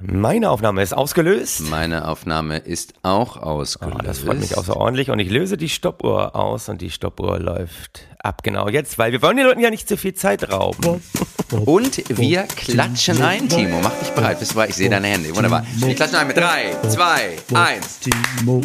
Meine 0.00 0.50
Aufnahme 0.50 0.82
ist 0.82 0.92
ausgelöst. 0.94 1.62
Meine 1.70 2.06
Aufnahme 2.06 2.58
ist 2.58 2.94
auch 3.02 3.36
ausgelöst. 3.36 3.96
Oh, 3.98 4.02
das 4.04 4.18
freut 4.20 4.38
mich 4.38 4.56
außerordentlich. 4.56 5.10
Und 5.10 5.18
ich 5.18 5.28
löse 5.28 5.56
die 5.56 5.68
Stoppuhr 5.68 6.36
aus 6.36 6.68
und 6.68 6.80
die 6.80 6.90
Stoppuhr 6.90 7.40
läuft 7.40 8.06
ab 8.20 8.42
genau 8.44 8.68
jetzt, 8.68 8.98
weil 8.98 9.10
wir 9.10 9.22
wollen 9.22 9.36
den 9.38 9.46
Leuten 9.46 9.60
ja 9.60 9.70
nicht 9.70 9.88
zu 9.88 9.96
viel 9.96 10.14
Zeit 10.14 10.52
rauben. 10.52 11.02
Und 11.50 12.02
wir 12.16 12.42
klatschen 12.44 13.20
ein, 13.22 13.48
Timo. 13.48 13.80
Mach 13.82 13.94
dich 13.98 14.10
bereit. 14.10 14.38
Bist 14.38 14.52
du 14.52 14.54
bereit? 14.56 14.70
Ich 14.70 14.76
sehe 14.76 14.88
deine 14.90 15.08
Hände. 15.08 15.34
Wunderbar. 15.34 15.64
Wir 15.76 15.94
klatschen 15.96 16.18
ein 16.18 16.26
mit 16.28 16.36
drei, 16.36 16.76
zwei, 16.88 17.36
eins. 17.54 18.00
Nur 18.44 18.62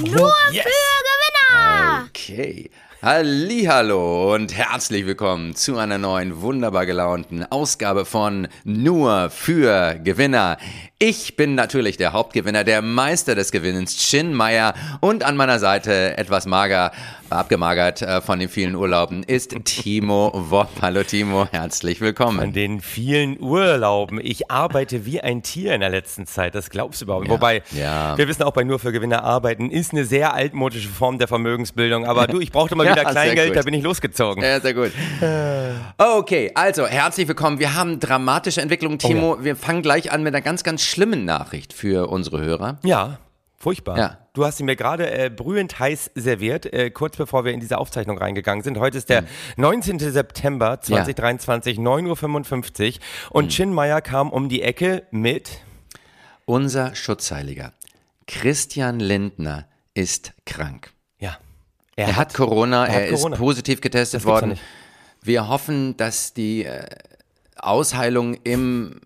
Yes. 0.52 0.64
für 0.64 0.70
Gewinner! 1.50 2.06
Okay. 2.10 2.70
Hallo 3.06 4.34
und 4.34 4.56
herzlich 4.56 5.06
willkommen 5.06 5.58
zu 5.58 5.78
einer 5.78 5.98
neuen 5.98 6.42
wunderbar 6.42 6.86
gelaunten 6.86 7.44
Ausgabe 7.44 8.06
von 8.06 8.48
Nur 8.64 9.30
für 9.30 9.96
Gewinner. 10.02 10.58
Ich 11.00 11.36
bin 11.36 11.54
natürlich 11.54 11.98
der 11.98 12.14
Hauptgewinner, 12.14 12.64
der 12.64 12.82
Meister 12.82 13.36
des 13.36 13.52
Gewinnens, 13.52 13.98
Chin 13.98 14.34
Meyer 14.34 14.74
und 15.02 15.26
an 15.26 15.36
meiner 15.36 15.60
Seite 15.60 16.18
etwas 16.18 16.46
mager, 16.46 16.94
abgemagert 17.36 18.02
äh, 18.02 18.22
von 18.22 18.40
den 18.40 18.50
vielen 18.50 18.76
Urlauben 18.76 19.24
ist 19.24 19.56
Timo 19.66 20.32
Wopp. 20.34 20.70
Hallo 20.82 21.04
Timo, 21.04 21.48
herzlich 21.52 22.02
willkommen. 22.02 22.40
An 22.40 22.54
den 22.54 22.80
vielen 22.80 23.40
Urlauben. 23.40 24.20
Ich 24.22 24.52
arbeite 24.52 25.06
wie 25.06 25.22
ein 25.22 25.44
Tier 25.44 25.74
in 25.74 25.82
der 25.82 25.90
letzten 25.90 26.26
Zeit. 26.26 26.56
Das 26.56 26.70
glaubst 26.70 27.02
du 27.02 27.06
überhaupt 27.06 27.24
nicht. 27.24 27.32
Wobei, 27.32 27.64
ja. 27.72 28.18
wir 28.18 28.28
wissen 28.28 28.44
auch 28.44 28.54
bei 28.54 28.64
Nur 28.64 28.80
für 28.80 28.92
Gewinner 28.92 29.24
arbeiten 29.24 29.70
ist 29.70 29.94
eine 29.94 30.06
sehr 30.06 30.34
altmodische 30.34 30.90
Form 30.90 31.20
der 31.20 31.28
Vermögensbildung. 31.28 32.06
Aber 32.06 32.28
du, 32.28 32.40
ich 32.40 32.52
brauchte 32.52 32.76
mal 32.76 32.84
Ja, 32.88 32.94
wieder 32.94 33.06
Kleingeld, 33.06 33.56
da 33.56 33.62
bin 33.62 33.74
ich 33.74 33.84
losgezogen. 33.84 34.44
Ja, 34.44 34.60
sehr 34.60 34.74
gut. 34.74 34.92
Okay, 35.98 36.52
also 36.56 36.86
herzlich 36.86 37.28
willkommen. 37.28 37.60
Wir 37.60 37.76
haben 37.76 38.00
dramatische 38.00 38.62
Entwicklungen. 38.62 39.00
Timo, 39.00 39.38
wir 39.42 39.56
fangen 39.56 39.82
gleich 39.82 40.12
an 40.12 40.24
mit 40.24 40.34
einer 40.34 40.42
ganz, 40.42 40.64
ganz 40.64 40.84
schlimmen 40.84 41.26
Nachricht 41.26 41.74
für 41.74 42.10
unsere 42.10 42.42
Hörer. 42.42 42.78
Ja, 42.84 43.20
furchtbar. 43.64 43.98
Ja. 43.98 44.18
Du 44.34 44.46
hast 44.46 44.58
sie 44.58 44.64
mir 44.64 44.76
gerade 44.76 45.10
äh, 45.10 45.30
brühend 45.30 45.80
heiß 45.80 46.12
serviert, 46.16 46.72
äh, 46.72 46.92
kurz 46.92 47.16
bevor 47.18 47.46
wir 47.46 47.54
in 47.54 47.60
diese 47.60 47.78
Aufzeichnung 47.78 48.18
reingegangen 48.18 48.64
sind. 48.64 48.78
Heute 48.78 48.98
ist 48.98 49.10
der 49.10 49.24
19. 49.56 50.00
September 50.00 50.82
2023, 50.82 51.78
9.55 51.78 52.96
Uhr. 52.96 53.02
Und 53.32 53.50
Chin 53.50 53.74
Meyer 53.74 54.02
kam 54.02 54.30
um 54.32 54.50
die 54.50 54.62
Ecke 54.62 55.04
mit. 55.12 55.62
Unser 56.46 56.94
Schutzheiliger, 56.94 57.72
Christian 58.28 59.00
Lindner, 59.00 59.66
ist 59.94 60.34
krank. 60.46 60.92
Ja. 61.20 61.38
Er, 61.96 62.18
hat 62.18 62.34
Corona, 62.34 62.86
er 62.86 62.94
er, 62.94 62.96
hat 62.96 63.14
ist 63.14 63.22
Corona. 63.22 63.38
positiv 63.38 63.80
getestet 63.80 64.26
worden. 64.26 64.60
Wir 65.22 65.48
hoffen, 65.48 65.96
dass 65.96 66.34
die 66.34 66.66
äh, 66.66 66.86
Ausheilung 67.56 68.34
im 68.44 69.00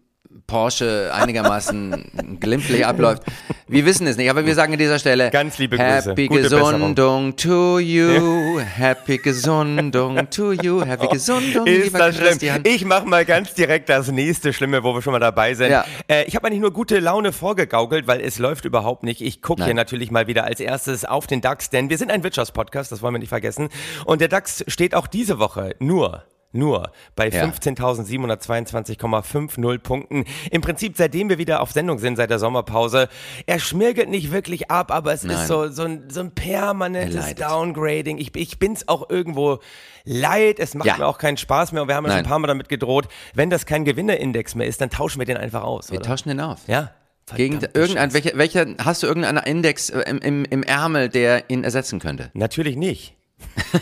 Porsche 0.48 1.12
einigermaßen 1.14 2.38
glimpflich 2.40 2.86
abläuft. 2.86 3.24
Wir 3.68 3.86
wissen 3.86 4.08
es 4.08 4.16
nicht, 4.16 4.30
aber 4.30 4.46
wir 4.46 4.56
sagen 4.56 4.72
an 4.72 4.80
dieser 4.80 4.98
Stelle 4.98 5.30
Ganz 5.30 5.58
liebe 5.58 5.76
Grüße. 5.76 6.12
Happy 6.12 6.28
Gute 6.28 6.44
Gesundung 6.44 7.36
to 7.36 7.80
you, 7.80 8.58
Happy 8.60 9.18
Gesundung 9.18 9.92
to 10.32 10.54
you, 10.54 10.86
Happy 10.86 11.08
Gesundung, 11.08 11.68
Ist 11.68 11.84
lieber 11.84 11.98
das 11.98 12.16
schlimm? 12.16 12.62
Ich 12.64 12.86
mache 12.86 13.06
mal 13.06 13.26
ganz 13.26 13.56
direkt 13.56 13.90
das 13.90 14.10
nächste 14.10 14.54
Schlimme, 14.54 14.84
wo 14.86 14.94
wir 14.94 15.02
schon 15.02 15.12
mal 15.12 15.20
dabei 15.20 15.54
sind. 15.54 15.70
Ja. 15.70 15.84
Äh, 16.08 16.24
ich 16.24 16.38
habe 16.38 16.48
eigentlich 16.48 16.62
nur 16.62 16.72
gute 16.72 17.00
Laune 17.00 17.34
vorgegaukelt, 17.34 18.08
weil 18.08 18.22
es 18.22 18.40
läuft 18.40 18.64
überhaupt 18.64 19.04
nicht. 19.04 19.22
Ich 19.22 19.42
gucke 19.42 19.66
hier 19.66 19.74
natürlich 19.74 20.12
mal 20.12 20.28
wieder 20.28 20.46
als 20.46 20.62
erstes 20.62 21.04
auf 21.04 21.28
den 21.28 21.42
DAX, 21.42 21.70
denn 21.70 21.90
wir 21.90 21.98
sind 21.98 22.10
ein 22.10 22.24
Wirtschaftspodcast, 22.24 22.90
das 22.90 23.02
wollen 23.02 23.14
wir 23.14 23.20
nicht 23.20 23.28
vergessen. 23.28 23.68
Und 24.06 24.22
der 24.22 24.30
DAX 24.30 24.64
steht 24.70 24.96
auch 24.96 25.08
diese 25.08 25.40
Woche 25.40 25.76
nur 25.80 26.24
nur 26.52 26.92
bei 27.16 27.30
Ja. 27.30 27.46
15.722,50 27.46 29.80
Punkten. 29.80 30.26
Im 30.52 30.62
Prinzip, 30.62 30.96
seitdem 30.98 31.30
wir 31.30 31.38
wieder 31.38 31.62
auf 31.62 31.72
Sendung 31.72 32.00
sind, 32.00 32.16
seit 32.16 32.30
der 32.30 32.40
Sommerpause. 32.40 33.10
Er 33.46 33.60
schmirgelt 33.60 34.10
nicht 34.10 34.32
wirklich 34.32 34.70
ab, 34.72 34.92
aber 34.92 35.14
es 35.14 35.24
Nein. 35.24 35.38
ist 35.38 35.48
so, 35.48 35.68
so, 35.70 35.84
ein, 35.84 36.10
so 36.10 36.22
ein 36.22 36.32
permanentes 36.32 37.34
Er. 37.34 37.50
Downgrading. 37.50 38.18
Ich, 38.18 38.36
ich 38.36 38.60
bin's 38.60 38.88
auch 38.88 39.10
irgendwo 39.10 39.60
leid. 40.06 40.60
Es 40.60 40.76
macht 40.76 40.88
Ja. 40.88 40.98
mir 40.98 41.08
auch 41.08 41.18
keinen 41.18 41.38
Spaß 41.38 41.72
mehr. 41.72 41.82
Und 41.82 41.88
wir 41.90 41.96
haben 41.96 42.06
ja 42.06 42.12
schon 42.12 42.20
ein 42.20 42.26
paar 42.26 42.40
Mal 42.40 42.48
damit 42.48 42.70
gedroht, 42.70 43.08
wenn 43.34 43.50
das 43.50 43.66
kein 43.66 43.86
Gewinnerindex 43.86 44.56
mehr 44.56 44.68
ist, 44.68 44.82
dann 44.82 44.90
tauschen 44.90 45.20
wir 45.20 45.26
den 45.26 45.38
einfach 45.38 45.64
aus. 45.64 45.92
Wir 45.92 46.00
oder? 46.00 46.10
tauschen 46.10 46.30
den 46.30 46.40
auf. 46.40 46.60
Ja. 46.68 46.92
Gegen 47.36 47.60
irgendein, 47.74 48.14
welcher, 48.14 48.38
welcher, 48.38 48.66
hast 48.82 49.04
du 49.04 49.08
irgendeinen 49.08 49.44
Index 49.44 49.90
äh, 49.90 50.00
im, 50.10 50.20
im, 50.20 50.46
im 50.46 50.64
Ärmel, 50.64 51.10
der 51.10 51.50
ihn 51.50 51.66
ersetzen 51.66 52.00
könnte? 52.00 52.32
Natürlich 52.34 52.78
nicht. 52.78 53.17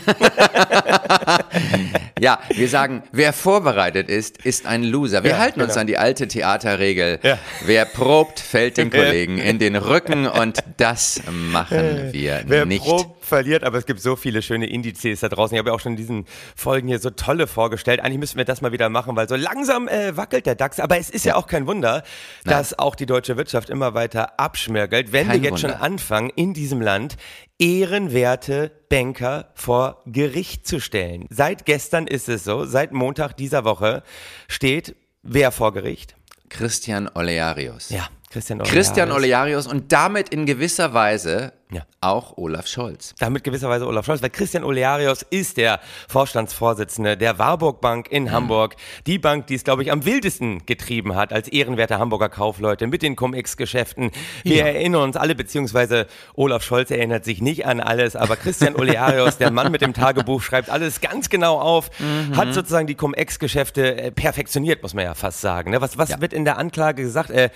Ja, 2.18 2.38
wir 2.54 2.68
sagen, 2.68 3.02
wer 3.12 3.34
vorbereitet 3.34 4.08
ist, 4.08 4.38
ist 4.44 4.64
ein 4.64 4.82
Loser. 4.82 5.22
Wir 5.22 5.32
Ja, 5.32 5.38
halten 5.38 5.60
uns 5.60 5.72
genau. 5.74 5.82
an 5.82 5.86
die 5.86 5.98
alte 5.98 6.26
Theaterregel. 6.28 7.18
Ja. 7.22 7.38
Wer 7.66 7.84
probt, 7.84 8.40
fällt 8.40 8.78
den 8.78 8.90
Kollegen 8.90 9.36
in 9.36 9.58
den 9.58 9.76
Rücken 9.76 10.26
und 10.26 10.64
das 10.78 11.20
machen 11.30 12.12
wir 12.12 12.42
Wer 12.46 12.64
nicht. 12.64 12.84
probt, 12.84 13.15
verliert, 13.26 13.64
aber 13.64 13.78
es 13.78 13.86
gibt 13.86 14.00
so 14.00 14.16
viele 14.16 14.42
schöne 14.42 14.66
Indizes 14.66 15.20
da 15.20 15.28
draußen. 15.28 15.54
Ich 15.54 15.58
habe 15.58 15.70
ja 15.70 15.74
auch 15.74 15.80
schon 15.80 15.92
in 15.92 15.96
diesen 15.96 16.24
Folgen 16.54 16.88
hier 16.88 16.98
so 16.98 17.10
tolle 17.10 17.46
vorgestellt. 17.46 18.00
Eigentlich 18.00 18.18
müssten 18.18 18.38
wir 18.38 18.44
das 18.44 18.60
mal 18.60 18.72
wieder 18.72 18.88
machen, 18.88 19.16
weil 19.16 19.28
so 19.28 19.36
langsam 19.36 19.88
äh, 19.88 20.16
wackelt 20.16 20.46
der 20.46 20.54
DAX. 20.54 20.80
Aber 20.80 20.98
es 20.98 21.10
ist 21.10 21.24
ja, 21.24 21.36
auch 21.36 21.46
kein 21.46 21.66
Wunder, 21.66 22.02
dass 22.44 22.78
auch 22.78 22.94
die 22.94 23.06
deutsche 23.06 23.36
Wirtschaft 23.36 23.70
immer 23.70 23.94
weiter 23.94 24.38
abschmirgelt, 24.38 25.12
wenn 25.12 25.28
Kein 25.28 25.42
wir 25.42 25.50
jetzt 25.50 25.60
schon 25.60 25.70
Wunder. 25.70 25.82
anfangen, 25.82 26.30
in 26.34 26.54
diesem 26.54 26.80
Land 26.80 27.16
ehrenwerte 27.58 28.70
Banker 28.88 29.50
vor 29.54 30.02
Gericht 30.06 30.66
zu 30.66 30.80
stellen. 30.80 31.26
Seit 31.30 31.64
gestern 31.64 32.06
ist 32.06 32.28
es 32.28 32.44
so, 32.44 32.64
seit 32.64 32.92
Montag 32.92 33.36
dieser 33.36 33.64
Woche 33.64 34.02
steht 34.48 34.94
wer 35.22 35.50
vor 35.50 35.72
Gericht? 35.72 36.16
Christian 36.48 37.08
Olearius. 37.12 37.90
Ja, 37.90 38.08
Christian 38.30 38.60
Olearius. 38.60 38.74
Christian 38.74 39.12
Olearius 39.12 39.66
und 39.66 39.92
damit 39.92 40.28
in 40.30 40.46
gewisser 40.46 40.92
Weise 40.94 41.52
Ja. 41.70 41.82
auch 42.00 42.36
Olaf 42.36 42.66
Scholz. 42.66 43.14
Damit 43.18 43.44
gewisserweise 43.44 43.86
Olaf 43.86 44.04
Scholz, 44.06 44.22
weil 44.22 44.30
Christian 44.30 44.62
Olearius 44.64 45.22
ist 45.22 45.56
der 45.56 45.80
Vorstandsvorsitzende 46.08 47.16
der 47.16 47.38
Warburg 47.38 47.80
Bank 47.80 48.08
in 48.10 48.30
Hamburg. 48.32 48.76
Die 49.06 49.18
Bank, 49.18 49.46
die 49.46 49.54
es, 49.54 49.64
glaube 49.64 49.82
ich, 49.82 49.90
am 49.92 50.04
wildesten 50.04 50.66
getrieben 50.66 51.14
hat 51.14 51.32
als 51.32 51.48
ehrenwerte 51.48 51.98
Hamburger 51.98 52.28
Kaufleute 52.28 52.86
mit 52.88 53.02
den 53.02 53.16
Cum-Ex-Geschäften. 53.16 54.10
Wir 54.42 54.64
erinnern 54.66 55.02
uns 55.02 55.16
alle, 55.16 55.34
beziehungsweise 55.34 56.06
Olaf 56.34 56.62
Scholz 56.62 56.90
erinnert 56.90 57.24
sich 57.24 57.40
nicht 57.40 57.64
an 57.66 57.80
alles, 57.80 58.16
aber 58.16 58.36
Christian 58.36 58.74
Olearius, 58.76 59.38
der 59.38 59.50
Mann 59.50 59.72
mit 59.72 59.80
dem 59.82 59.94
Tagebuch, 59.94 60.42
schreibt 60.42 60.68
alles 60.68 61.00
ganz 61.00 61.28
genau 61.30 61.58
auf, 61.60 61.90
hat 62.34 62.52
sozusagen 62.54 62.86
die 62.86 62.96
Cum-Ex-Geschäfte 62.96 63.96
äh, 63.96 64.10
perfektioniert, 64.10 64.82
muss 64.82 64.94
man 64.94 65.04
ja 65.04 65.14
fast 65.14 65.40
sagen. 65.40 65.70
ne? 65.70 65.80
Was, 65.80 65.96
was 65.96 66.10
Ja. 66.10 66.20
wird 66.20 66.32
in 66.32 66.44
der 66.44 66.58
Anklage 66.58 67.02
gesagt? 67.02 67.30
Äh, 67.30 67.50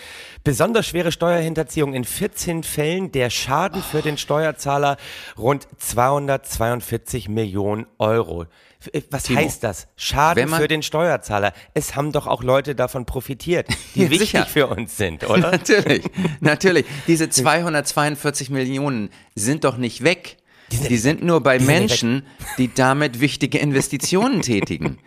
besonders 0.61 0.87
schwere 0.89 1.11
Steuerhinterziehung 1.11 1.95
in 1.95 2.05
14 2.05 2.65
Fällen, 2.65 3.11
der 3.13 3.31
Schaden 3.31 3.83
für 3.83 4.03
den 4.03 4.19
Steuerzahler 4.19 4.99
rund 5.39 5.67
242 5.79 7.31
Millionen 7.31 7.87
Euro. 7.99 8.45
Äh, 8.93 9.01
Was 9.11 9.23
Timo, 9.23 9.39
heißt 9.41 9.65
das? 9.65 9.89
Schaden 9.97 10.51
man- 10.51 10.61
für 10.61 10.69
den 10.69 10.83
Steuerzahler. 10.83 11.55
Es 11.73 11.97
haben 11.97 12.13
doch 12.13 12.27
auch 12.27 12.43
Leute 12.43 12.75
davon 12.75 13.07
profitiert, 13.07 13.69
die 13.95 14.03
Ja, 14.05 14.11
wichtig 14.11 14.31
sicher. 14.33 14.45
für 14.45 14.67
uns 14.67 14.99
sind, 14.99 15.25
oder? 15.31 15.51
Natürlich, 15.53 16.05
natürlich. 16.41 16.85
Diese 17.07 17.31
242 17.31 18.51
Millionen 18.51 19.09
sind 19.35 19.65
doch 19.65 19.79
nicht 19.79 20.05
weg. 20.05 20.37
Die 20.73 20.99
sind, 20.99 21.23
nur 21.25 21.43
bei 21.43 21.59
sind 21.59 21.69
nicht 21.69 21.79
Menschen, 21.79 22.27
die 22.59 22.71
damit 22.75 23.21
wichtige 23.21 23.57
Investitionen 23.57 24.43
tätigen. 24.43 24.99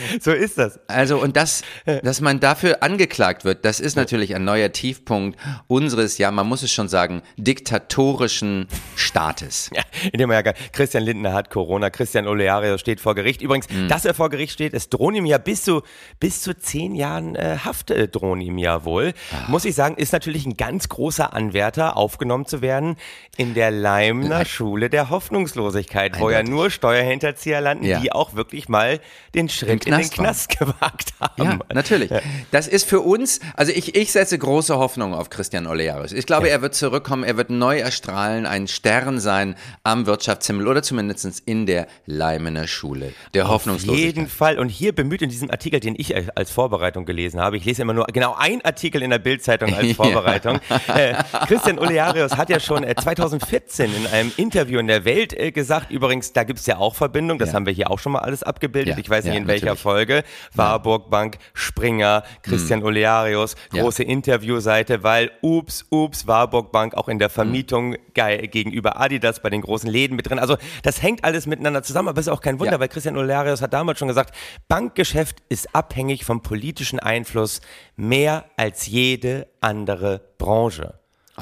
So 0.20 0.32
ist 0.32 0.58
das. 0.58 0.78
Also, 0.88 1.18
und 1.20 1.36
das, 1.36 1.62
dass 2.02 2.20
man 2.20 2.40
dafür 2.40 2.82
angeklagt 2.82 3.44
wird, 3.44 3.64
das 3.64 3.80
ist 3.80 3.96
natürlich 3.96 4.34
ein 4.34 4.44
neuer 4.44 4.72
Tiefpunkt 4.72 5.38
unseres, 5.66 6.18
ja, 6.18 6.30
man 6.30 6.46
muss 6.46 6.62
es 6.62 6.72
schon 6.72 6.88
sagen, 6.88 7.22
diktatorischen 7.36 8.66
Staates. 8.94 9.70
Ja, 9.74 9.82
indem 10.12 10.30
er 10.30 10.44
ja 10.44 10.52
Christian 10.72 11.02
Lindner 11.04 11.32
hat 11.32 11.50
Corona, 11.50 11.90
Christian 11.90 12.26
Oleario 12.26 12.78
steht 12.78 13.00
vor 13.00 13.14
Gericht. 13.14 13.42
Übrigens, 13.42 13.68
Mhm. 13.70 13.88
dass 13.88 14.04
er 14.04 14.14
vor 14.14 14.30
Gericht 14.30 14.52
steht, 14.52 14.72
es 14.74 14.88
drohen 14.88 15.14
ihm 15.16 15.26
ja 15.26 15.38
bis 15.38 15.62
zu, 15.64 15.82
bis 16.20 16.40
zu 16.42 16.54
zehn 16.56 16.94
Jahren 16.94 17.34
äh, 17.36 17.58
Haft 17.64 17.90
äh, 17.90 18.08
drohen 18.08 18.40
ihm 18.40 18.58
ja 18.58 18.84
wohl. 18.84 19.12
Ah. 19.32 19.50
Muss 19.50 19.64
ich 19.64 19.74
sagen, 19.74 19.96
ist 19.96 20.12
natürlich 20.12 20.46
ein 20.46 20.56
ganz 20.56 20.88
großer 20.88 21.32
Anwärter, 21.34 21.96
aufgenommen 21.96 22.46
zu 22.46 22.62
werden 22.62 22.96
in 23.36 23.54
der 23.54 23.70
Leimner 23.70 24.44
Schule 24.44 24.88
der 24.90 25.10
Hoffnungslosigkeit, 25.10 26.18
wo 26.20 26.30
ja 26.30 26.38
Eindeutig. 26.38 26.50
nur 26.54 26.70
Steuerhinterzieher 26.70 27.60
landen, 27.60 27.84
Ja. 27.84 28.00
die 28.00 28.12
auch 28.12 28.34
wirklich 28.34 28.68
mal 28.68 29.00
den 29.34 29.48
Schritt 29.48 29.85
in 29.86 29.92
den 29.92 30.10
Knast 30.10 30.18
waren. 30.18 30.24
Knast 30.26 30.58
gewagt 30.58 31.14
haben. 31.20 31.42
Ja, 31.44 31.58
natürlich. 31.74 32.10
Das 32.50 32.68
ist 32.68 32.88
für 32.88 33.00
uns, 33.00 33.40
also 33.54 33.72
ich, 33.72 33.94
ich 33.94 34.12
setze 34.12 34.38
große 34.38 34.76
Hoffnung 34.76 35.14
auf 35.14 35.30
Christian 35.30 35.66
Olearius. 35.66 36.12
Ich 36.12 36.26
glaube, 36.26 36.48
er 36.48 36.62
wird 36.62 36.74
zurückkommen, 36.74 37.24
er 37.24 37.36
wird 37.36 37.50
neu 37.50 37.78
erstrahlen, 37.78 38.46
ein 38.46 38.68
Stern 38.68 39.20
sein 39.20 39.54
am 39.82 40.06
Wirtschaftshimmel 40.06 40.66
oder 40.68 40.82
zumindest 40.82 41.42
in 41.46 41.66
der 41.66 41.86
Leimener 42.06 42.66
Schule 42.66 43.12
der 43.34 43.44
Auf 43.46 43.50
Hoffnungslosigkeit. 43.52 44.16
jeden 44.16 44.28
Fall. 44.28 44.58
Und 44.58 44.68
hier 44.68 44.94
bemüht 44.94 45.22
in 45.22 45.30
diesem 45.30 45.50
Artikel, 45.50 45.80
den 45.80 45.94
ich 45.96 46.14
als 46.36 46.50
Vorbereitung 46.50 47.04
gelesen 47.06 47.40
habe, 47.40 47.56
ich 47.56 47.64
lese 47.64 47.82
immer 47.82 47.94
nur 47.94 48.06
genau 48.06 48.34
ein 48.38 48.64
Artikel 48.64 49.02
in 49.02 49.10
der 49.10 49.18
Bildzeitung 49.18 49.74
als 49.74 49.86
Ja. 49.86 49.94
Vorbereitung. 49.94 50.60
Äh, 50.94 51.14
Christian 51.46 51.78
Olearius 51.78 52.36
hat 52.36 52.50
ja 52.50 52.58
schon 52.60 52.82
äh, 52.84 52.94
2014 52.94 53.94
in 53.94 54.06
einem 54.08 54.32
Interview 54.36 54.78
in 54.78 54.86
der 54.88 55.04
Welt 55.04 55.32
äh, 55.32 55.52
gesagt, 55.52 55.90
übrigens, 55.90 56.32
da 56.32 56.44
gibt 56.44 56.58
es 56.58 56.66
ja 56.66 56.78
auch 56.78 56.94
Verbindung, 56.94 57.38
das 57.38 57.50
Ja. 57.50 57.54
haben 57.54 57.66
wir 57.66 57.72
hier 57.72 57.90
auch 57.90 57.98
schon 57.98 58.12
mal 58.12 58.20
alles 58.20 58.42
abgebildet. 58.42 58.94
Ja, 58.96 58.98
Ich 59.00 59.08
weiß 59.08 59.24
nicht, 59.24 59.34
ja, 59.34 59.40
in 59.40 59.46
welcher 59.46 59.75
Folge. 59.76 60.24
Warburg 60.54 61.10
Bank, 61.10 61.38
Springer, 61.54 62.22
Christian 62.42 62.80
mhm. 62.80 62.86
Olearius, 62.86 63.56
große 63.70 64.02
ja. 64.02 64.08
Interviewseite, 64.08 65.02
weil 65.02 65.30
ups, 65.42 65.84
ups, 65.90 66.26
Warburg 66.26 66.72
Bank 66.72 66.94
auch 66.94 67.08
in 67.08 67.18
der 67.18 67.30
Vermietung 67.30 67.90
mhm. 67.90 67.96
gegenüber 68.14 69.00
Adidas 69.00 69.40
bei 69.40 69.50
den 69.50 69.60
großen 69.60 69.90
Läden 69.90 70.16
mit 70.16 70.28
drin. 70.28 70.38
Also 70.38 70.56
das 70.82 71.02
hängt 71.02 71.24
alles 71.24 71.46
miteinander 71.46 71.82
zusammen, 71.82 72.08
aber 72.08 72.20
ist 72.20 72.28
auch 72.28 72.40
kein 72.40 72.58
Wunder, 72.58 72.74
ja. 72.74 72.80
weil 72.80 72.88
Christian 72.88 73.16
Olearius 73.16 73.62
hat 73.62 73.72
damals 73.72 73.98
schon 73.98 74.08
gesagt, 74.08 74.34
Bankgeschäft 74.68 75.36
ist 75.48 75.74
abhängig 75.74 76.24
vom 76.24 76.42
politischen 76.42 76.98
Einfluss 76.98 77.60
mehr 77.96 78.44
als 78.56 78.86
jede 78.86 79.46
andere 79.60 80.20
Branche. 80.38 80.98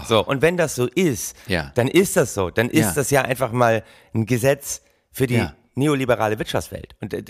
So, 0.06 0.24
und 0.24 0.42
wenn 0.42 0.56
das 0.56 0.74
so 0.74 0.86
ist, 0.86 1.36
ja. 1.46 1.70
dann 1.74 1.88
ist 1.88 2.16
das 2.16 2.34
so. 2.34 2.50
Dann 2.50 2.68
ist 2.68 2.80
ja. 2.80 2.92
das 2.94 3.10
ja 3.10 3.22
einfach 3.22 3.52
mal 3.52 3.84
ein 4.12 4.26
Gesetz 4.26 4.82
für 5.12 5.26
die 5.26 5.46
neoliberale 5.74 6.38
Wirtschaftswelt. 6.38 6.96
Und 7.00 7.14
äh, 7.14 7.22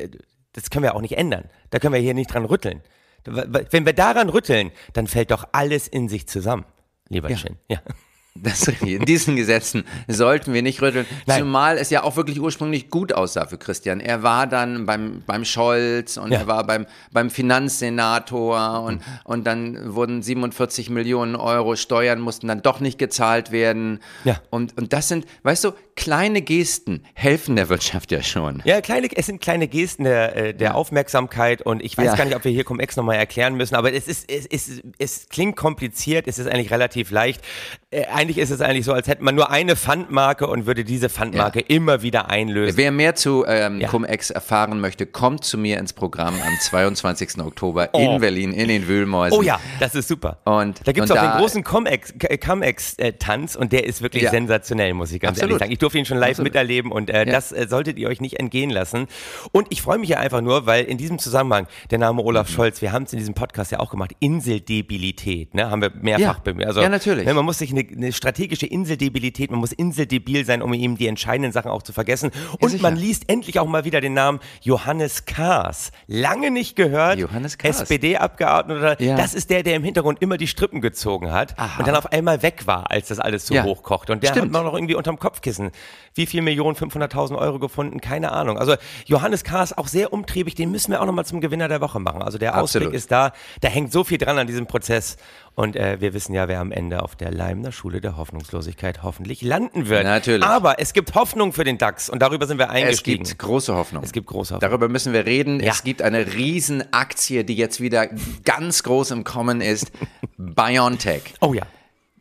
das 0.54 0.70
können 0.70 0.84
wir 0.84 0.94
auch 0.94 1.02
nicht 1.02 1.18
ändern. 1.18 1.44
Da 1.70 1.78
können 1.78 1.92
wir 1.92 2.00
hier 2.00 2.14
nicht 2.14 2.32
dran 2.32 2.46
rütteln. 2.46 2.80
Wenn 3.26 3.86
wir 3.86 3.92
daran 3.92 4.28
rütteln, 4.28 4.70
dann 4.92 5.06
fällt 5.06 5.30
doch 5.30 5.48
alles 5.52 5.88
in 5.88 6.08
sich 6.08 6.26
zusammen, 6.26 6.64
lieber 7.08 7.30
ja. 7.30 7.36
Chin. 7.36 7.56
Ja. 7.68 7.78
Das, 8.36 8.66
in 8.66 9.04
diesen 9.04 9.36
Gesetzen 9.36 9.84
sollten 10.08 10.52
wir 10.52 10.62
nicht 10.62 10.82
rütteln. 10.82 11.06
Nein. 11.26 11.38
Zumal 11.38 11.78
es 11.78 11.90
ja 11.90 12.02
auch 12.02 12.16
wirklich 12.16 12.40
ursprünglich 12.40 12.90
gut 12.90 13.12
aussah 13.12 13.46
für 13.46 13.58
Christian. 13.58 14.00
Er 14.00 14.24
war 14.24 14.48
dann 14.48 14.86
beim, 14.86 15.22
beim 15.24 15.44
Scholz 15.44 16.16
und 16.16 16.32
ja. 16.32 16.40
er 16.40 16.46
war 16.48 16.66
beim, 16.66 16.86
beim 17.12 17.30
Finanzsenator 17.30 18.82
und, 18.82 18.96
mhm. 18.96 19.20
und 19.22 19.46
dann 19.46 19.94
wurden 19.94 20.20
47 20.20 20.90
Millionen 20.90 21.36
Euro 21.36 21.76
Steuern 21.76 22.18
mussten 22.18 22.48
dann 22.48 22.60
doch 22.60 22.80
nicht 22.80 22.98
gezahlt 22.98 23.52
werden. 23.52 24.00
Ja. 24.24 24.40
Und, 24.50 24.76
und 24.76 24.92
das 24.92 25.06
sind, 25.06 25.26
weißt 25.44 25.62
du, 25.62 25.72
kleine 25.96 26.42
Gesten 26.42 27.04
helfen 27.14 27.56
der 27.56 27.68
Wirtschaft 27.68 28.10
ja 28.10 28.22
schon. 28.22 28.62
Ja, 28.64 28.80
kleine, 28.80 29.08
es 29.14 29.26
sind 29.26 29.40
kleine 29.40 29.68
Gesten 29.68 30.04
der, 30.04 30.36
äh, 30.36 30.54
der 30.54 30.74
Aufmerksamkeit 30.74 31.62
und 31.62 31.82
ich 31.82 31.96
weiß 31.96 32.06
ja. 32.06 32.16
gar 32.16 32.24
nicht, 32.24 32.34
ob 32.34 32.44
wir 32.44 32.52
hier 32.52 32.64
Cum-Ex 32.64 32.96
nochmal 32.96 33.16
erklären 33.16 33.54
müssen, 33.54 33.74
aber 33.76 33.92
es 33.92 34.08
ist, 34.08 34.30
es, 34.30 34.46
es, 34.46 34.82
es 34.98 35.28
klingt 35.28 35.56
kompliziert, 35.56 36.26
es 36.26 36.38
ist 36.38 36.48
eigentlich 36.48 36.70
relativ 36.70 37.10
leicht. 37.10 37.42
Äh, 37.90 38.06
eigentlich 38.06 38.38
ist 38.38 38.50
es 38.50 38.60
eigentlich 38.60 38.84
so, 38.84 38.92
als 38.92 39.06
hätte 39.06 39.22
man 39.22 39.34
nur 39.34 39.50
eine 39.50 39.76
Pfandmarke 39.76 40.46
und 40.48 40.66
würde 40.66 40.84
diese 40.84 41.08
Pfandmarke 41.08 41.60
ja. 41.60 41.66
immer 41.68 42.02
wieder 42.02 42.28
einlösen. 42.28 42.76
Wer 42.76 42.90
mehr 42.90 43.14
zu 43.14 43.44
ähm, 43.46 43.80
ja. 43.80 43.88
Cum-Ex 43.88 44.30
erfahren 44.30 44.80
möchte, 44.80 45.06
kommt 45.06 45.44
zu 45.44 45.58
mir 45.58 45.78
ins 45.78 45.92
Programm 45.92 46.34
am 46.34 46.52
22. 46.60 47.38
Oktober 47.38 47.90
oh. 47.92 48.14
in 48.14 48.20
Berlin, 48.20 48.52
in 48.52 48.68
den 48.68 48.88
Wühlmäusen. 48.88 49.38
Oh 49.38 49.42
ja, 49.42 49.60
das 49.78 49.94
ist 49.94 50.08
super. 50.08 50.38
Und 50.44 50.86
da 50.86 50.92
gibt 50.92 51.04
es 51.04 51.10
auch 51.10 51.16
da, 51.16 51.32
den 51.32 51.40
großen 51.40 51.62
Cum-Ex-Tanz 51.62 53.54
und 53.54 53.72
der 53.72 53.84
ist 53.84 54.02
wirklich 54.02 54.24
ja. 54.24 54.30
sensationell, 54.30 54.94
muss 54.94 55.12
ich 55.12 55.20
ganz 55.20 55.38
Absolut. 55.38 55.52
ehrlich 55.52 55.60
sagen. 55.60 55.72
Ich 55.72 55.78
durfte 55.84 55.98
ihn 55.98 56.06
schon 56.06 56.18
live 56.18 56.30
Absolut. 56.30 56.52
miterleben 56.52 56.90
und 56.90 57.10
äh, 57.10 57.26
das 57.26 57.52
äh, 57.52 57.66
solltet 57.68 57.98
ihr 57.98 58.08
euch 58.08 58.20
nicht 58.20 58.40
entgehen 58.40 58.70
lassen. 58.70 59.06
Und 59.52 59.66
ich 59.70 59.82
freue 59.82 59.98
mich 59.98 60.08
ja 60.08 60.18
einfach 60.18 60.40
nur, 60.40 60.64
weil 60.66 60.84
in 60.84 60.96
diesem 60.96 61.18
Zusammenhang 61.18 61.66
der 61.90 61.98
Name 61.98 62.22
Olaf 62.22 62.48
mhm. 62.48 62.54
Scholz, 62.54 62.82
wir 62.82 62.90
haben 62.90 63.04
es 63.04 63.12
in 63.12 63.18
diesem 63.18 63.34
Podcast 63.34 63.70
ja 63.70 63.80
auch 63.80 63.90
gemacht, 63.90 64.12
Inseldebilität, 64.18 65.54
ne, 65.54 65.70
haben 65.70 65.82
wir 65.82 65.92
mehrfach. 65.94 66.40
Ja, 66.46 66.66
also, 66.66 66.80
ja 66.80 66.88
natürlich. 66.88 67.26
Ne, 67.26 67.34
man 67.34 67.44
muss 67.44 67.58
sich 67.58 67.70
eine, 67.70 67.86
eine 67.86 68.12
strategische 68.12 68.66
Inseldebilität, 68.66 69.50
man 69.50 69.60
muss 69.60 69.72
inseldebil 69.72 70.46
sein, 70.46 70.62
um 70.62 70.72
ihm 70.72 70.96
die 70.96 71.06
entscheidenden 71.06 71.52
Sachen 71.52 71.70
auch 71.70 71.82
zu 71.82 71.92
vergessen. 71.92 72.30
Und 72.60 72.72
ja, 72.72 72.78
man 72.80 72.96
liest 72.96 73.28
endlich 73.28 73.58
auch 73.60 73.66
mal 73.66 73.84
wieder 73.84 74.00
den 74.00 74.14
Namen 74.14 74.40
Johannes 74.62 75.26
Kahrs. 75.26 75.92
Lange 76.06 76.50
nicht 76.50 76.76
gehört. 76.76 77.18
Johannes 77.18 77.58
Kahrs. 77.58 77.82
SPD-Abgeordneter. 77.82 79.02
Ja. 79.02 79.16
Das 79.16 79.34
ist 79.34 79.50
der, 79.50 79.62
der 79.62 79.76
im 79.76 79.84
Hintergrund 79.84 80.22
immer 80.22 80.38
die 80.38 80.46
Strippen 80.46 80.80
gezogen 80.80 81.30
hat 81.30 81.58
Aha. 81.58 81.78
und 81.78 81.86
dann 81.86 81.96
auf 81.96 82.10
einmal 82.10 82.42
weg 82.42 82.66
war, 82.66 82.90
als 82.90 83.08
das 83.08 83.18
alles 83.18 83.44
zu 83.44 83.52
ja. 83.52 83.64
hoch 83.64 83.82
kocht. 83.82 84.08
Und 84.08 84.22
der 84.22 84.28
Stimmt. 84.28 84.46
hat 84.46 84.52
man 84.52 84.64
noch 84.64 84.74
irgendwie 84.74 84.94
unterm 84.94 85.18
Kopfkissen. 85.18 85.70
Wie 86.14 86.26
viel 86.26 86.42
Millionen, 86.42 86.76
500.000 86.76 87.36
Euro 87.36 87.58
gefunden? 87.58 88.00
Keine 88.00 88.30
Ahnung. 88.30 88.56
Also 88.56 88.76
Johannes 89.06 89.42
Kahrs 89.42 89.76
auch 89.76 89.88
sehr 89.88 90.12
umtriebig. 90.12 90.54
Den 90.54 90.70
müssen 90.70 90.92
wir 90.92 91.02
auch 91.02 91.06
noch 91.06 91.12
mal 91.12 91.24
zum 91.24 91.40
Gewinner 91.40 91.66
der 91.66 91.80
Woche 91.80 91.98
machen. 91.98 92.22
Also 92.22 92.38
der 92.38 92.54
Absolut. 92.54 92.86
Ausblick 92.88 92.96
ist 92.96 93.10
da. 93.10 93.32
Da 93.60 93.68
hängt 93.68 93.90
so 93.90 94.04
viel 94.04 94.18
dran 94.18 94.38
an 94.38 94.46
diesem 94.46 94.66
Prozess. 94.66 95.16
Und 95.56 95.74
äh, 95.74 96.00
wir 96.00 96.14
wissen 96.14 96.32
ja, 96.32 96.46
wer 96.46 96.60
am 96.60 96.70
Ende 96.70 97.02
auf 97.02 97.16
der 97.16 97.32
Leimner 97.32 97.72
Schule 97.72 98.00
der 98.00 98.16
Hoffnungslosigkeit 98.16 99.02
hoffentlich 99.02 99.42
landen 99.42 99.88
wird. 99.88 100.04
Natürlich. 100.04 100.46
Aber 100.46 100.78
es 100.78 100.92
gibt 100.92 101.14
Hoffnung 101.14 101.52
für 101.52 101.64
den 101.64 101.78
DAX 101.78 102.08
und 102.08 102.20
darüber 102.20 102.46
sind 102.46 102.58
wir 102.58 102.70
eingestiegen. 102.70 103.22
Es 103.22 103.30
gibt 103.30 103.40
große 103.40 103.74
Hoffnung. 103.74 104.04
Es 104.04 104.12
gibt 104.12 104.28
große 104.28 104.54
Hoffnung. 104.54 104.70
Darüber 104.70 104.88
müssen 104.88 105.12
wir 105.12 105.26
reden. 105.26 105.60
Ja. 105.60 105.72
Es 105.72 105.82
gibt 105.82 106.02
eine 106.02 106.34
Riesenaktie, 106.34 107.44
die 107.44 107.54
jetzt 107.54 107.80
wieder 107.80 108.08
ganz 108.44 108.84
groß 108.84 109.10
im 109.12 109.24
Kommen 109.24 109.60
ist. 109.60 109.90
BioNTech. 110.36 111.22
Oh 111.40 111.54
ja. 111.54 111.62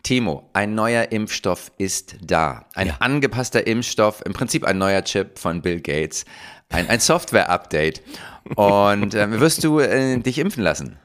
Timo, 0.04 0.50
ein 0.52 0.76
neuer 0.76 1.14
Impfstoff 1.14 1.72
ist 1.78 2.18
da. 2.22 2.66
Ein 2.74 2.88
ja. 2.88 2.98
angepasster 3.00 3.66
Impfstoff, 3.66 4.22
im 4.26 4.34
Prinzip 4.34 4.66
ein 4.66 4.78
neuer 4.78 5.02
Chip 5.06 5.40
von 5.40 5.62
Bill 5.62 5.80
Gates. 5.80 6.26
Ein, 6.68 6.90
ein 6.90 7.00
Software-Update. 7.00 8.02
Und 8.56 9.14
äh, 9.14 9.40
wirst 9.40 9.64
du 9.64 9.80
äh, 9.80 10.18
dich 10.18 10.40
impfen 10.40 10.62
lassen? 10.62 10.98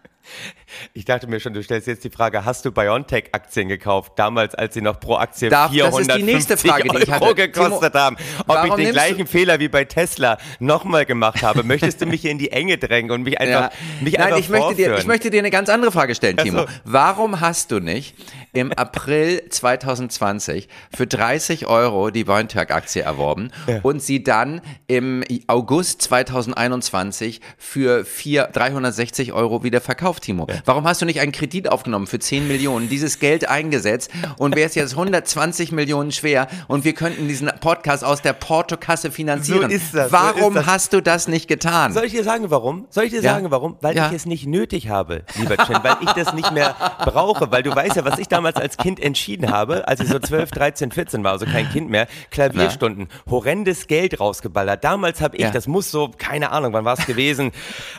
Ich 0.92 1.04
dachte 1.04 1.26
mir 1.26 1.40
schon, 1.40 1.54
du 1.54 1.62
stellst 1.62 1.86
jetzt 1.86 2.04
die 2.04 2.10
Frage, 2.10 2.44
hast 2.44 2.64
du 2.64 2.72
BioNTech-Aktien 2.72 3.68
gekauft, 3.68 4.12
damals, 4.16 4.54
als 4.54 4.74
sie 4.74 4.82
noch 4.82 5.00
pro 5.00 5.16
Aktie 5.16 5.48
Darf, 5.48 5.72
450 5.72 6.70
Frage, 6.70 6.90
Euro 6.90 7.34
gekostet 7.34 7.92
Timo, 7.92 8.04
haben? 8.04 8.16
Ob 8.46 8.64
ich 8.66 8.74
den 8.74 8.92
gleichen 8.92 9.26
Fehler 9.26 9.58
wie 9.60 9.68
bei 9.68 9.84
Tesla 9.84 10.38
nochmal 10.58 11.06
gemacht 11.06 11.42
habe? 11.42 11.62
Möchtest 11.62 12.00
du 12.00 12.06
mich 12.06 12.22
hier 12.22 12.30
in 12.30 12.38
die 12.38 12.52
Enge 12.52 12.78
drängen 12.78 13.10
und 13.10 13.22
mich 13.22 13.40
einfach, 13.40 13.70
ja. 13.70 13.70
mich 14.00 14.14
Nein, 14.14 14.22
einfach 14.26 14.38
ich 14.38 14.48
möchte, 14.48 14.74
dir, 14.74 14.98
ich 14.98 15.06
möchte 15.06 15.30
dir 15.30 15.38
eine 15.38 15.50
ganz 15.50 15.68
andere 15.68 15.92
Frage 15.92 16.14
stellen, 16.14 16.36
Timo. 16.36 16.60
Also. 16.60 16.72
Warum 16.84 17.40
hast 17.40 17.70
du 17.70 17.80
nicht 17.80 18.14
im 18.58 18.72
April 18.72 19.43
2020 19.49 20.69
für 20.94 21.06
30 21.06 21.66
Euro 21.66 22.10
die 22.10 22.25
BioNTech-Aktie 22.25 23.02
erworben 23.02 23.50
ja. 23.69 23.78
und 23.82 24.02
sie 24.02 24.25
dann 24.25 24.60
im 24.88 25.22
August 25.46 26.02
2021 26.02 27.40
für 27.56 28.05
4, 28.05 28.49
360 28.52 29.32
Euro 29.32 29.62
wieder 29.62 29.81
verkauft, 29.81 30.25
Timo? 30.25 30.46
Ja. 30.49 30.56
Warum 30.64 30.84
hast 30.88 31.00
du 31.00 31.06
nicht 31.06 31.20
einen 31.20 31.31
Kredit 31.31 31.70
aufgenommen 31.70 32.08
für 32.08 32.19
10 32.19 32.49
Millionen, 32.49 32.88
dieses 32.88 33.20
Geld 33.20 33.49
eingesetzt 33.49 34.10
und 34.38 34.56
wäre 34.56 34.69
es 34.69 34.75
jetzt 34.75 34.93
120 34.93 35.70
Millionen 35.70 36.10
schwer 36.10 36.49
und 36.66 36.84
wir 36.84 36.94
könnten 36.94 37.28
diesen 37.28 37.49
Podcast 37.60 38.05
aus 38.05 38.22
der 38.22 38.32
Portokasse 38.32 39.12
finanzieren? 39.12 39.70
So 39.70 39.76
ist 39.76 39.94
das. 39.94 40.10
Warum 40.10 40.40
so 40.40 40.49
ist 40.49 40.55
das. 40.56 40.66
hast 40.66 40.93
du 40.94 41.00
das 41.00 41.28
nicht 41.28 41.46
getan? 41.46 41.93
Soll 41.93 42.05
ich 42.05 42.12
dir 42.12 42.25
sagen, 42.25 42.50
warum? 42.50 42.87
Soll 42.90 43.05
ich 43.05 43.10
dir 43.10 43.22
ja. 43.22 43.34
sagen, 43.34 43.50
warum? 43.50 43.76
Weil 43.81 43.96
ich 43.96 44.12
es 44.12 44.26
nicht 44.26 44.46
nötig 44.46 44.88
habe, 44.88 45.22
lieber 45.37 45.56
Chin, 45.58 45.76
weil 45.82 45.96
ich 46.00 46.10
das 46.10 46.34
nicht 46.34 46.50
mehr 46.52 46.75
brauche, 47.05 47.50
weil 47.52 47.62
du 47.62 47.75
weißt 47.75 47.96
ja, 47.96 48.05
was 48.05 48.19
ich 48.19 48.26
damals 48.26 48.47
als 48.56 48.76
Kind 48.76 49.00
entschieden 49.00 49.50
habe, 49.50 49.86
als 49.88 50.00
ich 50.00 50.08
so 50.08 50.18
12, 50.18 50.50
13, 50.50 50.90
14 50.90 51.24
war, 51.24 51.32
also 51.32 51.46
kein 51.46 51.68
Kind 51.70 51.90
mehr, 51.90 52.06
Klavierstunden, 52.30 53.08
horrendes 53.28 53.86
Geld 53.86 54.20
rausgeballert. 54.20 54.84
Damals 54.84 55.20
habe 55.20 55.36
ich, 55.36 55.42
ja. 55.42 55.50
das 55.50 55.66
muss 55.66 55.90
so, 55.90 56.10
keine 56.16 56.50
Ahnung, 56.50 56.72
wann 56.72 56.84
war 56.84 56.98
es 56.98 57.06
gewesen? 57.06 57.52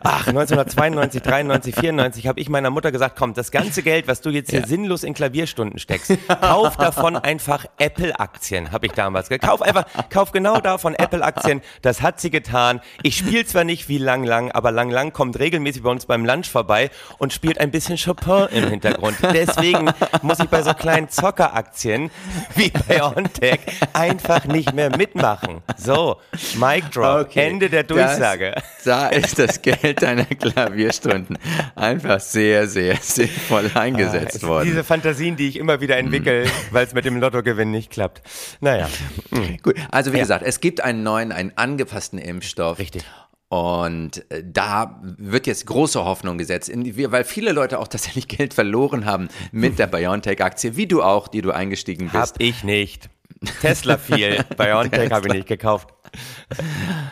Ach, 0.04 0.28
1992, 0.28 1.22
93, 1.22 1.76
94 1.76 2.28
habe 2.28 2.40
ich 2.40 2.50
meiner 2.50 2.70
Mutter 2.70 2.92
gesagt, 2.92 3.16
komm, 3.18 3.34
das 3.34 3.52
ganze 3.52 3.84
Geld, 3.84 4.08
was 4.08 4.22
du 4.22 4.30
jetzt 4.30 4.50
hier 4.52 4.62
ja. 4.62 4.68
sinnlos 4.68 5.04
in 5.04 5.14
Klavierstunden 5.14 5.80
steckst, 5.80 6.18
kauf 6.42 6.78
davon 6.78 7.16
einfach 7.16 7.66
Apple-Aktien, 7.78 8.72
habe 8.72 8.86
ich 8.86 8.94
damals 8.94 9.30
gesagt. 9.30 9.46
Kauf 9.46 9.62
einfach, 9.62 9.86
kauf 10.10 10.32
genau 10.32 10.60
davon 10.60 10.96
Apple-Aktien. 10.96 11.62
Das 11.82 12.02
hat 12.02 12.20
sie 12.20 12.30
getan. 12.30 12.82
Ich 13.04 13.18
spiele 13.18 13.46
zwar 13.46 13.64
nicht 13.64 13.90
wie 13.90 13.98
Lang 13.98 14.24
Lang, 14.24 14.52
aber 14.52 14.72
Lang 14.72 14.90
Lang 14.90 15.14
kommt 15.14 15.40
regelmäßig 15.40 15.84
bei 15.84 15.90
uns 15.90 16.06
beim 16.06 16.26
Lunch 16.26 16.50
vorbei 16.50 16.90
und 17.18 17.34
spielt 17.34 17.60
ein 17.60 17.72
bisschen 17.72 17.98
Chopin 17.98 18.48
im 18.52 18.70
Hintergrund. 18.70 19.18
Deswegen 19.22 19.92
muss 20.30 20.40
ich 20.40 20.50
bei 20.50 20.62
so 20.62 20.76
kleinen 20.76 21.10
Zockeraktien 21.10 22.12
wie 22.56 22.70
bei 22.70 23.04
OnTech 23.04 23.62
einfach 23.94 24.46
nicht 24.46 24.74
mehr 24.74 24.96
mitmachen. 24.96 25.62
So, 25.76 26.18
Mic 26.56 26.92
Drop, 26.92 27.26
okay. 27.26 27.48
Ende 27.48 27.68
der 27.68 27.82
Durchsage. 27.82 28.54
Das, 28.54 28.84
da 28.86 29.08
ist 29.08 29.40
das 29.40 29.64
Geld 29.64 30.04
deiner 30.04 30.26
Klavierstunden 30.26 31.40
einfach 31.76 32.20
sehr, 32.20 32.68
sehr 32.68 32.98
sinnvoll 32.98 33.72
eingesetzt 33.74 34.44
ah, 34.44 34.48
worden. 34.48 34.66
Diese 34.66 34.84
Fantasien, 34.84 35.36
die 35.36 35.48
ich 35.48 35.58
immer 35.58 35.82
wieder 35.82 35.98
entwickle, 35.98 36.46
mm. 36.46 36.50
weil 36.72 36.86
es 36.86 36.94
mit 36.94 37.06
dem 37.06 37.20
Lottogewinn 37.20 37.72
nicht 37.72 37.90
klappt. 37.90 38.22
Naja. 38.60 38.88
Mm. 39.32 39.58
Gut, 39.64 39.78
also 39.90 40.14
wie 40.14 40.18
ja. 40.18 40.24
gesagt, 40.24 40.44
es 40.46 40.62
gibt 40.62 40.82
einen 40.82 41.02
neuen, 41.02 41.32
einen 41.32 41.54
angepassten 41.56 42.20
Impfstoff. 42.20 42.78
Richtig. 42.78 43.04
Und 43.50 44.30
äh, 44.32 44.44
da 44.46 45.02
wird 45.02 45.48
jetzt 45.48 45.66
große 45.66 46.06
Hoffnung 46.06 46.38
gesetzt, 46.38 46.72
weil 46.72 47.24
viele 47.24 47.52
Leute 47.52 47.80
auch 47.80 47.88
tatsächlich 47.90 48.28
Geld 48.28 48.54
verloren 48.54 49.06
haben 49.06 49.28
mit 49.52 49.80
der 49.80 49.88
BioNTech-Aktie, 49.88 50.76
wie 50.76 50.88
du 50.88 51.02
auch, 51.02 51.28
die 51.28 51.42
du 51.42 51.52
eingestiegen 51.52 52.10
bist. 52.10 52.36
Hab 52.36 52.42
ich 52.42 52.64
nicht. 52.64 53.10
Tesla 53.62 53.98
fiel, 53.98 54.44
BioNTech 54.58 55.12
habe 55.12 55.28
ich 55.28 55.34
nicht 55.34 55.48
gekauft. 55.48 55.94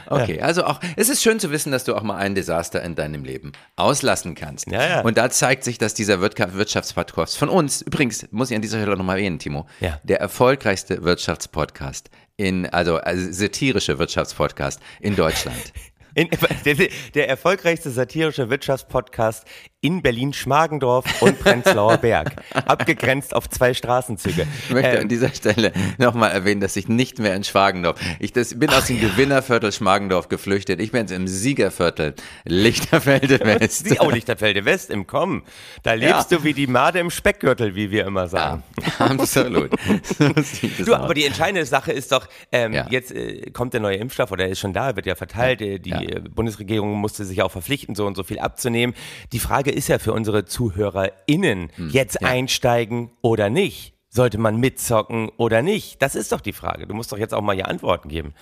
Okay, 0.07 0.41
also 0.41 0.65
auch, 0.65 0.79
es 0.95 1.09
ist 1.09 1.23
schön 1.23 1.39
zu 1.39 1.51
wissen, 1.51 1.71
dass 1.71 1.85
du 1.85 1.95
auch 1.95 2.01
mal 2.01 2.17
ein 2.17 2.35
Desaster 2.35 2.81
in 2.83 2.95
deinem 2.95 3.23
Leben 3.23 3.53
auslassen 3.75 4.35
kannst. 4.35 4.69
Ja, 4.69 4.87
ja. 4.87 5.01
Und 5.01 5.17
da 5.17 5.29
zeigt 5.29 5.63
sich, 5.63 5.77
dass 5.77 5.93
dieser 5.93 6.19
Wirtschaftspodcast 6.19 7.37
von 7.37 7.49
uns, 7.49 7.81
übrigens, 7.81 8.27
muss 8.31 8.49
ich 8.49 8.55
an 8.55 8.61
dieser 8.61 8.79
Stelle 8.79 8.97
nochmal 8.97 9.17
erwähnen, 9.17 9.39
Timo, 9.39 9.67
ja. 9.79 9.99
der 10.03 10.19
erfolgreichste 10.19 11.03
Wirtschaftspodcast 11.03 12.09
in, 12.35 12.65
also, 12.67 12.97
also 12.97 13.31
satirische 13.31 13.97
Wirtschaftspodcast 13.97 14.81
in 14.99 15.15
Deutschland. 15.15 15.73
In, 16.17 16.29
der, 16.65 16.75
der 17.13 17.29
erfolgreichste 17.29 17.91
satirische 17.91 18.49
Wirtschaftspodcast 18.49 19.45
in 19.81 20.01
Berlin-Schmargendorf 20.01 21.21
und 21.21 21.39
Prenzlauer 21.39 21.97
Berg. 22.01 22.31
Abgegrenzt 22.53 23.35
auf 23.35 23.47
zwei 23.47 23.75
Straßenzüge. 23.75 24.47
Ich 24.67 24.73
möchte 24.73 24.95
ähm, 24.95 25.01
an 25.03 25.07
dieser 25.07 25.29
Stelle 25.29 25.71
nochmal 25.99 26.31
erwähnen, 26.31 26.59
dass 26.59 26.75
ich 26.75 26.87
nicht 26.87 27.19
mehr 27.19 27.35
in 27.35 27.43
Schmargendorf, 27.43 27.99
ich 28.19 28.33
das, 28.33 28.57
bin 28.57 28.71
aus 28.71 28.87
dem 28.87 28.99
ja. 28.99 29.09
Gewinnerviertel 29.09 29.71
Schmargendorf 29.71 30.27
geflüchtet. 30.27 30.81
Ich 30.81 30.91
bin 30.91 31.01
jetzt 31.01 31.11
im 31.11 31.27
Siegerviertel 31.27 32.15
Lichterfelde 32.45 33.39
West. 33.41 33.85
Oh, 33.99 34.09
Lichterfelde 34.09 34.65
West 34.65 34.89
im 34.89 35.05
Kommen. 35.05 35.43
Da 35.83 35.93
lebst 35.93 36.31
ja. 36.31 36.37
du 36.37 36.43
wie 36.43 36.53
die 36.53 36.65
Made 36.65 36.97
im 36.97 37.11
Speckgürtel, 37.11 37.75
wie 37.75 37.91
wir 37.91 38.07
immer 38.07 38.27
sagen. 38.27 38.63
Ja, 38.99 39.05
absolut. 39.05 39.71
du, 40.85 40.95
aber 40.95 41.13
die 41.13 41.25
entscheidende 41.25 41.65
Sache 41.65 41.91
ist 41.91 42.11
doch, 42.11 42.27
ähm, 42.51 42.73
jetzt 42.89 43.11
äh, 43.11 43.51
kommt 43.51 43.73
der 43.73 43.81
neue 43.81 43.97
Impfstoff 43.97 44.31
oder 44.31 44.47
ist 44.47 44.57
schon 44.57 44.73
da, 44.73 44.95
wird 44.95 45.05
ja 45.05 45.13
verteilt. 45.13 45.61
Äh, 45.61 45.77
die 45.77 46.06
äh, 46.07 46.19
Bundesregierung 46.19 46.93
musste 46.93 47.25
sich 47.25 47.41
auch 47.41 47.51
verpflichten, 47.51 47.95
so 47.95 48.05
und 48.05 48.15
so 48.15 48.23
viel 48.23 48.39
abzunehmen. 48.39 48.95
Die 49.31 49.39
Frage 49.39 49.71
ist 49.71 49.87
ja 49.87 49.99
für 49.99 50.13
unsere 50.13 50.45
ZuhörerInnen, 50.45 51.69
hm. 51.75 51.89
jetzt 51.89 52.23
einsteigen 52.23 53.11
oder 53.21 53.49
nicht? 53.49 53.93
Sollte 54.09 54.37
man 54.37 54.57
mitzocken 54.57 55.29
oder 55.37 55.61
nicht? 55.61 56.01
Das 56.01 56.15
ist 56.15 56.31
doch 56.31 56.41
die 56.41 56.53
Frage. 56.53 56.87
Du 56.87 56.95
musst 56.95 57.11
doch 57.11 57.17
jetzt 57.17 57.33
auch 57.33 57.41
mal 57.41 57.55
hier 57.55 57.67
Antworten 57.67 58.09
geben. 58.09 58.33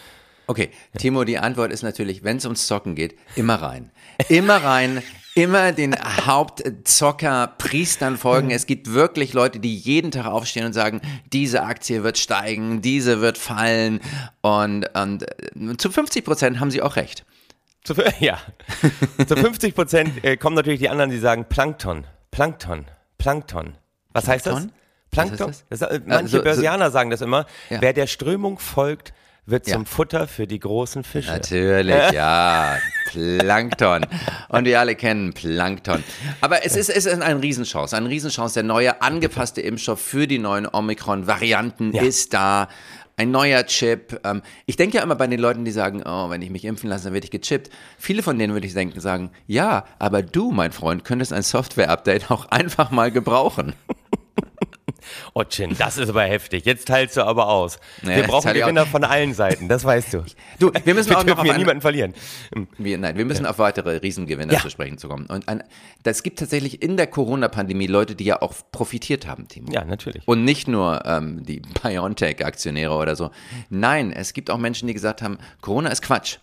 Okay, 0.47 0.69
Timo, 0.97 1.23
die 1.23 1.39
Antwort 1.39 1.71
ist 1.71 1.81
natürlich, 1.81 2.23
wenn 2.23 2.37
es 2.37 2.45
ums 2.45 2.67
Zocken 2.67 2.93
geht, 2.93 3.15
immer 3.35 3.55
rein. 3.55 3.91
Immer 4.29 4.57
rein, 4.57 5.01
immer 5.33 5.71
den 5.71 5.95
Hauptzocker 5.95 7.53
Priestern 7.57 8.17
folgen. 8.17 8.51
Es 8.51 8.67
gibt 8.67 8.93
wirklich 8.93 9.33
Leute, 9.33 9.59
die 9.59 9.75
jeden 9.75 10.11
Tag 10.11 10.27
aufstehen 10.27 10.65
und 10.65 10.73
sagen, 10.73 11.01
diese 11.33 11.63
Aktie 11.63 12.03
wird 12.03 12.17
steigen, 12.17 12.81
diese 12.81 13.21
wird 13.21 13.37
fallen. 13.37 14.01
Und, 14.41 14.87
und 14.95 15.23
äh, 15.23 15.77
zu 15.77 15.91
50 15.91 16.23
Prozent 16.23 16.59
haben 16.59 16.71
sie 16.71 16.81
auch 16.81 16.95
recht. 16.95 17.25
Zu, 17.85 17.93
ja, 18.19 18.39
zu 19.27 19.35
50 19.35 19.75
Prozent 19.75 20.23
äh, 20.23 20.37
kommen 20.37 20.55
natürlich 20.55 20.79
die 20.79 20.89
anderen, 20.89 21.11
die 21.11 21.19
sagen 21.19 21.45
Plankton, 21.47 22.05
Plankton, 22.31 22.85
Plankton. 23.17 23.77
Was 24.11 24.25
Plankton? 24.25 24.53
heißt 24.53 24.65
das? 24.65 24.67
Plankton? 25.11 25.47
Das? 25.47 25.65
Das, 25.69 25.81
äh, 25.89 26.01
manche 26.05 26.37
also, 26.37 26.41
Börsianer 26.41 26.87
so, 26.87 26.93
sagen 26.93 27.11
das 27.11 27.21
immer. 27.21 27.45
Ja. 27.69 27.81
Wer 27.81 27.93
der 27.93 28.07
Strömung 28.07 28.57
folgt, 28.57 29.13
wird 29.45 29.65
zum 29.65 29.83
ja. 29.83 29.87
Futter 29.87 30.27
für 30.27 30.47
die 30.47 30.59
großen 30.59 31.03
Fische. 31.03 31.31
Natürlich, 31.31 32.11
ja. 32.11 32.77
Plankton. 33.11 34.05
Und 34.49 34.65
wir 34.65 34.79
alle 34.79 34.95
kennen 34.95 35.33
Plankton. 35.33 36.03
Aber 36.41 36.65
es 36.65 36.75
ist, 36.75 36.89
es 36.89 37.05
ist 37.05 37.21
eine 37.21 37.41
Riesenchance. 37.41 37.95
Eine 37.95 38.09
Riesenchance. 38.09 38.55
Der 38.55 38.63
neue 38.63 39.01
angepasste 39.03 39.61
Impfstoff 39.61 40.01
für 40.01 40.27
die 40.27 40.39
neuen 40.39 40.67
Omikron-Varianten 40.67 41.93
ja. 41.93 42.01
ist 42.01 42.33
da. 42.33 42.67
Ein 43.17 43.31
neuer 43.31 43.65
Chip. 43.65 44.19
Ähm, 44.25 44.41
ich 44.65 44.75
denke 44.75 44.97
ja 44.97 45.03
immer 45.03 45.15
bei 45.15 45.27
den 45.27 45.39
Leuten, 45.39 45.63
die 45.63 45.71
sagen, 45.71 46.03
oh, 46.05 46.29
wenn 46.29 46.41
ich 46.41 46.49
mich 46.49 46.65
impfen 46.65 46.89
lasse, 46.89 47.05
dann 47.05 47.13
werde 47.13 47.25
ich 47.25 47.31
gechippt. 47.31 47.69
Viele 47.97 48.21
von 48.23 48.37
denen 48.37 48.53
würde 48.53 48.67
ich 48.67 48.73
denken, 48.73 48.99
sagen, 48.99 49.31
ja, 49.47 49.85
aber 49.99 50.21
du, 50.21 50.51
mein 50.51 50.73
Freund, 50.73 51.05
könntest 51.05 51.31
ein 51.31 51.43
Software-Update 51.43 52.29
auch 52.29 52.45
einfach 52.45 52.91
mal 52.91 53.11
gebrauchen. 53.11 53.73
Otchin, 55.33 55.75
das 55.77 55.97
ist 55.97 56.09
aber 56.09 56.23
heftig. 56.23 56.65
Jetzt 56.65 56.87
teilst 56.87 57.17
du 57.17 57.23
aber 57.23 57.47
aus. 57.47 57.79
Naja, 58.01 58.17
wir 58.17 58.23
brauchen 58.23 58.53
Gewinner 58.53 58.85
von 58.85 59.03
allen 59.03 59.33
Seiten, 59.33 59.67
das 59.67 59.83
weißt 59.83 60.13
du. 60.13 60.25
Du, 60.59 60.71
wir 60.71 60.93
müssen 60.93 61.09
wir 61.09 61.19
auch 61.19 61.25
noch 61.25 61.37
auf 61.37 61.43
eine, 61.43 61.57
niemanden 61.57 61.81
verlieren. 61.81 62.13
Wir, 62.77 62.97
nein, 62.97 63.17
wir 63.17 63.25
müssen 63.25 63.43
ja. 63.43 63.49
auf 63.49 63.59
weitere 63.59 63.97
Riesengewinner 63.97 64.53
ja. 64.53 64.61
zu 64.61 64.69
sprechen 64.69 64.97
zu 64.97 65.09
kommen. 65.09 65.25
Und 65.25 65.45
es 66.03 66.23
gibt 66.23 66.39
tatsächlich 66.39 66.81
in 66.81 66.95
der 66.95 67.07
Corona-Pandemie 67.07 67.87
Leute, 67.87 68.15
die 68.15 68.23
ja 68.23 68.41
auch 68.41 68.53
profitiert 68.71 69.27
haben, 69.27 69.47
Timo. 69.49 69.71
Ja, 69.71 69.83
natürlich. 69.83 70.25
Und 70.27 70.45
nicht 70.45 70.67
nur 70.67 71.03
ähm, 71.05 71.43
die 71.43 71.61
BioNTech-Aktionäre 71.83 72.93
oder 72.93 73.15
so. 73.15 73.31
Nein, 73.69 74.13
es 74.13 74.33
gibt 74.33 74.49
auch 74.49 74.57
Menschen, 74.57 74.87
die 74.87 74.93
gesagt 74.93 75.21
haben, 75.21 75.39
Corona 75.61 75.89
ist 75.89 76.01
Quatsch. 76.01 76.37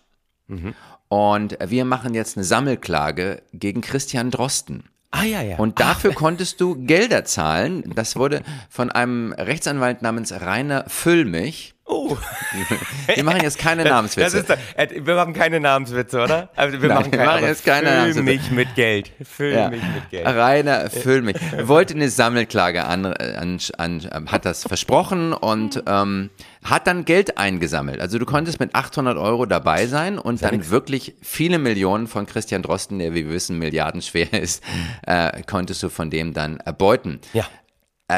Mhm. 0.47 0.75
Und 1.07 1.57
wir 1.63 1.85
machen 1.85 2.13
jetzt 2.13 2.37
eine 2.37 2.43
Sammelklage 2.43 3.43
gegen 3.53 3.81
Christian 3.81 4.31
Drosten. 4.31 4.89
Ah, 5.15 5.25
ja, 5.25 5.43
ja. 5.43 5.57
Und 5.57 5.79
dafür 5.79 6.11
Ach. 6.13 6.17
konntest 6.17 6.59
du 6.59 6.75
Gelder 6.75 7.23
zahlen. 7.23 7.83
Das 7.93 8.15
wurde 8.15 8.41
von 8.67 8.91
einem 8.91 9.31
Rechtsanwalt 9.31 10.01
namens 10.01 10.31
Rainer 10.31 10.85
Füllmich 10.87 11.72
Oh. 11.85 12.17
Wir 13.13 13.23
machen 13.23 13.41
jetzt 13.41 13.57
keine 13.57 13.83
Namenswitze. 13.83 14.37
Ist, 14.39 14.49
äh, 14.49 15.05
wir 15.05 15.15
machen 15.15 15.33
keine 15.33 15.59
Namenswitze, 15.59 16.21
oder? 16.21 16.49
Also 16.55 16.81
wir, 16.81 16.87
Nein, 16.87 16.97
machen, 16.97 17.11
keine, 17.11 17.23
wir 17.23 17.31
machen 17.33 17.45
jetzt 17.45 17.65
keine 17.65 17.87
füll 17.87 17.97
Namenswitze. 17.97 18.23
mich 18.23 18.51
mit 18.51 18.75
Geld. 18.75 19.11
Füll 19.23 19.53
ja. 19.53 19.69
mich 19.69 19.81
mit 19.81 20.09
Geld. 20.09 20.25
Rainer, 20.25 20.89
füll 20.89 21.21
mich. 21.21 21.35
Wollte 21.63 21.93
eine 21.93 22.09
Sammelklage 22.09 22.85
an, 22.85 23.05
an, 23.05 23.59
an 23.77 24.31
hat 24.31 24.45
das 24.45 24.63
versprochen 24.63 25.33
und 25.33 25.83
ähm, 25.85 26.29
hat 26.63 26.87
dann 26.87 27.03
Geld 27.03 27.37
eingesammelt. 27.37 27.99
Also 27.99 28.17
du 28.17 28.25
konntest 28.25 28.59
mit 28.59 28.73
800 28.73 29.17
Euro 29.17 29.45
dabei 29.45 29.87
sein 29.87 30.17
und 30.17 30.41
dann 30.41 30.55
nix. 30.55 30.69
wirklich 30.69 31.15
viele 31.21 31.59
Millionen 31.59 32.07
von 32.07 32.25
Christian 32.25 32.61
Drosten, 32.61 32.99
der 32.99 33.13
wie 33.13 33.25
wir 33.25 33.33
wissen 33.33 33.59
milliardenschwer 33.59 34.31
ist, 34.41 34.63
äh, 35.05 35.41
konntest 35.43 35.83
du 35.83 35.89
von 35.89 36.09
dem 36.09 36.33
dann 36.33 36.57
erbeuten. 36.61 37.19
Ja. 37.33 37.45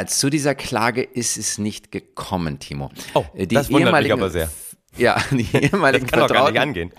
Äh, 0.01 0.05
zu 0.07 0.29
dieser 0.29 0.55
Klage 0.55 1.01
ist 1.01 1.37
es 1.37 1.57
nicht 1.57 1.91
gekommen, 1.91 2.59
Timo. 2.59 2.91
Oh, 3.13 3.23
die 3.33 3.47
das 3.47 3.71
wundert 3.71 4.01
mich 4.01 4.11
aber 4.11 4.29
sehr. 4.29 4.49
Ja, 4.97 5.21
die 5.31 5.47
ehemaligen 5.53 6.05
das 6.05 6.11
kann 6.11 6.19
Vertrauten, 6.27 6.27
doch 6.27 6.35
gar 6.35 6.65
nicht 6.65 6.79
angehen. 6.79 6.91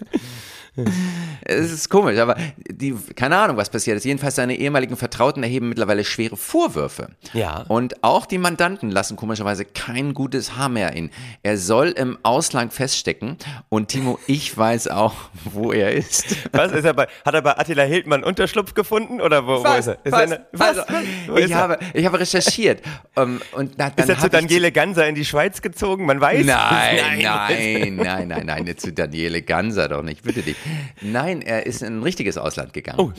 Es 1.48 1.70
ist 1.70 1.88
komisch, 1.88 2.18
aber 2.18 2.36
die, 2.68 2.94
keine 3.14 3.36
Ahnung, 3.36 3.56
was 3.56 3.70
passiert 3.70 3.96
ist. 3.96 4.04
Jedenfalls 4.04 4.34
seine 4.34 4.56
ehemaligen 4.56 4.96
Vertrauten 4.96 5.42
erheben 5.42 5.68
mittlerweile 5.68 6.04
schwere 6.04 6.36
Vorwürfe. 6.36 7.10
Ja. 7.34 7.64
Und 7.68 8.02
auch 8.02 8.26
die 8.26 8.38
Mandanten 8.38 8.90
lassen 8.90 9.16
komischerweise 9.16 9.64
kein 9.64 10.12
gutes 10.12 10.56
Haar 10.56 10.68
mehr 10.68 10.92
in. 10.94 11.10
Er 11.42 11.56
soll 11.56 11.88
im 11.88 12.18
Ausland 12.24 12.72
feststecken 12.72 13.36
und 13.68 13.88
Timo, 13.88 14.18
ich 14.26 14.56
weiß 14.56 14.88
auch, 14.88 15.14
wo 15.44 15.72
er 15.72 15.92
ist. 15.92 16.36
Was 16.52 16.72
ist 16.72 16.84
er 16.84 16.94
bei, 16.94 17.06
hat 17.24 17.34
er 17.34 17.42
bei 17.42 17.56
Attila 17.56 17.84
Hildmann 17.84 18.24
Unterschlupf 18.24 18.74
gefunden 18.74 19.20
oder 19.20 19.46
wo, 19.46 19.62
was, 19.62 19.72
wo 19.72 19.78
ist 19.78 19.86
er? 19.86 19.98
Ist 20.04 20.12
was, 20.12 20.30
er 20.30 20.46
was, 20.52 20.76
was? 20.76 20.86
Wo 21.28 21.36
ich, 21.36 21.54
habe, 21.54 21.78
ich 21.94 22.04
habe 22.04 22.18
recherchiert. 22.18 22.82
um, 23.14 23.40
und 23.52 23.74
na, 23.76 23.88
ist 23.88 24.08
er 24.08 24.18
zu 24.18 24.28
Daniele 24.28 24.72
Ganser 24.72 25.06
in 25.06 25.14
die 25.14 25.24
Schweiz 25.24 25.62
gezogen? 25.62 26.06
Man 26.06 26.20
weiß 26.20 26.44
Nein, 26.44 26.96
nein, 27.22 27.96
nein, 27.96 28.28
nein, 28.28 28.46
nein, 28.46 28.64
nicht 28.64 28.80
zu 28.80 28.92
Daniele 28.92 29.42
Ganser 29.42 29.88
doch 29.88 30.02
nicht, 30.02 30.22
bitte 30.22 30.42
dich. 30.42 30.56
Nein, 31.00 31.42
er 31.42 31.66
ist 31.66 31.82
in 31.82 31.98
ein 31.98 32.02
richtiges 32.02 32.38
Ausland 32.38 32.72
gegangen. 32.72 33.00
Oh, 33.00 33.12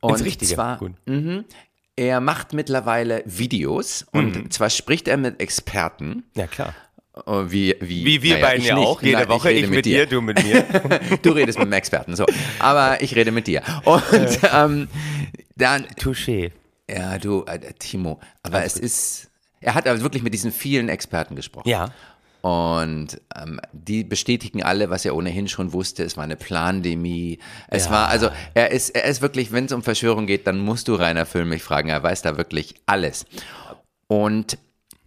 und 0.00 0.12
ins 0.12 0.24
Richtige. 0.24 0.54
zwar, 0.54 0.80
mh, 1.06 1.44
er 1.96 2.20
macht 2.20 2.52
mittlerweile 2.52 3.22
Videos 3.24 4.04
und 4.10 4.36
mhm. 4.36 4.50
zwar 4.50 4.70
spricht 4.70 5.08
er 5.08 5.16
mit 5.16 5.40
Experten. 5.40 6.24
Ja, 6.34 6.46
klar. 6.46 6.74
Oh, 7.26 7.44
wie, 7.46 7.76
wie, 7.80 8.04
wie 8.04 8.22
wir 8.22 8.34
naja, 8.34 8.46
beiden 8.46 8.64
ja 8.64 8.76
auch, 8.76 9.00
jede 9.00 9.18
Nein, 9.18 9.28
Woche, 9.28 9.52
ich, 9.52 9.62
ich 9.62 9.68
mit, 9.68 9.76
mit 9.76 9.86
dir. 9.86 10.06
dir, 10.06 10.06
du 10.06 10.20
mit 10.20 10.42
mir. 10.42 10.62
du 11.22 11.30
redest 11.30 11.58
mit 11.58 11.66
einem 11.66 11.72
Experten, 11.74 12.16
so. 12.16 12.26
Aber 12.58 13.00
ich 13.02 13.14
rede 13.14 13.30
mit 13.30 13.46
dir. 13.46 13.62
Und 13.84 14.40
ähm, 14.52 14.88
dann. 15.54 15.86
Touché. 16.00 16.50
Ja, 16.90 17.18
du, 17.18 17.44
äh, 17.44 17.72
Timo, 17.78 18.18
aber 18.42 18.58
Alles 18.58 18.74
es 18.74 18.80
gut. 18.80 18.84
ist. 18.84 19.30
Er 19.60 19.74
hat 19.74 19.86
aber 19.86 20.00
wirklich 20.00 20.22
mit 20.24 20.34
diesen 20.34 20.50
vielen 20.50 20.88
Experten 20.88 21.36
gesprochen. 21.36 21.68
Ja. 21.68 21.90
Und 22.44 23.22
ähm, 23.34 23.58
die 23.72 24.04
bestätigen 24.04 24.62
alle, 24.62 24.90
was 24.90 25.06
er 25.06 25.16
ohnehin 25.16 25.48
schon 25.48 25.72
wusste. 25.72 26.02
Es 26.04 26.18
war 26.18 26.24
eine 26.24 26.36
Plandemie. 26.36 27.38
Es 27.68 27.86
ja. 27.86 27.90
war, 27.90 28.08
also 28.08 28.28
er 28.52 28.70
ist, 28.70 28.90
er 28.90 29.04
ist 29.04 29.22
wirklich, 29.22 29.50
wenn 29.50 29.64
es 29.64 29.72
um 29.72 29.82
Verschwörung 29.82 30.26
geht, 30.26 30.46
dann 30.46 30.58
musst 30.58 30.88
du 30.88 30.94
Rainer 30.94 31.24
Füllmich 31.24 31.62
fragen. 31.62 31.88
Er 31.88 32.02
weiß 32.02 32.20
da 32.20 32.36
wirklich 32.36 32.74
alles. 32.84 33.24
Und 34.08 34.58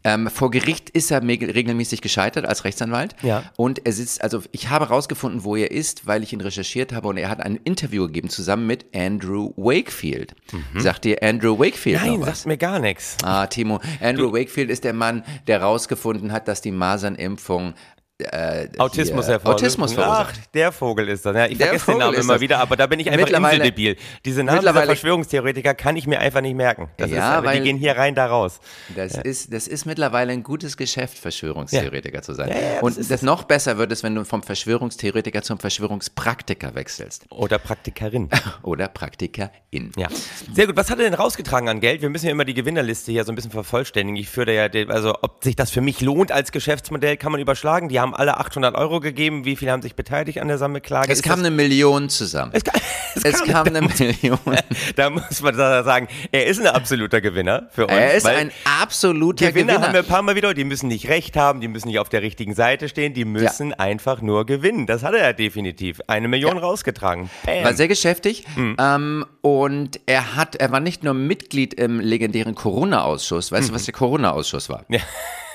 ähm, 0.08 0.30
vor 0.30 0.52
Gericht 0.52 0.90
ist 0.90 1.12
er 1.12 1.22
regelmäßig 1.22 2.00
gescheitert 2.00 2.46
als 2.46 2.64
Rechtsanwalt. 2.64 3.14
Ja. 3.24 3.44
Und 3.58 3.86
er 3.86 3.92
sitzt, 3.92 4.24
also 4.24 4.42
ich 4.54 4.70
habe 4.70 4.88
herausgefunden, 4.88 5.44
wo 5.44 5.58
er 5.58 5.72
ist, 5.72 6.08
weil 6.08 6.24
ich 6.24 6.32
ihn 6.32 6.40
recherchiert 6.40 6.94
habe 6.94 7.10
und 7.10 7.18
er 7.18 7.28
hat 7.28 7.42
ein 7.42 7.60
Interview 7.66 8.06
gegeben 8.08 8.30
zusammen 8.30 8.68
mit 8.68 8.86
Andrew 8.96 9.52
Wakefield. 9.58 10.34
Mhm. 10.54 10.80
Sagt 10.80 11.04
dir 11.04 11.22
Andrew 11.22 11.60
Wakefield 11.60 12.00
Nein, 12.02 12.24
sagt 12.24 12.46
mir 12.46 12.56
gar 12.56 12.80
nichts. 12.80 13.18
Ah, 13.22 13.48
Timo. 13.48 13.82
Andrew 14.02 14.32
Wakefield 14.32 14.70
ist 14.70 14.86
der 14.86 14.94
Mann, 14.94 15.26
der 15.48 15.60
herausgefunden 15.60 16.32
hat, 16.32 16.48
dass 16.48 16.62
die 16.62 16.72
Masernimpfung 16.72 17.74
äh, 18.20 18.68
Autismus 18.80 19.28
hervorrufen. 19.28 19.64
Autismus 19.64 19.98
Ach, 19.98 20.34
der 20.54 20.72
Vogel 20.72 21.08
ist 21.10 21.26
das. 21.26 21.36
Ja, 21.36 21.46
ich 21.46 21.58
der 21.58 21.68
vergesse 21.68 21.86
Vogel 21.86 22.00
den 22.00 22.06
Namen 22.06 22.18
immer 22.20 22.34
das. 22.34 22.42
wieder, 22.42 22.60
aber 22.60 22.76
da 22.76 22.88
bin 22.88 23.00
ich 23.00 23.12
einfach 23.12 23.30
inseldebil. 23.30 23.96
Diese 24.26 24.44
Namen 24.44 24.64
der 24.64 24.74
Verschwörungstheoretiker 24.74 25.76
kann 25.76 25.96
ich 25.96 26.08
mir 26.08 26.20
einfach 26.20 26.42
nicht 26.42 26.56
merken. 26.56 26.90
Das 26.98 27.12
ja, 27.12 27.38
ist, 27.38 27.46
weil, 27.46 27.60
die 27.60 27.66
gehen 27.66 27.78
hier 27.78 27.96
rein, 27.96 28.16
da 28.16 28.26
raus. 28.26 28.60
Das, 28.96 29.14
ja. 29.14 29.22
ist, 29.22 29.54
das 29.54 29.68
ist 29.68 29.86
mittlerweile 29.86 30.34
ein 30.34 30.42
gutes 30.42 30.78
Geschäft, 30.78 31.20
Verschwörungstheoretiker 31.20 32.18
ja. 32.18 32.22
zu 32.24 32.34
sein. 32.34 32.52
Und 32.82 32.98
das, 32.98 33.08
das 33.08 33.22
noch 33.22 33.44
besser 33.44 33.78
wird 33.78 33.92
es, 33.92 34.02
wenn 34.02 34.16
du 34.16 34.26
vom 34.26 34.42
Verschwörungstheoretiker 34.42 35.44
zum 35.44 35.60
Verschwörungspraktiker 35.60 36.74
wechselst. 36.74 37.26
Oder 37.30 37.60
Praktikerin. 37.60 38.30
Oder 38.64 38.88
Praktikerin. 38.88 39.92
Ja. 39.96 40.08
Sehr 40.54 40.66
gut. 40.66 40.76
Was 40.76 40.90
hat 40.90 40.98
er 40.98 41.06
denn 41.06 41.14
rausgetragen 41.14 41.70
an 41.70 41.80
Geld? 41.82 42.02
Wir 42.02 42.10
müssen 42.10 42.26
ja 42.26 42.32
immer 42.32 42.46
die 42.46 42.56
Gewinnerliste 42.56 43.12
hier 43.12 43.24
so 43.26 43.32
ein 43.32 43.36
bisschen 43.36 43.52
vervollständigen. 43.52 44.20
Ich 44.20 44.30
führe 44.30 44.56
ja, 44.56 44.68
also 44.90 45.14
ob 45.22 45.44
sich 45.44 45.56
das 45.56 45.70
für 45.70 45.82
mich 45.82 46.02
lohnt 46.02 46.32
als 46.32 46.52
Geschäftsmodell, 46.52 47.18
kann 47.18 47.32
man 47.32 47.42
überschlagen. 47.42 47.90
Die 47.90 48.00
haben 48.00 48.07
haben 48.08 48.16
alle 48.16 48.38
800 48.38 48.76
Euro 48.76 49.00
gegeben. 49.00 49.46
Wie 49.46 49.56
viele 49.56 49.72
haben 49.72 49.82
sich 49.82 49.96
beteiligt 49.96 50.40
an 50.40 50.48
der 50.48 50.58
Sammelklage? 50.58 51.12
Es 51.12 51.22
kam 51.22 51.40
eine 51.40 51.52
Million 51.52 52.10
zusammen. 52.10 52.52
Es, 52.54 52.64
kam, 52.64 52.76
es, 53.16 53.24
es 53.24 53.44
kam, 53.44 53.66
kam 53.66 53.68
eine 53.68 53.82
Million. 53.82 54.40
Da 54.96 55.10
muss 55.10 55.42
man 55.42 55.56
sagen, 55.56 56.08
er 56.32 56.46
ist 56.46 56.60
ein 56.60 56.68
absoluter 56.68 57.22
Gewinner 57.22 57.68
für 57.72 57.84
uns. 57.84 57.94
Er 57.94 58.14
ist 58.14 58.26
ein 58.26 58.52
absoluter 58.82 59.48
Gewinner. 59.48 59.74
Gewinner. 59.74 59.86
haben 59.86 59.94
wir 59.94 60.00
ein 60.02 60.06
paar 60.06 60.22
Mal 60.22 60.36
wieder. 60.36 60.54
Die 60.54 60.64
müssen 60.64 60.88
nicht 60.88 61.10
recht 61.10 61.36
haben, 61.36 61.62
die 61.62 61.68
müssen 61.68 61.88
nicht 61.88 62.00
auf 62.00 62.10
der 62.10 62.22
richtigen 62.22 62.56
Seite 62.56 62.90
stehen, 62.90 63.14
die 63.14 63.26
müssen 63.26 63.72
ja. 63.72 63.80
einfach 63.80 64.22
nur 64.22 64.46
gewinnen. 64.46 64.88
Das 64.88 65.04
hat 65.04 65.14
er 65.14 65.22
ja 65.22 65.34
definitiv. 65.34 66.02
Eine 66.08 66.28
Million 66.28 66.56
ja. 66.56 66.62
rausgetragen. 66.62 67.30
Bam. 67.46 67.64
War 67.64 67.74
sehr 67.74 67.88
geschäftig. 67.88 68.46
Mhm. 68.56 68.78
Ähm, 68.80 69.26
und 69.42 70.00
er 70.06 70.36
hat, 70.36 70.56
er 70.56 70.72
war 70.72 70.80
nicht 70.80 71.04
nur 71.04 71.14
Mitglied 71.14 71.74
im 71.74 72.00
legendären 72.00 72.56
Corona-Ausschuss. 72.56 73.52
Weißt 73.52 73.68
mhm. 73.68 73.68
du, 73.70 73.76
was 73.76 73.86
der 73.86 73.94
Corona-Ausschuss 73.94 74.70
war? 74.70 74.86
Ja. 74.90 75.00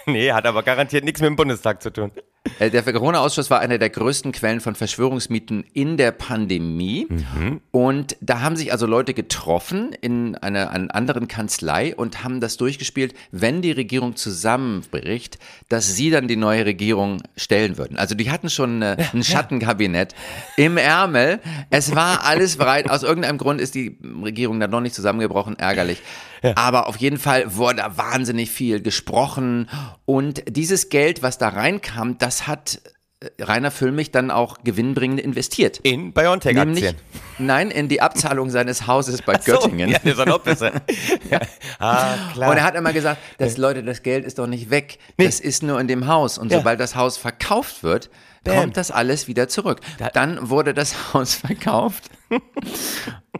Nee, 0.06 0.32
hat 0.32 0.46
aber 0.46 0.62
garantiert 0.62 1.04
nichts 1.04 1.20
mit 1.20 1.28
dem 1.28 1.36
Bundestag 1.36 1.82
zu 1.82 1.92
tun. 1.92 2.10
Äh, 2.58 2.70
der 2.70 2.82
Corona-Ausschuss 2.82 3.50
war 3.50 3.60
einer 3.60 3.78
der 3.78 3.90
größten 3.90 4.32
Quellen 4.32 4.60
von 4.60 4.74
Verschwörungsmieten 4.74 5.64
in 5.72 5.96
der 5.96 6.10
Pandemie. 6.10 7.06
Mhm. 7.08 7.60
Und 7.70 8.16
da 8.20 8.40
haben 8.40 8.56
sich 8.56 8.72
also 8.72 8.86
Leute 8.86 9.14
getroffen 9.14 9.92
in 10.00 10.34
einer, 10.36 10.70
einer, 10.70 10.92
anderen 10.94 11.28
Kanzlei 11.28 11.94
und 11.94 12.24
haben 12.24 12.40
das 12.40 12.56
durchgespielt, 12.56 13.14
wenn 13.30 13.62
die 13.62 13.70
Regierung 13.70 14.16
zusammenbricht, 14.16 15.38
dass 15.68 15.94
sie 15.94 16.10
dann 16.10 16.26
die 16.26 16.36
neue 16.36 16.66
Regierung 16.66 17.22
stellen 17.36 17.78
würden. 17.78 17.96
Also 17.96 18.14
die 18.14 18.30
hatten 18.30 18.50
schon 18.50 18.82
eine, 18.82 18.96
ein 19.12 19.22
Schattenkabinett 19.22 20.14
im 20.56 20.76
Ärmel. 20.76 21.40
Es 21.70 21.94
war 21.94 22.24
alles 22.24 22.56
bereit. 22.56 22.90
Aus 22.90 23.04
irgendeinem 23.04 23.38
Grund 23.38 23.60
ist 23.60 23.74
die 23.74 23.98
Regierung 24.22 24.58
dann 24.58 24.70
noch 24.70 24.80
nicht 24.80 24.94
zusammengebrochen. 24.94 25.58
Ärgerlich. 25.58 26.02
Ja. 26.42 26.54
Aber 26.56 26.88
auf 26.88 26.96
jeden 26.96 27.18
Fall 27.18 27.56
wurde 27.56 27.76
da 27.76 27.96
wahnsinnig 27.96 28.50
viel 28.50 28.80
gesprochen. 28.82 29.68
Und 30.04 30.42
dieses 30.48 30.88
Geld, 30.88 31.22
was 31.22 31.38
da 31.38 31.48
reinkam, 31.48 32.18
das 32.18 32.46
hat 32.46 32.80
äh, 33.20 33.42
Rainer 33.42 33.70
Füllmich 33.70 34.10
dann 34.10 34.30
auch 34.30 34.58
gewinnbringend 34.64 35.20
investiert. 35.20 35.78
In 35.84 36.12
BioNTech-Aktien? 36.12 36.96
Nein, 37.38 37.70
in 37.70 37.88
die 37.88 38.00
Abzahlung 38.00 38.50
seines 38.50 38.86
Hauses 38.86 39.22
bei 39.22 39.38
so, 39.40 39.52
Göttingen. 39.52 39.90
Ja, 39.90 39.98
das 40.02 40.18
ist 40.18 40.26
noch 40.26 40.40
besser. 40.40 40.72
ja. 41.30 41.40
ah, 41.78 42.14
klar. 42.32 42.50
Und 42.50 42.56
er 42.56 42.64
hat 42.64 42.74
immer 42.74 42.92
gesagt, 42.92 43.20
dass 43.38 43.56
Leute, 43.56 43.82
das 43.84 44.02
Geld 44.02 44.24
ist 44.24 44.38
doch 44.38 44.48
nicht 44.48 44.70
weg. 44.70 44.98
Nee. 45.16 45.26
Das 45.26 45.38
ist 45.38 45.62
nur 45.62 45.80
in 45.80 45.86
dem 45.86 46.08
Haus. 46.08 46.38
Und 46.38 46.50
ja. 46.50 46.58
sobald 46.58 46.80
das 46.80 46.96
Haus 46.96 47.16
verkauft 47.16 47.82
wird, 47.82 48.10
Bam. 48.44 48.56
kommt 48.56 48.76
das 48.76 48.90
alles 48.90 49.28
wieder 49.28 49.48
zurück. 49.48 49.80
Dann 50.14 50.50
wurde 50.50 50.74
das 50.74 50.94
Haus 51.14 51.34
verkauft 51.36 52.10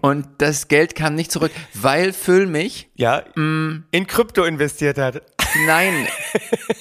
und 0.02 0.26
das 0.38 0.68
Geld 0.68 0.94
kam 0.94 1.14
nicht 1.14 1.32
zurück, 1.32 1.52
weil 1.74 2.12
Füllmich 2.12 2.90
ja, 2.96 3.24
mm, 3.36 3.84
in 3.92 4.06
Krypto 4.06 4.44
investiert 4.44 4.98
hat. 4.98 5.22
Nein, 5.66 6.06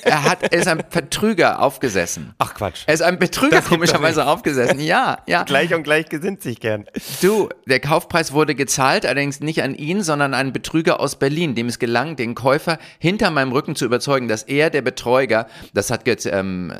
er 0.04 0.24
hat, 0.24 0.54
er 0.54 0.60
ist 0.60 0.68
ein 0.68 0.84
Betrüger 0.90 1.62
aufgesessen. 1.62 2.34
Ach 2.38 2.54
Quatsch. 2.54 2.84
Er 2.88 2.94
ist 2.94 3.02
ein 3.02 3.20
Betrüger 3.20 3.62
komischerweise 3.62 4.26
aufgesessen. 4.26 4.80
Ja, 4.80 5.20
ja. 5.28 5.44
Gleich 5.44 5.74
und 5.74 5.84
gleich 5.84 6.10
gesinnt 6.10 6.42
sich 6.42 6.60
gern. 6.60 6.86
Du, 7.22 7.50
der 7.68 7.80
Kaufpreis 7.80 8.34
wurde 8.34 8.56
gezahlt, 8.56 9.06
allerdings 9.06 9.40
nicht 9.40 9.64
an 9.64 9.76
ihn, 9.76 10.04
sondern 10.04 10.34
an 10.34 10.40
einen 10.40 10.54
Betrüger 10.54 11.00
aus 11.00 11.18
Berlin, 11.18 11.56
dem 11.56 11.68
es 11.68 11.80
gelang, 11.80 12.16
den 12.16 12.36
Käufer 12.36 12.78
hinter 13.00 13.32
meinem 13.32 13.52
Rücken 13.52 13.76
zu 13.76 13.86
überzeugen, 13.86 14.28
dass 14.28 14.44
er 14.44 14.70
der 14.70 14.82
Betrüger, 14.82 15.48
das 15.74 15.92
hat 15.92 16.08
jetzt 16.08 16.26
ähm, 16.26 16.74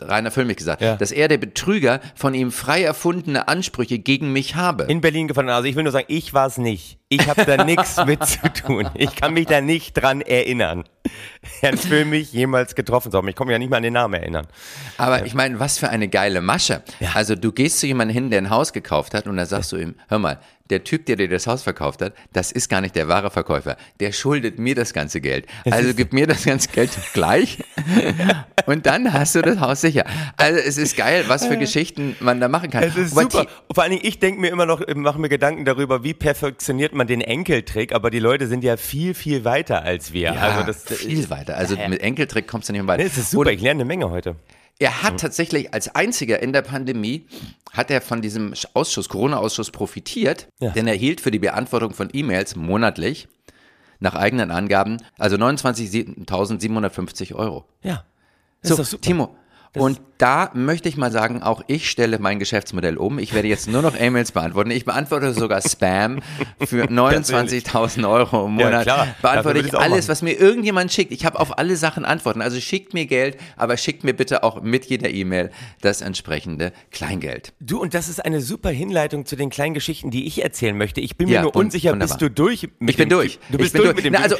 Rainer 0.00 0.30
Füllmich 0.30 0.56
gesagt, 0.56 0.82
ja. 0.82 0.96
dass 0.96 1.12
er 1.12 1.28
der 1.28 1.38
Betrüger 1.38 2.00
von 2.14 2.34
ihm 2.34 2.52
frei 2.52 2.82
erfundene 2.82 3.48
Ansprüche 3.48 3.98
gegen 3.98 4.32
mich 4.32 4.54
habe. 4.54 4.84
In 4.84 5.00
Berlin 5.00 5.28
gefunden. 5.28 5.50
Also 5.50 5.68
ich 5.68 5.76
will 5.76 5.82
nur 5.82 5.92
sagen, 5.92 6.06
ich 6.08 6.34
war 6.34 6.46
es 6.46 6.58
nicht. 6.58 6.98
Ich 7.10 7.26
habe 7.26 7.46
da 7.46 7.64
nichts 7.64 7.96
mit 8.04 8.24
zu 8.26 8.52
tun. 8.52 8.90
Ich 8.94 9.16
kann 9.16 9.32
mich 9.32 9.46
da 9.46 9.62
nicht 9.62 9.94
dran 9.94 10.20
erinnern. 10.20 10.84
Herrn 11.60 11.78
Füllmich 11.78 12.32
jemals 12.34 12.74
getroffen 12.74 13.10
zu 13.10 13.16
haben. 13.16 13.28
Ich 13.28 13.36
komme 13.36 13.52
ja 13.52 13.58
nicht 13.58 13.70
mal 13.70 13.78
an 13.78 13.82
den 13.82 13.94
Namen 13.94 14.14
erinnern. 14.14 14.46
Aber 14.98 15.24
ich 15.24 15.32
meine, 15.32 15.58
was 15.58 15.78
für 15.78 15.88
eine 15.88 16.08
geile 16.08 16.42
Masche. 16.42 16.82
Ja. 17.00 17.12
Also 17.14 17.34
du 17.34 17.50
gehst 17.50 17.80
zu 17.80 17.86
jemandem 17.86 18.14
hin, 18.14 18.30
der 18.30 18.42
ein 18.42 18.50
Haus 18.50 18.74
gekauft 18.74 19.14
hat 19.14 19.26
und 19.26 19.38
dann 19.38 19.46
sagst 19.46 19.72
du 19.72 19.76
ihm, 19.76 19.94
hör 20.08 20.18
mal, 20.18 20.38
der 20.70 20.84
Typ, 20.84 21.06
der 21.06 21.16
dir 21.16 21.28
das 21.28 21.46
Haus 21.46 21.62
verkauft 21.62 22.02
hat, 22.02 22.14
das 22.32 22.52
ist 22.52 22.68
gar 22.68 22.80
nicht 22.80 22.96
der 22.96 23.08
wahre 23.08 23.30
Verkäufer. 23.30 23.76
Der 24.00 24.12
schuldet 24.12 24.58
mir 24.58 24.74
das 24.74 24.92
ganze 24.92 25.20
Geld. 25.20 25.46
Also 25.70 25.94
gib 25.94 26.12
mir 26.12 26.26
das 26.26 26.44
ganze 26.44 26.68
Geld 26.68 26.90
gleich 27.12 27.58
und 28.66 28.86
dann 28.86 29.12
hast 29.12 29.34
du 29.34 29.42
das 29.42 29.60
Haus 29.60 29.80
sicher. 29.80 30.04
Also 30.36 30.58
es 30.58 30.78
ist 30.78 30.96
geil, 30.96 31.24
was 31.28 31.46
für 31.46 31.56
Geschichten 31.56 32.16
man 32.20 32.40
da 32.40 32.48
machen 32.48 32.70
kann. 32.70 32.82
Es 32.82 32.96
ist 32.96 33.12
aber 33.12 33.22
super. 33.22 33.46
Vor 33.72 33.82
allen 33.82 33.92
Dingen, 33.92 34.04
ich 34.04 34.18
denke 34.18 34.40
mir 34.40 34.48
immer 34.48 34.66
noch, 34.66 34.82
mache 34.94 35.20
mir 35.20 35.28
Gedanken 35.28 35.64
darüber, 35.64 36.04
wie 36.04 36.14
perfektioniert 36.14 36.92
man 36.92 37.06
den 37.06 37.20
Enkeltrick, 37.20 37.92
aber 37.92 38.10
die 38.10 38.18
Leute 38.18 38.46
sind 38.46 38.64
ja 38.64 38.76
viel, 38.76 39.14
viel 39.14 39.44
weiter 39.44 39.82
als 39.82 40.12
wir. 40.12 40.34
Ja, 40.34 40.40
also 40.40 40.66
das, 40.66 40.84
viel 40.84 41.30
weiter. 41.30 41.56
Also 41.56 41.76
mit 41.88 42.00
Enkeltrick 42.00 42.46
kommst 42.46 42.68
du 42.68 42.72
nicht 42.72 42.82
mehr 42.82 42.88
weiter. 42.88 43.02
Nee, 43.02 43.08
das 43.08 43.18
ist 43.18 43.30
super, 43.30 43.48
und, 43.48 43.54
ich 43.54 43.60
lerne 43.60 43.78
eine 43.78 43.84
Menge 43.86 44.10
heute. 44.10 44.36
Er 44.80 45.02
hat 45.02 45.18
tatsächlich 45.18 45.74
als 45.74 45.92
einziger 45.94 46.40
in 46.40 46.52
der 46.52 46.62
Pandemie, 46.62 47.26
hat 47.72 47.90
er 47.90 48.00
von 48.00 48.22
diesem 48.22 48.54
Ausschuss, 48.74 49.08
Corona-Ausschuss 49.08 49.72
profitiert, 49.72 50.46
ja. 50.60 50.70
denn 50.70 50.86
er 50.86 50.94
hielt 50.94 51.20
für 51.20 51.32
die 51.32 51.40
Beantwortung 51.40 51.94
von 51.94 52.08
E-Mails 52.12 52.54
monatlich 52.54 53.26
nach 53.98 54.14
eigenen 54.14 54.52
Angaben, 54.52 54.98
also 55.18 55.36
29.750 55.36 57.34
Euro. 57.34 57.64
Ja. 57.82 58.04
Das 58.62 58.76
so, 58.90 58.96
Timo, 58.98 59.36
und 59.74 60.00
da 60.18 60.50
möchte 60.54 60.88
ich 60.88 60.96
mal 60.96 61.12
sagen, 61.12 61.42
auch 61.42 61.62
ich 61.68 61.88
stelle 61.88 62.18
mein 62.18 62.38
Geschäftsmodell 62.38 62.96
um. 62.96 63.18
Ich 63.18 63.34
werde 63.34 63.48
jetzt 63.48 63.68
nur 63.68 63.82
noch 63.82 63.98
E-Mails 63.98 64.32
beantworten. 64.32 64.70
Ich 64.72 64.84
beantworte 64.84 65.32
sogar 65.32 65.62
Spam 65.62 66.20
für 66.64 66.84
29.000 66.90 68.08
Euro 68.08 68.46
im 68.46 68.54
Monat. 68.54 68.72
Ja, 68.72 68.82
klar. 68.82 69.08
Beantworte 69.22 69.60
ich 69.60 69.74
alles, 69.78 70.08
was 70.08 70.22
mir 70.22 70.32
irgendjemand 70.32 70.92
schickt. 70.92 71.12
Ich 71.12 71.24
habe 71.24 71.38
auf 71.38 71.58
alle 71.58 71.76
Sachen 71.76 72.04
Antworten. 72.04 72.42
Also 72.42 72.58
schickt 72.60 72.94
mir 72.94 73.06
Geld, 73.06 73.36
aber 73.56 73.76
schickt 73.76 74.02
mir 74.02 74.14
bitte 74.14 74.42
auch 74.42 74.62
mit 74.62 74.86
jeder 74.86 75.10
E-Mail 75.10 75.50
das 75.80 76.00
entsprechende 76.00 76.72
Kleingeld. 76.90 77.52
Du, 77.60 77.80
und 77.80 77.94
das 77.94 78.08
ist 78.08 78.24
eine 78.24 78.40
super 78.40 78.70
Hinleitung 78.70 79.24
zu 79.24 79.36
den 79.36 79.50
kleinen 79.50 79.74
Geschichten, 79.74 80.10
die 80.10 80.26
ich 80.26 80.42
erzählen 80.42 80.76
möchte. 80.76 81.00
Ich 81.00 81.16
bin 81.16 81.28
mir 81.28 81.34
ja, 81.34 81.42
nur 81.42 81.54
unsicher, 81.54 81.92
wunderbar. 81.92 82.18
bist 82.18 82.22
du 82.22 82.30
durch? 82.30 82.68
Mit 82.80 82.90
ich 82.90 82.96
bin 82.96 83.08
durch. 83.08 83.38
Du 83.50 83.58
bist 83.58 83.74
durch, 83.74 83.84
durch 83.84 83.96
mit 83.96 84.04
dem. 84.04 84.14
Na, 84.14 84.20
also, 84.20 84.36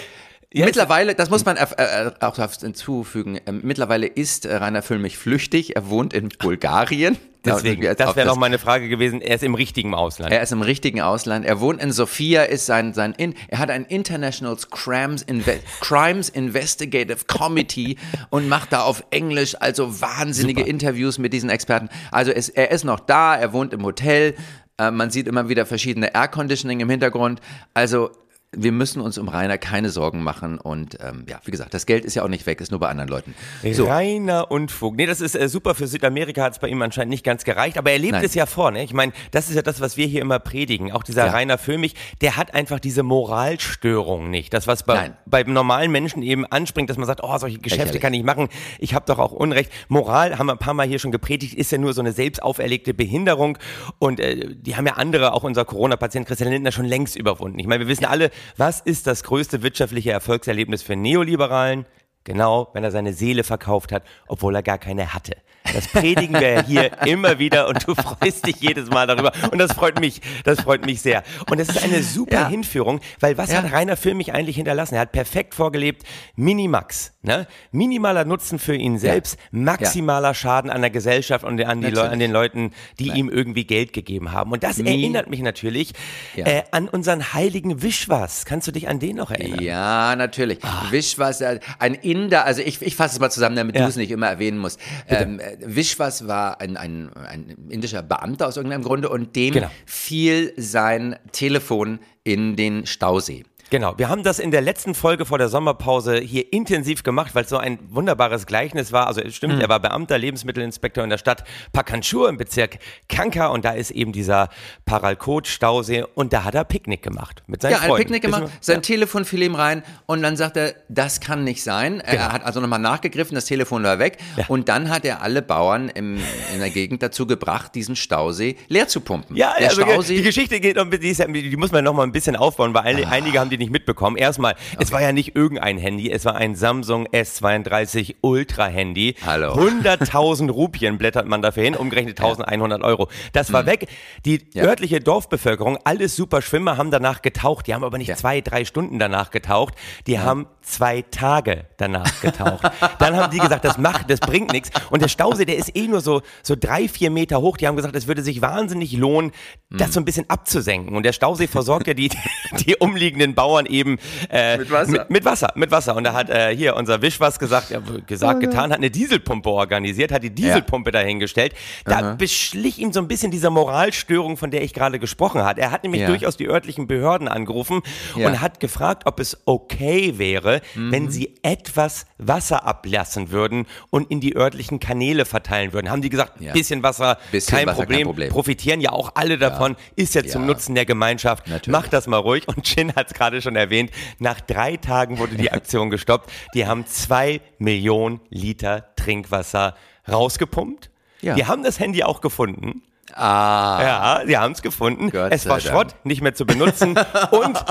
ja, 0.53 0.65
mittlerweile, 0.65 1.15
das 1.15 1.29
muss 1.29 1.45
man 1.45 1.59
äh, 1.59 1.67
äh, 1.77 2.11
auch 2.21 2.37
hinzufügen, 2.37 3.37
äh, 3.45 3.53
mittlerweile 3.53 4.07
ist 4.07 4.47
äh, 4.47 4.57
Rainer 4.57 4.81
Füllmich 4.81 5.19
flüchtig, 5.19 5.77
er 5.77 5.91
wohnt 5.91 6.15
in 6.15 6.31
Bulgarien. 6.31 7.19
Deswegen, 7.45 7.83
das 7.83 8.17
wäre 8.17 8.27
noch 8.27 8.37
meine 8.37 8.59
Frage 8.59 8.89
gewesen, 8.89 9.21
er 9.21 9.37
ist 9.37 9.45
im 9.45 9.55
richtigen 9.55 9.95
Ausland. 9.95 10.33
Er 10.33 10.43
ist 10.43 10.53
im 10.53 10.61
richtigen 10.61 11.01
Ausland, 11.01 11.47
er 11.47 11.61
wohnt 11.61 11.81
in 11.81 11.93
Sofia, 11.93 12.43
ist 12.43 12.67
sein, 12.67 12.95
sein 12.95 13.15
in, 13.17 13.35
er 13.49 13.59
hat 13.59 13.71
ein 13.71 13.85
International 13.85 14.57
Crimes, 14.71 15.23
Inve 15.23 15.61
Crimes 15.81 16.31
Investigative 16.31 17.27
Committee 17.27 17.97
und 18.31 18.49
macht 18.49 18.73
da 18.73 18.83
auf 18.83 19.05
Englisch 19.11 19.55
also 19.61 20.01
wahnsinnige 20.01 20.63
Super. 20.63 20.71
Interviews 20.71 21.19
mit 21.19 21.33
diesen 21.33 21.49
Experten. 21.49 21.91
Also 22.11 22.33
es, 22.33 22.49
er 22.49 22.71
ist 22.71 22.85
noch 22.85 23.01
da, 23.01 23.37
er 23.37 23.53
wohnt 23.53 23.73
im 23.73 23.85
Hotel, 23.85 24.35
äh, 24.79 24.91
man 24.91 25.11
sieht 25.11 25.29
immer 25.29 25.49
wieder 25.49 25.67
verschiedene 25.67 26.15
Air 26.15 26.29
Conditioning 26.29 26.81
im 26.81 26.91
Hintergrund. 26.91 27.41
Also 27.73 28.11
wir 28.57 28.73
müssen 28.73 29.03
uns 29.03 29.19
um 29.19 29.29
Rainer 29.29 29.59
keine 29.59 29.91
Sorgen 29.91 30.23
machen 30.23 30.59
und 30.59 30.97
ähm, 31.03 31.27
ja, 31.29 31.39
wie 31.45 31.51
gesagt, 31.51 31.75
das 31.75 31.85
Geld 31.85 32.07
ist 32.07 32.15
ja 32.15 32.25
auch 32.25 32.29
nicht 32.29 32.47
weg, 32.47 32.63
ist 32.63 32.71
nur 32.71 32.81
bei 32.81 32.89
anderen 32.89 33.11
Leuten. 33.11 33.35
So. 33.73 33.87
Rainer 33.87 34.51
Unfug. 34.51 34.97
Nee, 34.97 35.05
das 35.05 35.21
ist 35.21 35.35
äh, 35.35 35.51
super. 35.51 35.75
Für 35.75 35.87
Südamerika 35.87 36.45
hat 36.45 36.55
es 36.55 36.59
bei 36.59 36.69
ihm 36.69 36.81
anscheinend 36.81 37.11
nicht 37.11 37.25
ganz 37.25 37.45
gereicht, 37.45 37.77
aber 37.77 37.91
er 37.91 37.99
lebt 37.99 38.13
Nein. 38.13 38.25
es 38.25 38.35
ja 38.35 38.47
vor. 38.47 38.71
Ne? 38.71 38.83
Ich 38.85 38.95
meine, 38.95 39.13
das 39.33 39.51
ist 39.51 39.55
ja 39.55 39.61
das, 39.61 39.83
was 39.83 39.99
wir 39.99 40.07
hier 40.07 40.23
immer 40.23 40.39
predigen. 40.39 40.93
Auch 40.93 41.03
dieser 41.03 41.27
ja. 41.27 41.33
Rainer 41.33 41.59
Föhmich, 41.59 41.95
der 42.23 42.39
hat 42.39 42.55
einfach 42.55 42.81
diese 42.81 43.03
Moralstörung 43.03 44.31
nicht. 44.31 44.55
Das, 44.55 44.67
was 44.67 44.83
bei, 44.83 45.13
beim 45.27 45.53
normalen 45.53 45.91
Menschen 45.91 46.23
eben 46.23 46.47
anspringt, 46.47 46.89
dass 46.89 46.97
man 46.97 47.07
sagt, 47.07 47.21
oh, 47.23 47.37
solche 47.37 47.59
Geschäfte 47.59 47.99
kann 48.01 48.15
ich 48.15 48.23
machen, 48.23 48.49
ich 48.79 48.95
habe 48.95 49.05
doch 49.05 49.19
auch 49.19 49.33
Unrecht. 49.33 49.71
Moral, 49.89 50.39
haben 50.39 50.47
wir 50.47 50.53
ein 50.53 50.59
paar 50.59 50.75
Mal 50.75 50.87
hier 50.87 50.99
schon 50.99 51.13
gepredigt, 51.13 51.53
ist 51.53 51.71
ja 51.71 51.77
nur 51.77 51.93
so 51.93 52.01
eine 52.01 52.13
selbst 52.13 52.43
auferlegte 52.43 52.95
Behinderung 52.95 53.59
und 53.99 54.21
äh, 54.21 54.55
die 54.55 54.75
haben 54.77 54.87
ja 54.87 54.95
andere, 54.95 55.35
auch 55.35 55.45
unser 55.45 55.67
Corona-Patient 55.67 56.27
Christian 56.27 56.51
Lindner, 56.51 56.73
schon 56.73 56.87
längst 56.87 57.15
überwunden. 57.15 57.59
Ich 57.59 57.67
meine, 57.67 57.81
wir 57.81 57.89
wissen 57.89 58.07
alle, 58.07 58.31
was 58.57 58.81
ist 58.81 59.07
das 59.07 59.23
größte 59.23 59.63
wirtschaftliche 59.63 60.13
Erfolgserlebnis 60.13 60.83
für 60.83 60.97
Neoliberalen? 60.97 61.87
Genau, 62.25 62.69
wenn 62.75 62.85
er 62.85 62.91
seine 62.91 63.15
Seele 63.15 63.43
verkauft 63.43 63.91
hat, 63.91 64.03
obwohl 64.27 64.55
er 64.55 64.63
gar 64.63 64.79
keine 64.79 65.15
hatte. 65.15 65.37
Das 65.75 65.89
predigen 65.89 66.39
wir 66.39 66.63
hier 66.63 66.91
immer 67.07 67.39
wieder 67.39 67.69
und 67.69 67.87
du 67.87 67.95
freust 67.95 68.47
dich 68.47 68.57
jedes 68.57 68.91
Mal 68.91 69.07
darüber. 69.07 69.33
Und 69.51 69.59
das 69.59 69.73
freut 69.73 70.01
mich, 70.01 70.21
das 70.45 70.61
freut 70.61 70.85
mich 70.87 71.01
sehr. 71.01 71.23
Und 71.51 71.59
es 71.59 71.69
ist 71.69 71.83
eine 71.83 72.03
super 72.03 72.33
ja. 72.33 72.49
Hinführung, 72.49 73.01
weil 73.21 73.39
was 73.39 73.51
ja. 73.51 73.63
hat 73.63 73.73
Rainer 73.73 73.97
Filmich 73.97 74.33
eigentlich 74.33 74.57
hinterlassen? 74.57 74.95
Er 74.95 75.03
hat 75.03 75.13
perfekt 75.13 75.55
vorgelebt, 75.55 76.05
Minimax. 76.37 77.13
Ne? 77.23 77.47
Minimaler 77.73 78.25
Nutzen 78.25 78.59
für 78.59 78.75
ihn 78.75 78.99
selbst, 78.99 79.39
ja. 79.39 79.59
maximaler 79.59 80.33
Schaden 80.35 80.71
an 80.71 80.81
der 80.81 80.91
Gesellschaft 80.91 81.45
und 81.45 81.63
an, 81.63 81.81
die 81.81 81.99
an 81.99 82.19
den 82.19 82.31
Leuten, 82.31 82.73
die 82.99 83.09
Nein. 83.09 83.17
ihm 83.17 83.29
irgendwie 83.29 83.65
Geld 83.65 83.93
gegeben 83.93 84.33
haben. 84.33 84.53
Und 84.53 84.63
das 84.63 84.79
Nie. 84.79 84.89
erinnert 84.89 85.29
mich 85.29 85.41
natürlich 85.41 85.93
äh, 86.37 86.63
an 86.71 86.89
unseren 86.89 87.35
heiligen 87.35 87.83
Wischwas. 87.83 88.45
Kannst 88.45 88.67
du 88.69 88.73
dich 88.73 88.89
an 88.89 88.99
den 88.99 89.17
noch 89.17 89.31
erinnern? 89.31 89.61
Ja, 89.61 90.17
natürlich. 90.17 90.61
Ach. 90.63 90.91
Wischwas, 90.93 91.41
äh, 91.41 91.61
ein 91.79 91.95
Inder, 92.25 92.45
also 92.45 92.63
ich, 92.63 92.83
ich 92.83 92.97
fasse 92.97 93.15
es 93.15 93.21
mal 93.21 93.31
zusammen, 93.31 93.57
damit 93.57 93.77
du 93.77 93.85
es 93.85 93.97
nicht 93.97 94.11
immer 94.11 94.29
erwähnen 94.29 94.59
musst. 94.59 94.81
Ähm, 95.09 95.41
Vishwas 95.65 96.27
war 96.27 96.61
ein, 96.61 96.77
ein, 96.77 97.11
ein 97.15 97.57
indischer 97.69 98.03
Beamter 98.03 98.47
aus 98.47 98.57
irgendeinem 98.57 98.83
Grunde 98.83 99.09
und 99.09 99.37
dem 99.37 99.55
genau. 99.55 99.71
fiel 99.87 100.53
sein 100.57 101.17
Telefon 101.33 102.01
in 102.25 102.57
den 102.57 102.87
Stausee. 102.87 103.45
Genau, 103.71 103.99
wir 103.99 104.09
haben 104.09 104.23
das 104.23 104.39
in 104.39 104.51
der 104.51 104.63
letzten 104.63 104.95
Folge 104.95 105.27
vor 105.27 105.37
der 105.37 105.51
Sommerpause 105.51 106.17
hier 106.17 106.53
intensiv 106.55 107.03
gemacht, 107.03 107.35
weil 107.35 107.45
es 107.45 107.51
so 107.51 107.59
ein 107.59 107.79
wunderbares 107.91 108.47
Gleichnis 108.47 108.93
war. 108.93 109.07
Also 109.07 109.21
es 109.21 109.35
stimmt, 109.35 109.57
mhm. 109.57 109.61
er 109.61 109.69
war 109.69 109.79
Beamter, 109.79 110.17
Lebensmittelinspektor 110.17 111.05
in 111.05 111.11
der 111.11 111.19
Stadt 111.19 111.45
Pakanchur 111.75 112.31
im 112.31 112.39
Bezirk 112.39 112.79
Kanka 113.11 113.49
und 113.49 113.67
da 113.67 113.73
ist 113.73 113.91
eben 113.91 114.13
dieser 114.13 114.49
Paralkot-Stausee 114.87 116.05
und 116.15 116.33
da 116.33 116.45
hat 116.45 116.55
er 116.55 116.65
Picknick 116.65 117.03
gemacht 117.03 117.43
mit 117.47 117.61
seinen 117.61 117.73
ja, 117.73 117.79
Freunden. 117.79 117.91
Ja, 117.91 117.97
ein 117.97 118.03
Picknick 118.03 118.23
gemacht, 118.23 118.53
sein 118.63 118.77
ja. 118.77 118.81
Telefon 118.81 119.27
fiel 119.27 119.43
ihm 119.43 119.55
rein 119.55 119.83
und 120.07 120.23
dann 120.23 120.39
sagt 120.39 120.57
er, 120.57 120.75
das 120.89 121.21
kann 121.21 121.45
nicht 121.45 121.63
sein. 121.63 121.99
Genau. 121.99 122.11
Er 122.11 122.33
hat 122.33 122.45
also 122.45 122.61
nochmal 122.61 122.79
nachgegriffen, 122.79 123.35
das 123.35 123.45
Telefon 123.45 123.85
war 123.85 123.99
weg 123.99 124.17
ja. 124.39 124.47
und 124.49 124.71
dann 124.71 124.89
hat 124.89 125.05
er 125.05 125.21
alle 125.21 125.43
Bauern 125.43 125.91
im, 125.91 126.19
in 126.55 126.61
der 126.61 126.71
Gegend 126.71 127.03
dazu 127.03 127.27
gebracht, 127.27 127.75
diesen 127.75 127.97
Stausee 127.97 128.57
leer 128.69 128.89
zu 128.89 129.03
pumpen. 129.03 129.37
Ja, 129.37 129.55
der 129.59 129.69
also 129.69 129.83
Stausee, 129.83 130.17
die 130.17 130.23
Geschichte 130.23 130.59
geht 130.59 130.79
um, 130.79 130.91
die, 130.91 131.09
ist, 131.09 131.23
die 131.23 131.57
muss 131.59 131.71
man 131.71 131.85
nochmal 131.85 132.07
ein 132.07 132.13
bisschen 132.13 132.35
aufbauen, 132.35 132.73
weil 132.73 133.05
ah. 133.05 133.09
einige 133.11 133.39
haben 133.39 133.51
die 133.51 133.58
nicht 133.59 133.73
mitbekommen. 133.73 134.17
Erstmal, 134.17 134.53
okay. 134.53 134.77
es 134.83 134.93
war 134.93 135.03
ja 135.03 135.13
nicht 135.13 135.37
irgendein 135.37 135.79
Handy, 135.79 136.11
es 136.11 136.25
war 136.25 136.37
ein 136.37 136.55
Samsung 136.55 137.07
S32 137.09 138.17
Ultra 138.21 138.67
Handy. 138.67 139.15
Hallo. 139.25 139.53
100.000 139.59 140.51
Rupien 140.51 140.99
blättert 140.99 141.27
man 141.27 141.43
dafür 141.43 141.65
hin, 141.65 141.77
umgerechnet 141.77 142.19
1100 142.21 142.83
Euro. 142.83 143.09
Das 143.33 143.53
war 143.53 143.63
mhm. 143.63 143.67
weg. 143.67 143.89
Die 144.25 144.45
ja. 144.55 144.65
örtliche 144.65 145.01
Dorfbevölkerung, 145.01 145.79
alles 145.85 146.17
super 146.17 146.43
Schwimmer, 146.43 146.77
haben 146.77 146.91
danach 146.91 147.23
getaucht. 147.23 147.67
Die 147.67 147.75
haben 147.75 147.85
aber 147.85 147.99
nicht 147.99 148.09
ja. 148.09 148.17
zwei, 148.17 148.41
drei 148.41 148.65
Stunden 148.65 148.99
danach 148.99 149.31
getaucht. 149.31 149.75
Die 150.07 150.13
ja. 150.13 150.23
haben 150.23 150.47
zwei 150.63 151.03
Tage 151.03 151.65
danach 151.77 152.21
getaucht. 152.21 152.71
Dann 152.99 153.17
haben 153.17 153.31
die 153.31 153.39
gesagt, 153.39 153.65
das 153.65 153.79
macht, 153.79 154.11
das 154.11 154.21
bringt 154.21 154.53
nichts. 154.53 154.71
Und 154.91 155.03
der 155.03 155.09
Stausee, 155.09 155.45
der 155.45 155.57
ist 155.57 155.75
eh 155.75 155.89
nur 155.89 156.01
so, 156.01 156.23
so 156.43 156.55
drei, 156.59 156.89
vier 156.89 157.11
Meter 157.11 157.41
hoch. 157.41 157.57
Die 157.57 157.67
haben 157.67 157.77
gesagt, 157.77 157.97
es 157.97 158.07
würde 158.07 158.23
sich 158.23 158.43
wahnsinnig 158.43 158.93
lohnen, 158.93 159.33
das 159.71 159.89
mhm. 159.89 159.93
so 159.93 160.01
ein 160.01 160.05
bisschen 160.05 160.31
abzusenken. 160.31 160.97
Und 160.97 161.05
der 161.05 161.13
Stausee 161.13 161.47
versorgt 161.47 161.87
ja 161.87 161.95
die, 161.95 162.11
die 162.67 162.77
umliegenden 162.77 163.35
Bauern 163.35 163.48
eben 163.67 163.99
äh, 164.31 164.59
mit, 164.59 164.71
Wasser. 164.71 164.93
Mit, 164.93 165.11
mit, 165.11 165.25
Wasser. 165.25 165.53
Mit 165.55 165.71
Wasser. 165.71 165.97
Und 165.97 166.05
da 166.05 166.13
hat 166.13 166.31
äh, 166.31 166.55
hier 166.55 166.77
unser 166.77 167.03
Wisch 167.03 167.21
was 167.21 167.39
gesagt, 167.39 167.71
ja, 167.71 167.81
gesagt, 168.07 168.37
oh, 168.37 168.41
getan, 168.41 168.71
hat 168.71 168.79
eine 168.79 168.91
Dieselpumpe 168.91 169.49
organisiert, 169.49 170.13
hat 170.13 170.23
die 170.23 170.31
Dieselpumpe 170.31 170.91
ja. 170.91 171.01
dahingestellt. 171.01 171.55
Da 171.85 171.99
Aha. 171.99 172.15
beschlich 172.15 172.79
ihm 172.79 172.93
so 172.93 173.01
ein 173.01 173.09
bisschen 173.09 173.31
diese 173.31 173.51
Moralstörung, 173.51 174.37
von 174.37 174.51
der 174.51 174.63
ich 174.63 174.75
gerade 174.75 174.99
gesprochen 174.99 175.43
habe. 175.43 175.61
Er 175.61 175.71
hat 175.71 175.83
nämlich 175.83 176.03
ja. 176.03 176.09
durchaus 176.09 176.37
die 176.37 176.49
örtlichen 176.49 176.87
Behörden 176.87 177.29
angerufen 177.29 177.83
ja. 178.17 178.27
und 178.27 178.41
hat 178.41 178.61
gefragt, 178.61 179.05
ob 179.07 179.21
es 179.21 179.39
okay 179.45 180.19
wäre, 180.19 180.61
mhm. 180.75 180.93
wenn 180.93 181.11
sie 181.11 181.35
etwas 181.43 182.07
Wasser 182.19 182.67
ablassen 182.67 183.31
würden 183.31 183.67
und 183.91 184.11
in 184.11 184.21
die 184.21 184.37
örtlichen 184.37 184.81
Kanäle 184.81 185.25
verteilen 185.25 185.73
würden. 185.73 185.91
Haben 185.91 186.03
die 186.03 186.11
gesagt, 186.11 186.41
ja. 186.41 186.53
bisschen 186.53 186.83
Wasser, 186.83 187.19
bisschen 187.31 187.57
kein, 187.57 187.67
Wasser 187.67 187.79
Problem. 187.79 187.99
kein, 187.99 188.07
Problem. 188.07 188.29
profitieren 188.31 188.81
ja 188.81 188.93
auch 188.93 189.13
alle 189.15 189.39
davon, 189.39 189.77
ist 189.97 190.15
ja 190.15 190.25
zum 190.25 190.47
Nutzen 190.47 190.75
der 190.75 190.85
Gemeinschaft. 190.85 191.49
Natürlich. 191.49 191.73
Macht 191.73 191.93
das 191.93 192.07
mal 192.07 192.19
ruhig. 192.19 192.47
Und 192.49 192.63
Chin 192.65 192.95
hat 192.95 193.09
es 193.09 193.15
gerade 193.15 193.38
schon 193.41 193.57
erwähnt, 193.57 193.91
nach 194.19 194.41
drei 194.41 194.77
Tagen 194.77 195.19
wurde 195.19 195.37
die 195.37 195.51
Aktion 195.53 195.91
gestoppt. 195.91 196.31
Die 196.55 196.67
haben 196.67 196.87
zwei 196.87 197.41
Millionen 197.59 198.21
Liter 198.31 198.95
Trinkwasser 198.97 199.77
rausgepumpt. 200.11 200.91
Ja. 201.21 201.35
Die 201.35 201.47
haben 201.47 201.63
das 201.63 201.81
Handy 201.81 202.03
auch 202.03 202.21
gefunden. 202.21 202.83
Ah. 203.15 203.79
Ja, 203.81 204.23
sie 204.27 204.37
haben 204.37 204.53
es 204.53 204.63
gefunden. 204.63 205.11
Gott 205.11 205.33
es 205.33 205.49
war 205.49 205.61
Schrott, 205.61 205.95
nicht 206.05 206.23
mehr 206.23 206.35
zu 206.35 206.47
benutzen. 206.47 206.99
und 207.31 207.65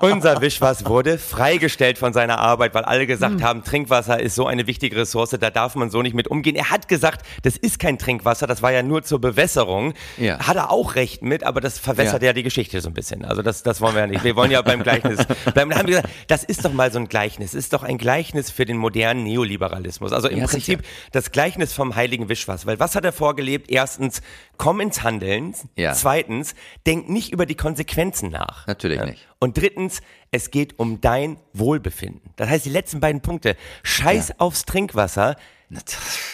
unser 0.00 0.40
Wischwas 0.40 0.86
wurde 0.86 1.18
freigestellt 1.18 1.98
von 1.98 2.12
seiner 2.12 2.38
Arbeit, 2.38 2.74
weil 2.74 2.84
alle 2.84 3.06
gesagt 3.06 3.36
hm. 3.36 3.44
haben, 3.44 3.64
Trinkwasser 3.64 4.20
ist 4.20 4.34
so 4.34 4.46
eine 4.46 4.66
wichtige 4.66 4.96
Ressource, 4.96 5.30
da 5.30 5.50
darf 5.50 5.74
man 5.74 5.90
so 5.90 6.02
nicht 6.02 6.14
mit 6.14 6.28
umgehen. 6.28 6.56
Er 6.56 6.70
hat 6.70 6.88
gesagt, 6.88 7.24
das 7.42 7.56
ist 7.56 7.78
kein 7.78 7.98
Trinkwasser, 7.98 8.46
das 8.46 8.62
war 8.62 8.72
ja 8.72 8.82
nur 8.82 9.02
zur 9.02 9.20
Bewässerung. 9.20 9.94
Ja. 10.16 10.38
Hat 10.46 10.56
er 10.56 10.70
auch 10.70 10.94
recht 10.94 11.22
mit, 11.22 11.44
aber 11.44 11.60
das 11.60 11.78
verwässert 11.78 12.22
ja. 12.22 12.28
ja 12.28 12.32
die 12.32 12.42
Geschichte 12.42 12.80
so 12.80 12.88
ein 12.88 12.94
bisschen. 12.94 13.24
Also 13.24 13.42
das, 13.42 13.62
das 13.62 13.80
wollen 13.80 13.94
wir 13.94 14.02
ja 14.02 14.06
nicht. 14.06 14.24
Wir 14.24 14.36
wollen 14.36 14.50
ja 14.50 14.62
beim 14.62 14.82
Gleichnis 14.82 15.24
bleiben. 15.54 15.70
Da 15.70 15.78
haben 15.78 15.88
wir 15.88 15.96
gesagt, 15.96 16.08
das 16.28 16.44
ist 16.44 16.64
doch 16.64 16.72
mal 16.72 16.92
so 16.92 16.98
ein 16.98 17.08
Gleichnis. 17.08 17.52
Das 17.52 17.58
ist 17.58 17.72
doch 17.72 17.82
ein 17.82 17.98
Gleichnis 17.98 18.50
für 18.50 18.64
den 18.64 18.76
modernen 18.76 19.24
Neoliberalismus. 19.24 20.12
Also 20.12 20.28
im 20.28 20.38
ja, 20.38 20.46
Prinzip 20.46 20.80
sicher. 20.80 20.92
das 21.12 21.32
Gleichnis 21.32 21.72
vom 21.72 21.96
heiligen 21.96 22.28
Wischwas. 22.28 22.66
Weil 22.66 22.78
was 22.78 22.94
hat 22.94 23.04
er 23.04 23.12
vorgelebt? 23.12 23.70
Erstens, 23.70 24.22
komm 24.58 24.80
ins 24.80 25.02
Handeln. 25.02 25.54
Ja. 25.76 25.94
Zweitens, 25.94 26.54
denk 26.86 27.08
nicht 27.08 27.32
über 27.32 27.46
die 27.46 27.54
Konsequenzen 27.54 28.30
nach. 28.30 28.66
Natürlich 28.66 28.98
ja. 28.98 29.06
nicht. 29.06 29.26
Und 29.38 29.56
drittens, 29.56 30.00
es 30.30 30.50
geht 30.50 30.78
um 30.78 31.00
dein 31.00 31.38
Wohlbefinden. 31.52 32.32
Das 32.36 32.48
heißt, 32.50 32.66
die 32.66 32.70
letzten 32.70 33.00
beiden 33.00 33.22
Punkte. 33.22 33.56
Scheiß 33.82 34.28
ja. 34.28 34.34
aufs 34.38 34.64
Trinkwasser. 34.64 35.36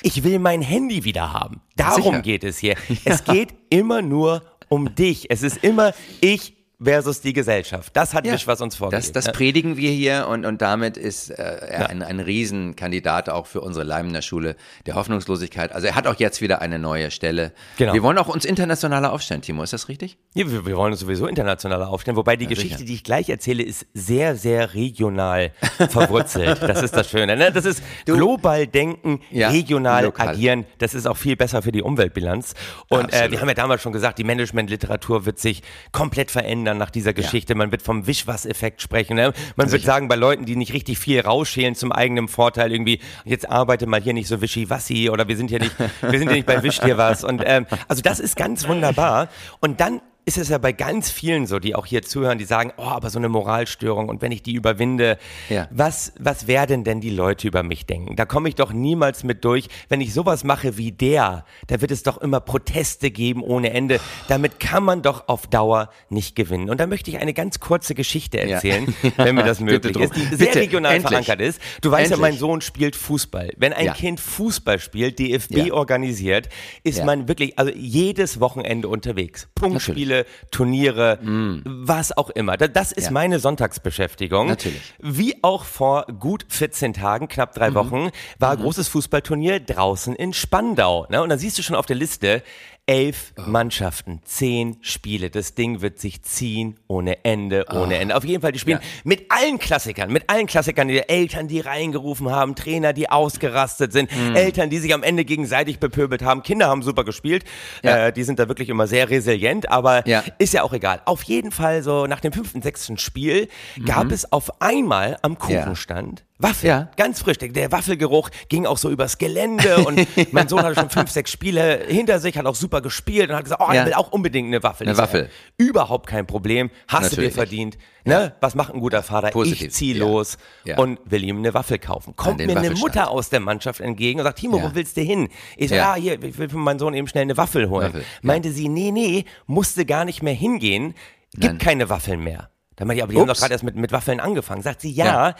Ich 0.02 0.24
will 0.24 0.38
mein 0.38 0.62
Handy 0.62 1.04
wieder 1.04 1.32
haben. 1.32 1.60
Darum 1.76 2.22
geht 2.22 2.44
es 2.44 2.58
hier. 2.58 2.76
Es 3.04 3.24
geht 3.24 3.54
immer 3.68 4.00
nur 4.00 4.42
um 4.68 4.94
dich. 4.94 5.30
Es 5.30 5.42
ist 5.42 5.62
immer 5.62 5.92
ich 6.20 6.54
versus 6.84 7.20
die 7.20 7.32
Gesellschaft. 7.32 7.90
Das 7.96 8.14
hat 8.14 8.26
ja, 8.26 8.36
was 8.46 8.60
uns 8.60 8.76
vorgegeben. 8.76 9.12
Das, 9.12 9.24
das 9.24 9.32
predigen 9.32 9.76
wir 9.76 9.90
hier 9.90 10.26
und, 10.28 10.44
und 10.44 10.62
damit 10.62 10.96
ist 10.96 11.30
äh, 11.30 11.34
er 11.42 11.80
ja. 11.80 11.86
ein, 11.86 12.02
ein 12.02 12.20
Riesenkandidat 12.20 13.28
auch 13.28 13.46
für 13.46 13.60
unsere 13.60 13.84
Leimner 13.84 14.22
Schule 14.22 14.56
der 14.86 14.94
Hoffnungslosigkeit. 14.94 15.72
Also 15.72 15.86
er 15.86 15.94
hat 15.94 16.06
auch 16.06 16.16
jetzt 16.16 16.40
wieder 16.40 16.60
eine 16.60 16.78
neue 16.78 17.10
Stelle. 17.10 17.52
Genau. 17.78 17.94
Wir 17.94 18.02
wollen 18.02 18.18
auch 18.18 18.28
uns 18.28 18.44
internationaler 18.44 19.12
aufstellen, 19.12 19.42
Timo, 19.42 19.62
ist 19.62 19.72
das 19.72 19.88
richtig? 19.88 20.18
Ja, 20.34 20.50
wir, 20.50 20.66
wir 20.66 20.76
wollen 20.76 20.92
uns 20.92 21.00
sowieso 21.00 21.26
internationaler 21.26 21.88
aufstellen, 21.88 22.16
wobei 22.16 22.36
die 22.36 22.44
ja, 22.44 22.50
Geschichte, 22.50 22.78
sicher. 22.78 22.86
die 22.86 22.94
ich 22.94 23.04
gleich 23.04 23.28
erzähle, 23.28 23.62
ist 23.62 23.86
sehr, 23.94 24.36
sehr 24.36 24.74
regional 24.74 25.52
verwurzelt. 25.88 26.62
das 26.62 26.82
ist 26.82 26.94
das 26.94 27.10
Schöne. 27.10 27.36
Ne? 27.36 27.50
Das 27.52 27.64
ist 27.64 27.82
du, 28.06 28.16
global 28.16 28.66
denken, 28.66 29.20
regional 29.32 30.04
lokal. 30.04 30.28
agieren. 30.28 30.66
Das 30.78 30.94
ist 30.94 31.06
auch 31.06 31.16
viel 31.16 31.36
besser 31.36 31.62
für 31.62 31.72
die 31.72 31.82
Umweltbilanz. 31.82 32.54
Und 32.88 33.12
äh, 33.12 33.30
wir 33.30 33.40
haben 33.40 33.48
ja 33.48 33.54
damals 33.54 33.82
schon 33.82 33.92
gesagt, 33.92 34.18
die 34.18 34.24
Managementliteratur 34.24 35.26
wird 35.26 35.38
sich 35.38 35.62
komplett 35.92 36.30
verändern 36.30 36.73
dann 36.74 36.78
nach 36.78 36.90
dieser 36.90 37.12
Geschichte. 37.12 37.54
Ja. 37.54 37.56
Man 37.56 37.70
wird 37.70 37.82
vom 37.82 38.06
Wischwas-Effekt 38.06 38.82
sprechen. 38.82 39.16
Ne? 39.16 39.32
Man 39.56 39.70
wird 39.70 39.82
sagen, 39.82 40.08
bei 40.08 40.16
Leuten, 40.16 40.44
die 40.44 40.56
nicht 40.56 40.72
richtig 40.72 40.98
viel 40.98 41.20
rausschälen 41.20 41.74
zum 41.74 41.92
eigenen 41.92 42.28
Vorteil, 42.28 42.72
irgendwie, 42.72 43.00
jetzt 43.24 43.48
arbeite 43.48 43.86
mal 43.86 44.00
hier 44.00 44.12
nicht 44.12 44.28
so 44.28 44.40
wischiwassi 44.40 45.10
oder 45.10 45.28
wir 45.28 45.36
sind 45.36 45.50
ja 45.50 45.58
nicht, 45.58 45.74
wir 46.02 46.18
sind 46.18 46.28
ja 46.28 46.34
nicht 46.34 46.46
bei 46.46 46.62
Wisch 46.62 46.80
dir 46.80 46.98
was. 46.98 47.24
Und 47.24 47.42
ähm, 47.44 47.66
also 47.88 48.02
das 48.02 48.20
ist 48.20 48.36
ganz 48.36 48.66
wunderbar. 48.68 49.28
Und 49.60 49.80
dann 49.80 50.00
ist 50.24 50.38
es 50.38 50.48
ja 50.48 50.58
bei 50.58 50.72
ganz 50.72 51.10
vielen 51.10 51.46
so, 51.46 51.58
die 51.58 51.74
auch 51.74 51.86
hier 51.86 52.02
zuhören, 52.02 52.38
die 52.38 52.44
sagen, 52.44 52.72
oh, 52.76 52.82
aber 52.82 53.10
so 53.10 53.18
eine 53.18 53.28
Moralstörung 53.28 54.08
und 54.08 54.22
wenn 54.22 54.32
ich 54.32 54.42
die 54.42 54.54
überwinde, 54.54 55.18
ja. 55.50 55.68
was, 55.70 56.12
was 56.18 56.46
werden 56.46 56.84
denn 56.84 57.00
die 57.00 57.10
Leute 57.10 57.46
über 57.46 57.62
mich 57.62 57.86
denken? 57.86 58.16
Da 58.16 58.24
komme 58.24 58.48
ich 58.48 58.54
doch 58.54 58.72
niemals 58.72 59.24
mit 59.24 59.44
durch. 59.44 59.68
Wenn 59.88 60.00
ich 60.00 60.14
sowas 60.14 60.44
mache 60.44 60.78
wie 60.78 60.92
der, 60.92 61.44
da 61.66 61.80
wird 61.80 61.90
es 61.90 62.02
doch 62.02 62.18
immer 62.18 62.40
Proteste 62.40 63.10
geben 63.10 63.42
ohne 63.42 63.70
Ende. 63.70 64.00
Damit 64.28 64.60
kann 64.60 64.82
man 64.82 65.02
doch 65.02 65.28
auf 65.28 65.46
Dauer 65.46 65.90
nicht 66.08 66.36
gewinnen. 66.36 66.70
Und 66.70 66.80
da 66.80 66.86
möchte 66.86 67.10
ich 67.10 67.18
eine 67.18 67.34
ganz 67.34 67.60
kurze 67.60 67.94
Geschichte 67.94 68.40
erzählen, 68.40 68.94
ja. 69.02 69.10
wenn 69.24 69.34
mir 69.34 69.44
das 69.44 69.60
möglich 69.60 69.96
ist, 69.96 70.16
die 70.16 70.22
sehr 70.36 70.46
Bitte, 70.46 70.60
regional 70.60 70.94
endlich. 70.94 71.10
verankert 71.10 71.40
ist. 71.40 71.60
Du 71.82 71.90
weißt 71.90 72.12
endlich. 72.12 72.18
ja, 72.18 72.30
mein 72.30 72.38
Sohn 72.38 72.60
spielt 72.60 72.96
Fußball. 72.96 73.52
Wenn 73.56 73.72
ein 73.72 73.86
ja. 73.86 73.92
Kind 73.92 74.20
Fußball 74.20 74.78
spielt, 74.78 75.18
DFB 75.18 75.70
organisiert, 75.70 76.48
ist 76.82 77.04
man 77.04 77.28
wirklich, 77.28 77.58
also 77.58 77.72
jedes 77.74 78.40
Wochenende 78.40 78.88
unterwegs. 78.88 79.48
Punktspiele, 79.54 80.13
Spiele, 80.14 80.26
Turniere, 80.50 81.18
mm. 81.20 81.62
was 81.64 82.16
auch 82.16 82.30
immer. 82.30 82.56
Das 82.56 82.92
ist 82.92 83.06
ja. 83.06 83.10
meine 83.10 83.38
Sonntagsbeschäftigung. 83.38 84.46
Natürlich. 84.46 84.94
Wie 85.00 85.42
auch 85.42 85.64
vor 85.64 86.06
gut 86.06 86.46
14 86.48 86.92
Tagen, 86.92 87.28
knapp 87.28 87.54
drei 87.54 87.70
mhm. 87.70 87.74
Wochen, 87.74 88.10
war 88.38 88.56
mhm. 88.56 88.62
großes 88.62 88.88
Fußballturnier 88.88 89.60
draußen 89.60 90.14
in 90.14 90.32
Spandau. 90.32 91.06
Ne? 91.10 91.22
Und 91.22 91.28
dann 91.28 91.38
siehst 91.38 91.58
du 91.58 91.62
schon 91.62 91.76
auf 91.76 91.86
der 91.86 91.96
Liste, 91.96 92.42
Elf 92.86 93.32
oh. 93.38 93.42
Mannschaften, 93.46 94.20
zehn 94.24 94.76
Spiele. 94.82 95.30
Das 95.30 95.54
Ding 95.54 95.80
wird 95.80 95.98
sich 95.98 96.22
ziehen 96.22 96.78
ohne 96.86 97.24
Ende, 97.24 97.64
ohne 97.70 97.94
oh. 97.94 97.98
Ende. 97.98 98.16
Auf 98.16 98.24
jeden 98.24 98.42
Fall, 98.42 98.52
die 98.52 98.58
spielen 98.58 98.80
ja. 98.82 98.88
mit 99.04 99.30
allen 99.30 99.58
Klassikern, 99.58 100.12
mit 100.12 100.28
allen 100.28 100.46
Klassikern, 100.46 100.88
die 100.88 100.98
Eltern, 101.08 101.48
die 101.48 101.60
reingerufen 101.60 102.30
haben, 102.30 102.54
Trainer, 102.54 102.92
die 102.92 103.08
ausgerastet 103.08 103.92
sind, 103.92 104.10
mhm. 104.14 104.36
Eltern, 104.36 104.68
die 104.68 104.78
sich 104.78 104.92
am 104.92 105.02
Ende 105.02 105.24
gegenseitig 105.24 105.78
bepöbelt 105.78 106.22
haben, 106.22 106.42
Kinder 106.42 106.68
haben 106.68 106.82
super 106.82 107.04
gespielt. 107.04 107.44
Ja. 107.82 108.08
Äh, 108.08 108.12
die 108.12 108.22
sind 108.22 108.38
da 108.38 108.48
wirklich 108.48 108.68
immer 108.68 108.86
sehr 108.86 109.08
resilient, 109.08 109.70
aber 109.70 110.06
ja. 110.06 110.22
ist 110.38 110.52
ja 110.52 110.62
auch 110.62 110.74
egal. 110.74 111.00
Auf 111.06 111.22
jeden 111.22 111.52
Fall 111.52 111.82
so 111.82 112.06
nach 112.06 112.20
dem 112.20 112.32
fünften, 112.32 112.60
sechsten 112.60 112.98
Spiel 112.98 113.48
mhm. 113.76 113.86
gab 113.86 114.12
es 114.12 114.30
auf 114.30 114.60
einmal 114.60 115.16
am 115.22 115.38
Kuchenstand 115.38 116.24
Waffel, 116.44 116.68
ja. 116.68 116.88
ganz 116.96 117.20
frisch. 117.20 117.38
Der, 117.38 117.48
der, 117.48 117.72
Waffelgeruch 117.72 118.30
ging 118.48 118.66
auch 118.66 118.78
so 118.78 118.90
übers 118.90 119.18
Gelände 119.18 119.78
und 119.78 120.06
mein 120.32 120.48
Sohn 120.48 120.62
hatte 120.62 120.78
schon 120.78 120.90
fünf, 120.90 121.10
sechs 121.10 121.32
Spiele 121.32 121.84
hinter 121.88 122.20
sich, 122.20 122.38
hat 122.38 122.46
auch 122.46 122.54
super 122.54 122.80
gespielt 122.80 123.30
und 123.30 123.36
hat 123.36 123.44
gesagt, 123.44 123.62
oh, 123.64 123.72
ja. 123.72 123.80
er 123.80 123.86
will 123.86 123.94
auch 123.94 124.12
unbedingt 124.12 124.48
eine 124.48 124.62
Waffel. 124.62 124.86
Eine 124.86 124.96
Waffel. 124.96 125.30
Überhaupt 125.56 126.06
kein 126.06 126.26
Problem, 126.26 126.70
hast 126.86 127.04
Natürlich. 127.04 127.16
du 127.16 127.22
dir 127.22 127.34
verdient. 127.34 127.78
Ne? 128.04 128.12
Ja. 128.12 128.32
Was 128.40 128.54
macht 128.54 128.74
ein 128.74 128.80
guter 128.80 129.02
Vater? 129.02 129.30
Positiv. 129.30 129.68
Ich 129.68 129.72
zieh 129.72 129.94
los 129.94 130.36
und 130.76 130.98
will 131.06 131.24
ihm 131.24 131.38
eine 131.38 131.54
Waffel 131.54 131.78
kaufen. 131.78 132.14
Kommt 132.16 132.38
mir 132.38 132.56
eine 132.56 132.70
Mutter 132.72 133.10
aus 133.10 133.30
der 133.30 133.40
Mannschaft 133.40 133.80
entgegen 133.80 134.20
und 134.20 134.24
sagt, 134.24 134.38
Timo, 134.38 134.62
wo 134.62 134.74
willst 134.74 134.96
du 134.96 135.00
hin? 135.00 135.28
Ich 135.56 135.70
sage, 135.70 135.84
ah, 135.84 135.94
hier, 135.94 136.22
ich 136.22 136.38
will 136.38 136.50
für 136.50 136.58
meinen 136.58 136.78
Sohn 136.78 136.94
eben 136.94 137.08
schnell 137.08 137.22
eine 137.22 137.36
Waffel 137.36 137.70
holen. 137.70 137.88
Waffel. 137.88 138.04
Meinte 138.22 138.52
sie, 138.52 138.68
nee, 138.68 138.90
nee, 138.90 139.24
musste 139.46 139.86
gar 139.86 140.04
nicht 140.04 140.22
mehr 140.22 140.34
hingehen, 140.34 140.94
gibt 141.32 141.44
Nein. 141.44 141.58
keine 141.58 141.88
Waffeln 141.88 142.20
mehr. 142.20 142.50
Da 142.76 142.84
meinte 142.84 142.98
ich, 142.98 143.02
aber 143.02 143.12
die 143.12 143.18
Ups. 143.18 143.20
haben 143.20 143.28
doch 143.28 143.40
gerade 143.40 143.52
erst 143.52 143.64
mit, 143.64 143.76
mit 143.76 143.92
Waffeln 143.92 144.20
angefangen. 144.20 144.62
Sagt 144.62 144.80
sie, 144.80 144.90
ja, 144.90 145.04
ja, 145.04 145.34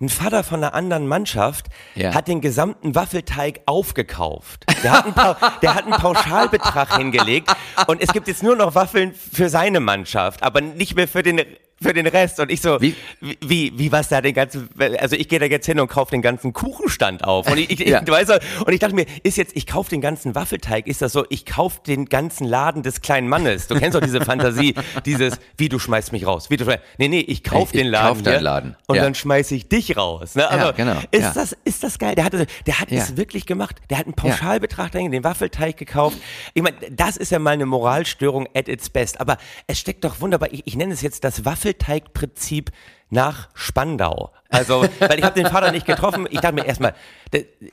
ein 0.00 0.08
Vater 0.08 0.42
von 0.42 0.62
einer 0.62 0.74
anderen 0.74 1.06
Mannschaft 1.06 1.66
ja. 1.94 2.14
hat 2.14 2.28
den 2.28 2.40
gesamten 2.40 2.94
Waffelteig 2.94 3.60
aufgekauft. 3.66 4.64
Der 4.82 4.92
hat, 4.92 5.04
einen, 5.04 5.14
der 5.62 5.74
hat 5.74 5.84
einen 5.84 5.92
Pauschalbetrag 5.92 6.96
hingelegt 6.96 7.50
und 7.86 8.00
es 8.02 8.12
gibt 8.12 8.28
jetzt 8.28 8.42
nur 8.42 8.56
noch 8.56 8.74
Waffeln 8.74 9.12
für 9.14 9.48
seine 9.48 9.80
Mannschaft, 9.80 10.42
aber 10.42 10.60
nicht 10.60 10.96
mehr 10.96 11.08
für 11.08 11.22
den 11.22 11.42
für 11.80 11.92
den 11.92 12.06
Rest. 12.06 12.40
Und 12.40 12.50
ich 12.50 12.60
so, 12.60 12.80
wie, 12.80 12.94
wie, 13.40 13.72
wie 13.78 13.92
was 13.92 14.08
da 14.08 14.20
den 14.20 14.34
ganzen, 14.34 14.68
also 14.98 15.16
ich 15.16 15.28
gehe 15.28 15.38
da 15.38 15.46
jetzt 15.46 15.66
hin 15.66 15.80
und 15.80 15.88
kaufe 15.88 16.10
den 16.10 16.22
ganzen 16.22 16.52
Kuchenstand 16.52 17.24
auf. 17.24 17.50
Und 17.50 17.58
ich, 17.58 17.70
ich, 17.70 17.80
ja. 17.80 18.02
ich 18.02 18.10
weißt 18.10 18.30
du, 18.30 18.40
und 18.64 18.72
ich 18.72 18.80
dachte 18.80 18.94
mir, 18.94 19.06
ist 19.22 19.36
jetzt, 19.36 19.56
ich 19.56 19.66
kaufe 19.66 19.90
den 19.90 20.00
ganzen 20.00 20.34
Waffelteig, 20.34 20.86
ist 20.86 21.02
das 21.02 21.12
so, 21.12 21.24
ich 21.30 21.46
kaufe 21.46 21.80
den 21.86 22.06
ganzen 22.06 22.46
Laden 22.46 22.82
des 22.82 23.00
kleinen 23.00 23.28
Mannes. 23.28 23.66
Du 23.66 23.78
kennst 23.78 23.94
doch 23.94 24.00
diese 24.00 24.20
Fantasie, 24.20 24.74
dieses, 25.04 25.38
wie 25.56 25.68
du 25.68 25.78
schmeißt 25.78 26.12
mich 26.12 26.26
raus. 26.26 26.50
Wie 26.50 26.56
du 26.56 26.64
schmeißt, 26.64 26.82
nee, 26.98 27.08
nee, 27.08 27.20
ich 27.20 27.44
kaufe 27.44 27.72
den 27.72 27.86
Laden. 27.86 28.08
Kauf 28.08 28.22
den 28.22 28.42
Laden. 28.42 28.76
Und 28.86 28.96
ja. 28.96 29.02
dann 29.02 29.14
schmeiße 29.14 29.54
ich 29.54 29.68
dich 29.68 29.96
raus. 29.96 30.34
Ne? 30.34 30.48
Also, 30.48 30.66
ja, 30.66 30.72
genau. 30.72 30.98
Ist, 31.10 31.22
ja. 31.22 31.32
das, 31.34 31.56
ist 31.64 31.82
das 31.82 31.98
geil? 31.98 32.14
Der, 32.14 32.24
hatte, 32.24 32.46
der 32.66 32.80
hat 32.80 32.90
es 32.90 33.16
wirklich 33.16 33.46
gemacht. 33.46 33.76
Der 33.90 33.98
hat 33.98 34.06
einen 34.06 34.14
Pauschalbetrag 34.14 34.92
den 34.92 35.24
Waffelteig 35.24 35.76
gekauft. 35.76 36.18
Ich 36.54 36.62
meine, 36.62 36.76
das 36.90 37.16
ist 37.16 37.30
ja 37.30 37.38
mal 37.38 37.52
eine 37.52 37.66
Moralstörung 37.66 38.48
at 38.54 38.68
its 38.68 38.90
best. 38.90 39.20
Aber 39.20 39.38
es 39.66 39.78
steckt 39.78 40.04
doch 40.04 40.20
wunderbar, 40.20 40.52
ich, 40.52 40.66
ich 40.66 40.76
nenne 40.76 40.92
es 40.92 41.02
jetzt 41.02 41.24
das 41.24 41.44
Waffelteigprinzip 41.68 42.70
nach 43.10 43.48
Spandau. 43.54 44.32
Also, 44.50 44.86
weil 44.98 45.18
ich 45.18 45.24
habe 45.24 45.40
den 45.40 45.50
Vater 45.50 45.72
nicht 45.72 45.86
getroffen. 45.86 46.26
Ich 46.30 46.40
dachte 46.40 46.54
mir 46.54 46.66
erstmal, 46.66 46.94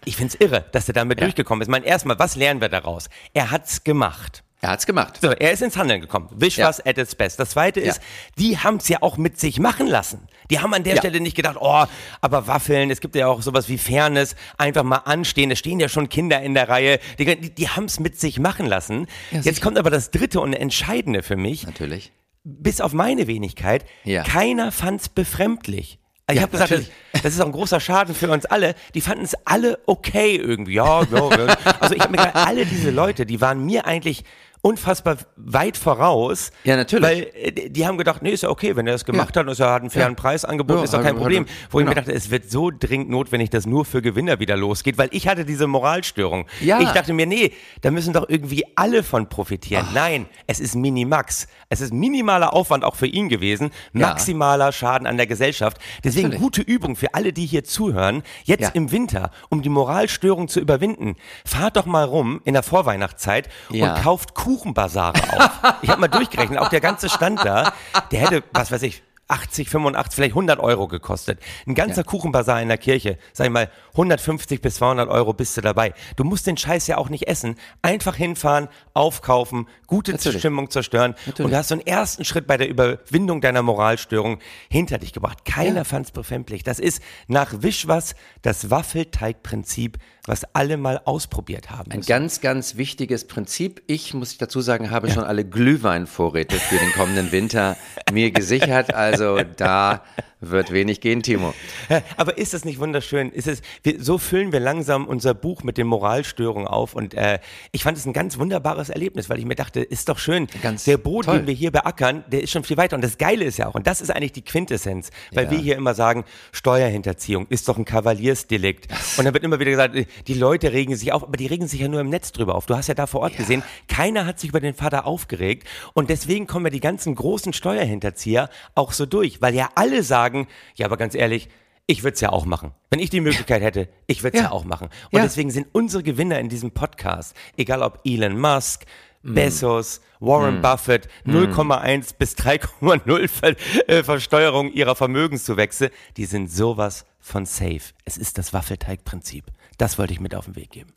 ich 0.06 0.16
finde 0.16 0.34
es 0.34 0.42
irre, 0.42 0.66
dass 0.72 0.88
er 0.88 0.94
damit 0.94 1.20
ja. 1.20 1.26
durchgekommen 1.26 1.62
ist. 1.62 1.70
Mein 1.70 1.84
erstmal, 1.84 2.20
was 2.20 2.36
lernen 2.36 2.62
wir 2.62 2.70
daraus? 2.70 3.10
Er 3.34 3.52
hat's 3.52 3.84
gemacht. 3.84 4.44
Er 4.62 4.72
hat's 4.72 4.86
gemacht. 4.86 5.20
So, 5.22 5.32
er 5.32 5.52
ist 5.52 5.62
ins 5.62 5.78
Handeln 5.78 6.02
gekommen. 6.02 6.30
Wisch 6.32 6.58
ja. 6.58 6.68
was 6.68 6.84
at 6.86 6.98
its 6.98 7.16
best. 7.16 7.40
Das 7.40 7.52
zweite 7.52 7.82
ist, 7.82 7.98
ja. 7.98 8.04
die 8.40 8.58
haben's 8.58 8.88
ja 8.88 8.98
auch 9.02 9.18
mit 9.18 9.40
sich 9.40 9.60
machen 9.60 9.88
lassen. 9.88 10.28
Die 10.50 10.60
haben 10.60 10.74
an 10.74 10.84
der 10.84 10.96
ja. 10.96 11.02
Stelle 11.02 11.20
nicht 11.20 11.36
gedacht, 11.36 11.58
oh, 11.60 11.86
aber 12.22 12.48
Waffeln, 12.48 12.90
es 12.90 13.02
gibt 13.02 13.16
ja 13.16 13.28
auch 13.28 13.42
sowas 13.42 13.68
wie 13.70 13.78
Fairness, 13.78 14.36
einfach 14.58 14.84
mal 14.84 14.98
anstehen. 14.98 15.52
Es 15.52 15.60
stehen 15.60 15.80
ja 15.80 15.90
schon 15.90 16.10
Kinder 16.10 16.42
in 16.42 16.54
der 16.54 16.70
Reihe. 16.70 17.00
Die, 17.20 17.26
die, 17.26 17.54
die 17.54 17.70
haben's 17.70 18.00
mit 18.00 18.20
sich 18.20 18.40
machen 18.40 18.66
lassen. 18.66 19.08
Jetzt 19.32 19.62
kommt 19.62 19.78
aber 19.78 19.90
das 19.90 20.12
dritte 20.12 20.40
und 20.40 20.54
entscheidende 20.54 21.24
für 21.24 21.36
mich. 21.36 21.66
Natürlich. 21.66 22.12
Bis 22.48 22.80
auf 22.80 22.94
meine 22.94 23.26
Wenigkeit, 23.26 23.86
keiner 24.24 24.72
fand's 24.72 25.10
befremdlich. 25.10 26.00
Ich 26.30 26.38
ja, 26.38 26.42
habe 26.42 26.52
gesagt, 26.52 26.72
das, 26.72 26.90
das, 27.22 27.34
ist 27.34 27.42
auch 27.42 27.46
ein 27.46 27.52
großer 27.52 27.80
Schaden 27.80 28.16
für 28.16 28.32
uns 28.32 28.46
alle. 28.46 28.74
Die 28.96 29.02
fanden 29.02 29.24
es 29.24 29.36
alle 29.46 29.80
okay 29.86 30.36
irgendwie. 30.36 30.74
Ja, 30.74 31.04
ja, 31.04 31.38
ja. 31.38 31.58
Also 31.80 31.94
ich 31.94 32.02
habe 32.02 32.12
mir 32.12 32.18
gedacht, 32.18 32.36
alle 32.36 32.66
diese 32.66 32.90
Leute, 32.90 33.28
die 33.28 33.42
waren 33.42 33.64
mir 33.64 33.86
eigentlich 33.86 34.24
unfassbar 34.66 35.18
weit 35.36 35.78
voraus. 35.78 36.50
Ja, 36.64 36.76
natürlich. 36.76 37.08
Weil 37.08 37.28
äh, 37.36 37.70
die 37.70 37.86
haben 37.86 38.00
gedacht, 38.00 38.24
nee, 38.24 38.32
ist 38.32 38.42
ja 38.42 38.50
okay, 38.50 38.76
wenn 38.76 38.88
er 38.88 38.94
das 38.94 39.06
gemacht 39.06 39.36
ja. 39.36 39.42
hat 39.42 39.48
und 39.48 39.60
er 39.60 39.72
hat 39.72 39.82
einen 39.82 39.92
fairen 39.92 40.14
ja. 40.14 40.20
Preis 40.20 40.44
angeboten, 40.44 40.80
ja, 40.80 40.86
ist 40.86 40.94
doch 40.96 41.04
kein 41.04 41.16
Problem. 41.16 41.46
Wo 41.70 41.78
genau. 41.78 41.92
ich 41.92 41.96
mir 41.96 42.02
dachte, 42.02 42.12
es 42.12 42.32
wird 42.32 42.50
so 42.50 42.72
dringend 42.72 43.12
notwendig, 43.12 43.52
dass 43.52 43.68
nur 43.68 43.86
für 43.86 44.02
Gewinner 44.02 44.40
wieder 44.40 44.58
losgeht, 44.58 44.98
weil 44.98 45.10
ich 45.12 45.28
hatte 45.28 45.46
diese 45.46 45.68
Moralstörung. 45.68 46.48
Ja. 46.62 46.82
Ich 46.82 46.90
dachte 46.90 47.14
mir, 47.14 47.28
nee, 47.28 47.54
da 47.82 47.92
müssen 47.92 48.12
doch 48.12 48.28
irgendwie 48.28 48.64
alle 48.76 49.04
von 49.04 49.30
profitieren. 49.30 49.86
Ach. 49.90 49.94
Nein, 49.94 50.26
es 50.48 50.60
ist 50.60 50.74
Minimax. 50.74 51.48
Es 51.70 51.80
ist 51.80 51.94
minimaler 51.94 52.54
Aufwand 52.54 52.84
auch 52.86 52.96
für 52.96 53.08
ihn 53.08 53.30
gewesen, 53.30 53.70
maximaler 53.94 54.72
Schaden 54.72 55.06
an 55.06 55.18
der 55.18 55.28
Gesellschaft. 55.28 55.78
Deswegen 56.04 56.30
natürlich. 56.30 56.42
gute 56.42 56.62
Übung 56.64 56.96
für 56.96 57.14
alle, 57.14 57.34
die 57.34 57.46
hier 57.46 57.66
zuhören, 57.66 58.24
jetzt 58.46 58.74
im 58.74 58.92
Winter, 58.92 59.30
um 59.50 59.62
die 59.62 59.70
Moralstörung 59.70 60.48
zu 60.48 60.60
überwinden. 60.60 61.18
Fahrt 61.46 61.78
doch 61.78 61.86
mal 61.86 62.06
rum 62.06 62.42
in 62.46 62.54
der 62.54 62.64
Vorweihnachtszeit 62.64 63.48
und 63.70 63.94
kauft 64.02 64.34
Kuchen 64.34 64.55
Kuchenbasare 64.56 65.18
auf. 65.34 65.52
Ich 65.82 65.90
habe 65.90 66.02
mal 66.02 66.08
durchgerechnet, 66.08 66.60
auch 66.60 66.70
der 66.70 66.82
ganze 66.82 67.10
Stand 67.10 67.44
da, 67.44 67.74
der 68.12 68.20
hätte, 68.22 68.44
was 68.54 68.72
weiß 68.72 68.84
ich, 68.84 69.04
80, 69.28 69.70
85, 69.70 70.16
vielleicht 70.16 70.32
100 70.34 70.60
Euro 70.60 70.88
gekostet. 70.88 71.40
Ein 71.66 71.74
ganzer 71.74 72.02
ja. 72.02 72.04
Kuchenbazar 72.04 72.62
in 72.62 72.68
der 72.68 72.78
Kirche, 72.78 73.18
sag 73.34 73.46
ich 73.48 73.52
mal, 73.52 73.72
150 73.94 74.62
bis 74.62 74.76
200 74.76 75.10
Euro 75.10 75.34
bist 75.34 75.58
du 75.58 75.62
dabei. 75.62 75.94
Du 76.16 76.24
musst 76.24 76.46
den 76.46 76.58
Scheiß 76.58 76.86
ja 76.86 76.98
auch 76.98 77.10
nicht 77.10 77.28
essen. 77.28 77.56
Einfach 77.82 78.16
hinfahren, 78.16 78.68
aufkaufen, 78.94 79.68
gute 79.88 80.12
Natürlich. 80.12 80.40
Stimmung 80.40 80.70
zerstören. 80.70 81.16
Natürlich. 81.26 81.40
Und 81.40 81.52
du 81.52 81.58
hast 81.58 81.70
so 81.70 81.76
einen 81.76 81.88
ersten 81.88 82.24
Schritt 82.24 82.46
bei 82.46 82.58
der 82.58 82.70
Überwindung 82.70 83.42
deiner 83.42 83.64
Moralstörung 83.64 84.38
hinter 84.70 85.00
dich 85.00 85.12
gebracht. 85.12 85.44
Keiner 85.44 85.78
ja. 85.78 85.84
fand 85.86 86.06
es 86.06 86.12
befremdlich. 86.12 86.64
Das 86.64 86.80
ist 86.80 87.02
nach 87.28 87.64
Wischwas 87.64 88.14
das 88.44 88.70
Waffelteigprinzip 88.70 89.98
was 90.28 90.44
alle 90.54 90.78
mal 90.78 91.02
ausprobiert 91.06 91.70
haben. 91.70 91.92
Ein 91.92 92.02
ganz, 92.02 92.42
ganz 92.42 92.78
wichtiges 92.78 93.28
Prinzip. 93.28 93.84
Ich, 93.88 94.14
muss 94.14 94.32
ich 94.32 94.38
dazu 94.38 94.62
sagen, 94.62 94.92
habe 94.92 95.08
ja. 95.08 95.14
schon 95.14 95.24
alle 95.24 95.46
Glühweinvorräte 95.46 96.56
für 96.58 96.78
den 96.78 96.92
kommenden 96.94 97.32
Winter 97.32 97.78
mir 98.12 98.32
gesichert. 98.32 98.94
Also 98.94 99.40
da 99.58 100.04
wird 100.50 100.72
wenig 100.72 101.02
gehen, 101.02 101.24
Timo. 101.24 101.54
Aber 102.18 102.38
ist 102.38 102.54
das 102.54 102.66
nicht 102.66 102.80
wunderschön? 102.80 103.32
Ist 103.32 103.48
es, 103.48 103.62
wir, 103.84 104.04
so 104.04 104.18
füllen 104.18 104.52
wir 104.52 104.60
langsam 104.60 105.08
unser 105.08 105.34
Buch 105.34 105.64
mit 105.64 105.78
den 105.78 105.88
Moralstörungen 105.88 106.68
auf. 106.68 106.96
Und 106.96 107.14
äh, 107.14 107.40
ich 107.72 107.84
fand 107.84 107.98
es 107.98 108.06
ein 108.06 108.14
ganz 108.14 108.38
wunderbares 108.38 108.90
Erlebnis, 108.90 109.30
weil 109.30 109.40
ich 109.40 109.46
mir 109.46 109.56
dachte, 109.56 109.82
ist 109.82 110.10
doch 110.10 110.20
schön. 110.20 110.48
Ganz 110.62 110.84
der 110.86 110.98
Boden, 110.98 111.26
toll. 111.26 111.38
den 111.40 111.48
wir 111.48 111.54
hier 111.54 111.72
beackern, 111.72 112.24
der 112.28 112.44
ist 112.44 112.52
schon 112.52 112.64
viel 112.64 112.78
weiter. 112.78 112.96
Und 112.96 113.04
das 113.04 113.18
Geile 113.18 113.46
ist 113.46 113.58
ja 113.58 113.68
auch, 113.68 113.76
und 113.76 113.88
das 113.88 114.02
ist 114.02 114.10
eigentlich 114.10 114.34
die 114.34 114.44
Quintessenz, 114.44 115.10
weil 115.34 115.46
ja. 115.46 115.52
wir 115.52 115.58
hier 115.58 115.76
immer 115.76 115.94
sagen, 115.94 116.26
Steuerhinterziehung 116.52 117.48
ist 117.50 117.68
doch 117.68 117.78
ein 117.78 117.86
Kavaliersdelikt. 117.86 118.88
Und 119.18 119.26
dann 119.26 119.34
wird 119.34 119.44
immer 119.44 119.60
wieder 119.60 119.72
gesagt, 119.72 119.96
die 120.28 120.34
Leute 120.34 120.74
regen 120.74 120.96
sich 120.96 121.12
auf, 121.12 121.24
aber 121.24 121.38
die 121.38 121.48
regen 121.48 121.68
sich 121.68 121.80
ja 121.80 121.88
nur 121.88 122.02
im 122.02 122.10
Netz 122.10 122.32
drüber 122.32 122.56
auf. 122.56 122.66
Du 122.66 122.76
hast 122.76 122.88
ja 122.88 122.94
da 122.94 123.08
vor 123.08 123.22
Ort 123.22 123.34
ja. 123.34 123.40
gesehen, 123.40 123.64
keiner 123.88 124.26
hat 124.26 124.40
sich 124.40 124.50
über 124.50 124.60
den 124.60 124.74
Vater 124.74 125.06
aufgeregt. 125.06 125.68
Und 125.94 126.10
deswegen 126.10 126.48
kommen 126.48 126.66
ja 126.66 126.72
die 126.72 126.80
ganzen 126.80 127.16
großen 127.16 127.54
Steuerhinterzieher 127.54 128.50
auch 128.76 128.92
so 128.92 129.06
durch, 129.06 129.42
weil 129.42 129.56
ja 129.56 129.70
alle 129.76 130.04
sagen, 130.04 130.35
sagen, 130.36 130.48
ja, 130.76 130.86
aber 130.86 130.98
ganz 130.98 131.16
ehrlich, 131.16 131.50
ich 131.88 132.04
würde 132.04 132.16
es 132.16 132.22
ja 132.22 132.30
auch 132.30 132.46
machen. 132.46 132.72
Wenn 132.90 133.00
ich 133.00 133.10
die 133.10 133.22
Möglichkeit 133.22 133.62
hätte, 133.62 133.90
ich 134.08 134.24
würde 134.24 134.38
es 134.38 134.44
ja. 134.44 134.50
ja. 134.50 134.54
auch 134.54 134.66
machen. 134.66 134.90
Und 135.12 135.18
ja. 135.18 135.24
deswegen 135.24 135.52
sind 135.52 135.68
unsere 135.72 136.04
Gewinner 136.04 136.40
in 136.40 136.50
diesem 136.50 136.72
Podcast, 136.72 137.36
egal 137.58 137.84
ob 137.84 138.00
Elon 138.04 138.40
Musk, 138.40 138.86
mm. 139.22 139.34
Bezos, 139.36 140.02
Warren 140.20 140.60
mm. 140.60 140.62
Buffett, 140.62 141.08
0,1 141.28 141.98
mm. 141.98 142.02
bis 142.18 142.34
3,0 142.36 143.28
Ver 143.28 143.56
äh, 143.88 144.04
Versteuerung 144.04 144.72
ihrer 144.72 144.96
Vermögenszuwächse, 144.96 145.92
die 146.18 146.26
sind 146.26 146.52
sowas 146.52 147.06
von 147.20 147.46
safe. 147.46 147.94
Es 148.04 148.18
ist 148.18 148.38
das 148.38 148.52
Waffelteigprinzip. 148.54 149.46
Das 149.78 150.00
wollte 150.00 150.14
ich 150.14 150.20
mit 150.20 150.34
auf 150.34 150.46
den 150.46 150.56
Weg 150.56 150.72
geben. 150.72 150.90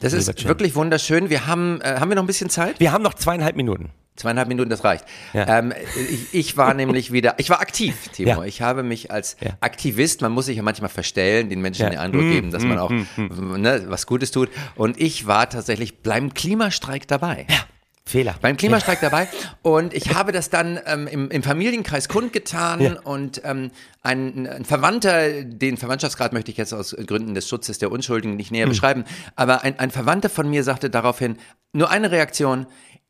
Das 0.00 0.12
Lieber 0.12 0.30
ist 0.30 0.40
Jim. 0.40 0.48
wirklich 0.48 0.76
wunderschön. 0.76 1.30
Wir 1.30 1.46
haben, 1.46 1.80
äh, 1.80 1.96
haben 1.98 2.10
wir 2.10 2.16
noch 2.16 2.22
ein 2.22 2.28
bisschen 2.28 2.50
Zeit? 2.50 2.78
Wir 2.78 2.92
haben 2.92 3.02
noch 3.02 3.14
zweieinhalb 3.14 3.56
Minuten. 3.56 3.90
Zweieinhalb 4.16 4.48
Minuten, 4.48 4.70
das 4.70 4.82
reicht. 4.82 5.04
Ja. 5.32 5.58
Ähm, 5.58 5.72
ich, 6.10 6.34
ich, 6.34 6.56
war 6.56 6.74
nämlich 6.74 7.12
wieder, 7.12 7.34
ich 7.38 7.50
war 7.50 7.60
aktiv, 7.60 7.94
Timo. 8.12 8.28
Ja. 8.30 8.44
Ich 8.44 8.62
habe 8.62 8.82
mich 8.82 9.10
als 9.10 9.36
ja. 9.40 9.50
Aktivist, 9.60 10.22
man 10.22 10.32
muss 10.32 10.46
sich 10.46 10.56
ja 10.56 10.62
manchmal 10.62 10.90
verstellen, 10.90 11.48
den 11.50 11.60
Menschen 11.60 11.90
den 11.90 11.98
Eindruck 11.98 12.24
mm, 12.24 12.30
geben, 12.30 12.50
dass 12.50 12.62
mm, 12.62 12.68
man 12.68 12.78
auch 12.78 12.90
mm, 12.90 13.60
ne, 13.60 13.84
was 13.88 14.06
Gutes 14.06 14.30
tut. 14.30 14.48
Und 14.74 15.00
ich 15.00 15.26
war 15.26 15.48
tatsächlich 15.48 16.02
beim 16.02 16.32
Klimastreik 16.34 17.06
dabei. 17.06 17.46
Ja. 17.48 17.66
Fehler. 18.08 18.36
Beim 18.40 18.56
Klimastreik 18.56 19.02
ja. 19.02 19.10
dabei. 19.10 19.28
Und 19.62 19.92
ich 19.92 20.14
habe 20.14 20.30
das 20.30 20.48
dann 20.48 20.78
ähm, 20.86 21.08
im, 21.08 21.28
im, 21.28 21.42
Familienkreis 21.42 22.08
kundgetan 22.08 22.80
ja. 22.80 23.00
und 23.02 23.42
ähm, 23.44 23.72
ein, 24.02 24.46
ein, 24.46 24.64
Verwandter, 24.64 25.42
den 25.42 25.76
Verwandtschaftsgrad 25.76 26.32
möchte 26.32 26.52
ich 26.52 26.56
jetzt 26.56 26.72
aus 26.72 26.96
Gründen 27.06 27.34
des 27.34 27.48
Schutzes 27.48 27.78
der 27.78 27.90
Unschuldigen 27.90 28.36
nicht 28.36 28.52
näher 28.52 28.66
hm. 28.66 28.70
beschreiben, 28.70 29.04
aber 29.34 29.64
ein, 29.64 29.80
ein 29.80 29.90
Verwandter 29.90 30.28
von 30.28 30.48
mir 30.48 30.62
sagte 30.62 30.88
daraufhin, 30.88 31.36
nur 31.72 31.90
eine 31.90 32.12
Reaktion, 32.12 32.66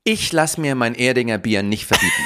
ich 0.06 0.32
lasse 0.32 0.60
mir 0.60 0.74
mein 0.74 0.94
Erdinger 0.94 1.36
Bier 1.36 1.62
nicht 1.62 1.86
verbieten. 1.86 2.12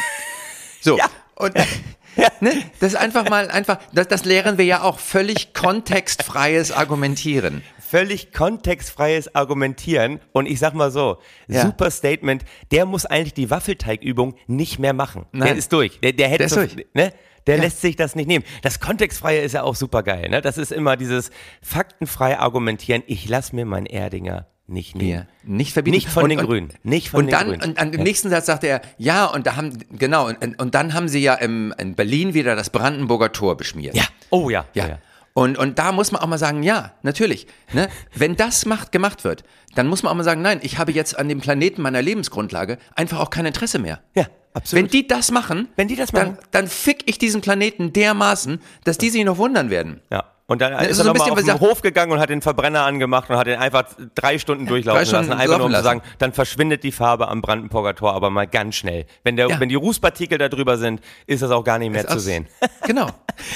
So. 0.83 0.97
Ja. 0.97 1.11
Und 1.35 1.55
ne, 2.41 2.53
das 2.81 2.95
ist 2.95 2.99
einfach 2.99 3.29
mal 3.29 3.51
einfach, 3.51 3.79
das, 3.93 4.09
das 4.09 4.25
lehren 4.25 4.57
wir 4.57 4.65
ja 4.65 4.83
auch, 4.83 4.99
völlig 4.99 5.53
kontextfreies 5.53 6.73
Argumentieren. 6.73 7.63
Völlig 7.79 8.33
kontextfreies 8.33 9.35
Argumentieren. 9.35 10.21
Und 10.33 10.47
ich 10.47 10.59
sag 10.59 10.73
mal 10.73 10.91
so, 10.91 11.19
ja. 11.49 11.61
super 11.61 11.91
Statement, 11.91 12.47
der 12.71 12.87
muss 12.87 13.05
eigentlich 13.05 13.35
die 13.35 13.51
Waffelteigübung 13.51 14.37
nicht 14.47 14.79
mehr 14.79 14.95
machen. 14.95 15.27
Nein. 15.33 15.49
Der 15.49 15.57
ist 15.57 15.71
durch. 15.71 16.01
Der, 16.01 16.15
der 16.15 16.29
hätte 16.29 16.39
der 16.39 16.47
ist 16.47 16.55
so, 16.55 16.61
durch. 16.61 16.87
Ne? 16.95 17.13
Der 17.47 17.57
ja. 17.57 17.63
lässt 17.63 17.83
sich 17.83 17.97
das 17.97 18.15
nicht 18.15 18.27
nehmen. 18.27 18.47
Das 18.63 18.81
Kontextfreie 18.81 19.43
ist 19.43 19.53
ja 19.53 19.65
auch 19.65 19.75
super 19.75 20.03
geil. 20.03 20.31
Ne? 20.31 20.41
Das 20.41 20.57
ist 20.57 20.73
immer 20.73 20.97
dieses 20.97 21.31
faktenfrei 21.61 22.39
argumentieren. 22.39 23.03
Ich 23.07 23.29
lass 23.29 23.53
mir 23.53 23.67
mein 23.67 23.85
Erdinger 23.85 24.47
nicht 24.71 24.97
nehmen. 24.97 25.11
Ja, 25.11 25.27
nicht 25.43 25.73
verbieten. 25.73 25.95
Nicht 25.95 26.09
von 26.09 26.25
und, 26.25 26.31
den 26.31 26.39
und, 26.41 26.47
Grünen. 26.47 26.69
Nicht 26.83 27.11
von 27.11 27.21
und 27.21 27.27
den 27.27 27.33
dann, 27.33 27.49
Grünen. 27.49 27.63
Und 27.63 27.79
an 27.79 27.93
dem 27.93 28.03
nächsten 28.03 28.31
Satz 28.31 28.47
sagt 28.47 28.65
er, 28.65 28.81
ja, 28.99 29.27
und 29.27 29.47
da 29.47 29.57
haben, 29.57 29.79
genau, 29.91 30.29
und, 30.29 30.61
und 30.61 30.75
dann 30.75 30.95
haben 30.95 31.09
sie 31.09 31.21
ja 31.21 31.35
im, 31.35 31.75
in 31.79 31.95
Berlin 31.95 32.35
wieder 32.35 32.57
das 32.57 32.71
Brandenburger 32.71 33.33
Tor 33.33 33.57
beschmiert. 33.57 33.95
Ja. 33.95 34.05
Oh 34.31 34.51
ja. 34.51 34.67
Ja. 34.75 34.89
ja. 34.89 34.99
Und, 35.33 35.59
und 35.59 35.79
da 35.79 35.93
muss 35.93 36.13
man 36.13 36.23
auch 36.23 36.27
mal 36.27 36.39
sagen, 36.39 36.63
ja, 36.63 36.93
natürlich. 37.03 37.47
Ne? 37.73 37.89
Wenn 38.15 38.37
das 38.37 38.67
macht, 38.67 38.93
gemacht 38.93 39.25
wird, 39.25 39.45
dann 39.75 39.87
muss 39.87 40.03
man 40.03 40.13
auch 40.13 40.17
mal 40.17 40.25
sagen, 40.25 40.43
nein, 40.43 40.59
ich 40.63 40.79
habe 40.79 40.93
jetzt 40.93 41.19
an 41.19 41.29
dem 41.29 41.41
Planeten 41.41 41.83
meiner 41.83 42.03
Lebensgrundlage 42.03 42.79
einfach 42.95 43.21
auch 43.21 43.31
kein 43.31 43.47
Interesse 43.47 43.79
mehr. 43.79 44.01
Ja, 44.15 44.27
absolut. 44.55 44.85
Wenn 44.85 44.91
die 44.91 45.07
das 45.07 45.31
machen, 45.31 45.69
Wenn 45.77 45.89
die 45.89 45.97
das 45.97 46.13
machen. 46.13 46.37
Dann, 46.51 46.65
dann 46.65 46.69
fick 46.69 47.09
ich 47.09 47.19
diesen 47.19 47.41
Planeten 47.41 47.93
dermaßen, 47.93 48.61
dass 48.85 48.99
die 48.99 49.11
sich 49.11 49.25
noch 49.25 49.39
wundern 49.39 49.71
werden. 49.71 50.01
Ja. 50.11 50.25
Und 50.51 50.61
dann 50.61 50.73
Das 50.73 50.83
ist 50.83 50.91
ist 50.91 50.99
er 50.99 51.05
so 51.05 51.13
nochmal 51.13 51.31
auf 51.31 51.45
den 51.45 51.61
Hof 51.61 51.81
gegangen 51.81 52.11
und 52.11 52.19
hat 52.19 52.29
den 52.29 52.43
Verbrenner 52.43 52.83
angemacht 52.85 53.31
und 53.31 53.37
hat 53.37 53.47
den 53.47 53.61
einfach 53.61 53.85
drei 54.17 54.37
Stunden 54.37 54.67
durchlaufen 54.67 55.07
Stunden 55.07 55.29
lassen. 55.29 55.41
Einfach 55.41 55.59
nur 55.59 55.67
um 55.69 55.73
zu 55.75 55.81
sagen, 55.83 56.03
dann 56.19 56.33
verschwindet 56.33 56.83
die 56.83 56.91
Farbe 56.91 57.29
am 57.29 57.41
Brandenburger 57.41 57.95
Tor 57.95 58.15
aber 58.15 58.31
mal 58.31 58.49
ganz 58.49 58.75
schnell. 58.75 59.07
Wenn, 59.23 59.37
der, 59.37 59.49
Ja. 59.49 59.61
wenn 59.61 59.69
die 59.69 59.77
Rußpartikel 59.77 60.39
da 60.39 60.49
drüber 60.49 60.77
sind, 60.77 61.01
ist 61.29 61.43
das 61.45 61.53
auch 61.53 61.63
gar 61.63 61.79
nicht 61.79 61.93
mehr 61.93 62.03
Ist 62.05 62.11
zu 62.11 62.19
sehen. 62.19 62.49
Genau, 62.87 63.07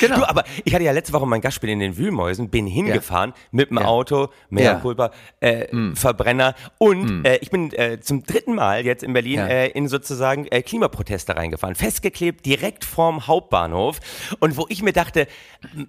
genau. 0.00 0.14
Du, 0.20 0.28
aber 0.28 0.44
ich 0.64 0.72
hatte 0.72 0.85
ja 0.85 0.92
letzte 0.92 1.12
Woche 1.14 1.26
mein 1.26 1.40
Gastspiel 1.40 1.70
in 1.70 1.80
den 1.80 1.96
Wühlmäusen, 1.96 2.48
bin 2.50 2.68
hingefahren 2.68 3.33
mit 3.50 3.70
dem 3.70 3.78
Ja. 3.78 3.87
Auto, 3.87 4.28
mehr 4.48 4.76
Pulver, 4.76 5.11
äh, 5.40 5.66
Hm. 5.70 5.96
Verbrenner 5.96 6.54
und 6.78 7.24
äh, 7.26 7.38
ich 7.38 7.50
bin 7.50 7.72
äh, 7.72 7.98
zum 8.00 8.22
dritten 8.22 8.54
Mal 8.54 8.85
jetzt 8.85 9.02
in 9.02 9.12
Berlin 9.12 9.40
Ja. 9.40 9.48
äh, 9.48 9.68
in 9.70 9.88
sozusagen 9.88 10.46
äh, 10.46 10.62
Klimaproteste 10.62 11.35
reingefahren, 11.37 11.74
festgeklebt 11.74 12.46
direkt 12.46 12.85
vorm 12.85 13.26
Hauptbahnhof 13.26 13.98
und 14.38 14.57
wo 14.57 14.66
ich 14.68 14.83
mir 14.83 14.92
dachte, 14.92 15.26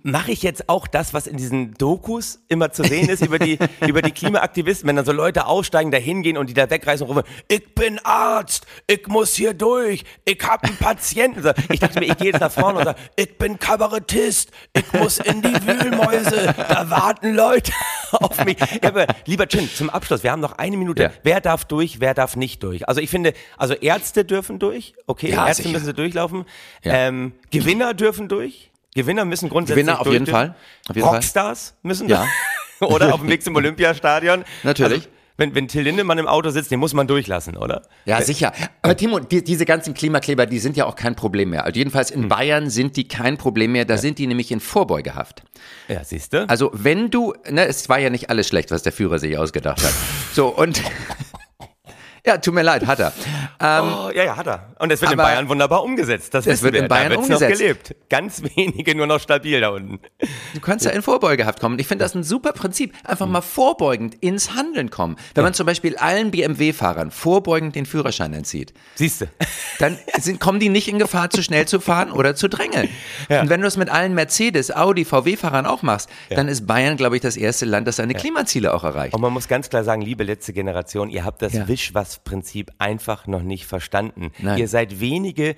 mache 0.02 0.32
ich 0.32 0.42
jetzt 0.42 0.68
auch 0.68 0.88
das, 0.96 1.14
was 1.14 1.28
in 1.28 1.36
diesen 1.36 1.74
Dokus 1.74 2.40
immer 2.48 2.72
zu 2.72 2.84
sehen 2.84 3.10
ist 3.10 3.22
über 3.22 3.38
die 3.38 3.60
über 3.88 4.02
die 4.02 4.12
Klimaaktivisten, 4.12 4.88
wenn 4.88 4.96
dann 4.96 5.04
so 5.06 5.12
Leute 5.12 5.46
aussteigen, 5.46 5.92
da 5.92 5.98
hingehen 5.98 6.38
und 6.38 6.50
die 6.50 6.54
da 6.54 6.70
wegreißen 6.70 7.06
und 7.06 7.16
rufen, 7.18 7.28
ich 7.50 7.76
bin 7.76 8.00
Arzt, 8.04 8.66
ich 8.88 9.06
muss 9.08 9.36
hier 9.36 9.54
durch, 9.54 10.06
ich 10.24 10.40
hab 10.42 10.64
einen 10.64 10.78
Patienten. 10.78 11.44
So, 11.44 11.52
Ich 11.70 11.82
dachte 11.82 12.00
mir, 12.00 12.06
ich 12.06 12.18
gehe 12.18 12.28
jetzt 12.28 12.40
nach 12.40 12.52
vorne 12.52 12.80
und 12.80 12.86
sage, 12.86 13.00
ich 13.18 13.38
bin 13.38 13.60
Kabarettist, 13.60 14.52
ich 14.74 14.94
muss 14.94 15.18
in 15.20 15.42
die 15.42 15.54
Wühlmäuse, 15.68 16.56
da 16.58 16.90
warten 16.90 17.34
Leute 17.34 17.74
auf 18.12 18.46
mich. 18.46 18.58
Ja, 18.82 18.90
aber 18.90 19.06
lieber 19.26 19.48
Chin, 19.48 19.70
zum 19.70 19.90
Abschluss, 19.90 20.24
wir 20.24 20.32
haben 20.32 20.40
noch 20.42 20.54
eine 20.54 20.78
Minute. 20.78 21.04
Ja. 21.04 21.12
Wer 21.24 21.42
darf 21.42 21.66
durch, 21.66 22.00
wer 22.00 22.14
darf 22.14 22.38
nicht 22.38 22.64
durch? 22.64 22.88
Also 22.88 23.02
ich 23.02 23.10
finde, 23.10 23.34
also 23.58 23.74
Ärzte 23.74 24.24
dürfen 24.24 24.60
durch, 24.60 24.94
okay, 25.08 25.32
Ja, 25.32 25.48
Ärzte 25.48 25.64
sicher. 25.64 25.74
müssen 25.74 25.86
sie 25.88 25.94
durchlaufen. 25.94 26.46
Ähm, 26.84 27.34
Gewinner 27.52 27.94
dürfen 27.94 28.30
durch. 28.30 28.72
Gewinner 28.96 29.26
müssen 29.26 29.50
grundsätzlich 29.50 29.86
Gewinner 29.86 30.02
auf 30.02 30.08
jeden. 30.08 30.26
Fall. 30.26 30.56
Auf 30.90 30.96
jeden 30.96 31.06
Fall. 31.08 31.16
Rockstars 31.18 31.76
müssen 31.84 32.10
Ja. 32.10 32.26
oder 32.80 33.14
auf 33.14 33.20
dem 33.20 33.30
Weg 33.30 33.44
zum 33.44 33.56
Olympiastadion. 33.56 34.44
Natürlich. 34.64 34.94
Also, 35.04 35.10
wenn, 35.38 35.54
wenn 35.54 35.68
Till 35.68 35.82
Lindemann 35.82 36.18
im 36.18 36.28
Auto 36.28 36.50
sitzt, 36.50 36.72
den 36.72 36.80
muss 36.80 36.94
man 36.94 37.08
durchlassen, 37.08 37.58
oder? 37.58 37.82
Ja, 38.06 38.22
sicher. 38.22 38.54
Aber 38.82 38.96
Timo, 38.96 39.20
die, 39.20 39.44
diese 39.44 39.66
ganzen 39.66 39.94
Klimakleber, 39.94 40.46
die 40.46 40.60
sind 40.60 40.78
ja 40.78 40.86
auch 40.86 40.96
kein 40.96 41.18
Problem 41.18 41.50
mehr. 41.50 41.66
Also 41.66 41.78
jedenfalls 41.78 42.12
Hm. 42.12 42.24
in 42.24 42.30
Bayern 42.30 42.70
sind 42.70 42.96
die 42.96 43.06
kein 43.10 43.38
Problem 43.38 43.74
mehr. 43.74 43.84
Da 43.84 43.98
sind 43.98 44.18
die 44.18 44.28
nämlich 44.28 44.50
in 44.54 44.62
Vorbeugehaft. 44.62 45.44
Ja, 45.90 46.02
siehst 46.06 46.32
du? 46.32 46.48
Also 46.48 46.72
wenn 46.74 47.12
du, 47.12 47.34
ne, 47.50 47.66
es 47.68 47.90
war 47.90 48.00
ja 48.00 48.10
nicht 48.10 48.30
alles 48.30 48.48
schlecht, 48.48 48.72
was 48.72 48.84
der 48.84 48.94
Führer 48.94 49.20
sich 49.20 49.38
ausgedacht 49.38 49.84
hat. 49.84 49.94
So 50.34 50.48
und 50.48 50.82
ja, 52.26 52.38
tut 52.38 52.54
mir 52.54 52.62
leid, 52.64 52.86
hat 52.88 53.00
er. 53.00 53.14
Ähm, 53.60 53.84
Oh, 53.86 54.10
ja, 54.14 54.24
ja, 54.24 54.36
hat 54.38 54.48
er. 54.48 54.76
Und 54.80 54.92
es 54.92 55.02
wird 55.02 55.12
in 55.12 55.18
Bayern 55.18 55.48
wunderbar 55.50 55.84
umgesetzt. 55.84 56.34
Das 56.34 56.46
Es 56.46 56.62
wird 56.62 56.74
wir. 56.74 56.82
in 56.84 56.88
Bayern 56.88 57.12
da 57.14 57.18
umgesetzt. 57.20 57.42
noch 57.52 57.58
gelebt. 57.58 57.96
Ganz 58.10 58.42
wenige 58.56 58.96
nur 58.96 59.08
noch 59.08 59.20
stabil 59.20 59.60
da 59.62 59.70
unten. 59.70 60.00
Du 60.54 60.60
kannst 60.60 60.86
ja 60.86 60.92
in 60.92 61.02
Vorbeugehaft 61.02 61.60
kommen. 61.60 61.80
Ich 61.80 61.88
finde 61.88 62.04
das 62.04 62.16
ein 62.16 62.24
super 62.24 62.52
Prinzip. 62.54 62.94
Einfach 63.04 63.28
mal 63.28 63.42
vorbeugend 63.42 64.16
ins 64.16 64.54
Handeln 64.56 64.90
kommen. 64.90 65.16
Wenn 65.34 65.44
man 65.44 65.54
zum 65.54 65.66
Beispiel 65.66 65.96
allen 65.98 66.32
BMW-Fahrern 66.32 67.12
vorbeugend 67.12 67.76
den 67.76 67.86
Führerschein 67.86 68.34
entzieht, 68.34 68.74
Siehst 68.96 69.22
du? 69.22 69.26
dann 69.80 69.98
sind, 70.20 70.40
kommen 70.40 70.60
die 70.60 70.70
nicht 70.70 70.88
in 70.88 71.00
Gefahr, 71.00 71.30
zu 71.30 71.42
schnell 71.44 71.68
zu 71.68 71.80
fahren 71.80 72.12
oder 72.12 72.36
zu 72.36 72.48
drängeln. 72.50 72.90
Ja. 73.30 73.42
Und 73.42 73.50
wenn 73.50 73.62
du 73.62 73.68
es 73.68 73.78
mit 73.78 73.90
allen 73.90 74.14
Mercedes, 74.14 74.76
Audi, 74.76 75.06
VW-Fahrern 75.06 75.66
auch 75.66 75.82
machst, 75.82 76.10
dann 76.30 76.48
ist 76.48 76.68
Bayern, 76.68 76.98
glaube 76.98 77.16
ich, 77.16 77.22
das 77.22 77.38
erste 77.38 77.66
Land, 77.66 77.88
das 77.88 77.96
seine 77.98 78.14
Klimaziele 78.14 78.74
auch 78.74 78.84
erreicht. 78.84 79.14
Und 79.14 79.22
man 79.22 79.32
muss 79.34 79.48
ganz 79.48 79.70
klar 79.70 79.84
sagen, 79.84 80.02
liebe 80.02 80.24
letzte 80.24 80.54
Generation, 80.54 81.10
ihr 81.10 81.24
habt 81.24 81.42
das 81.42 81.54
Ja. 82.16 82.22
Wischwas-Prinzip 82.26 82.72
einfach 82.78 83.28
noch 83.28 83.42
nicht 83.44 83.66
verstanden. 83.66 84.32
Nein. 84.40 84.58
Ihr 84.58 84.68
seid 84.68 85.00
wenige, 85.00 85.56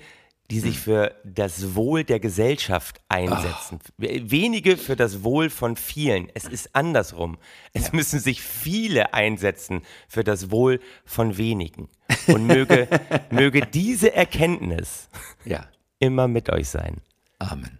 die 0.50 0.60
sich 0.60 0.78
für 0.78 1.14
das 1.24 1.74
Wohl 1.74 2.04
der 2.04 2.20
Gesellschaft 2.20 3.00
einsetzen. 3.08 3.80
Wenige 3.98 4.78
für 4.78 4.96
das 4.96 5.22
Wohl 5.22 5.50
von 5.50 5.76
vielen. 5.76 6.30
Es 6.34 6.44
ist 6.44 6.74
andersrum. 6.74 7.36
Es 7.74 7.92
müssen 7.92 8.18
sich 8.18 8.40
viele 8.40 9.12
einsetzen 9.12 9.82
für 10.08 10.24
das 10.24 10.50
Wohl 10.50 10.80
von 11.04 11.36
wenigen. 11.36 11.88
Und 12.28 12.46
möge, 12.46 12.88
möge 13.30 13.66
diese 13.66 14.14
Erkenntnis 14.14 15.08
Ja. 15.44 15.66
immer 15.98 16.28
mit 16.28 16.48
euch 16.50 16.68
sein. 16.70 17.02
Amen. 17.38 17.78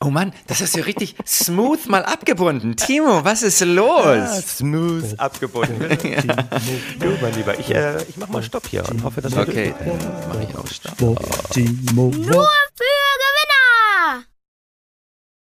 Oh 0.00 0.10
Mann, 0.10 0.32
das 0.46 0.60
ist 0.60 0.76
ja 0.76 0.84
richtig 0.84 1.16
smooth 1.26 1.86
mal 1.88 2.04
abgebunden. 2.04 2.76
Timo, 2.76 3.24
was 3.24 3.42
ist 3.42 3.60
los? 3.64 4.04
Ja, 4.04 4.40
smooth 4.40 5.18
abgebunden. 5.18 5.90
ja. 6.08 6.22
Du, 7.00 7.18
mein 7.20 7.34
Lieber, 7.34 7.58
ich, 7.58 7.74
äh, 7.74 8.00
ich 8.04 8.16
mach 8.16 8.28
mal 8.28 8.44
Stopp 8.44 8.68
hier 8.68 8.88
und 8.88 9.02
hoffe, 9.02 9.20
dass 9.20 9.34
wir... 9.34 9.42
Okay, 9.42 9.74
dann 9.84 10.28
mach 10.28 10.40
ich 10.40 10.56
auch 10.56 10.66
Stopp. 10.68 11.50
Timo. 11.50 12.12
Nur 12.14 12.48
für 12.76 12.84
Gewinner! 13.18 14.24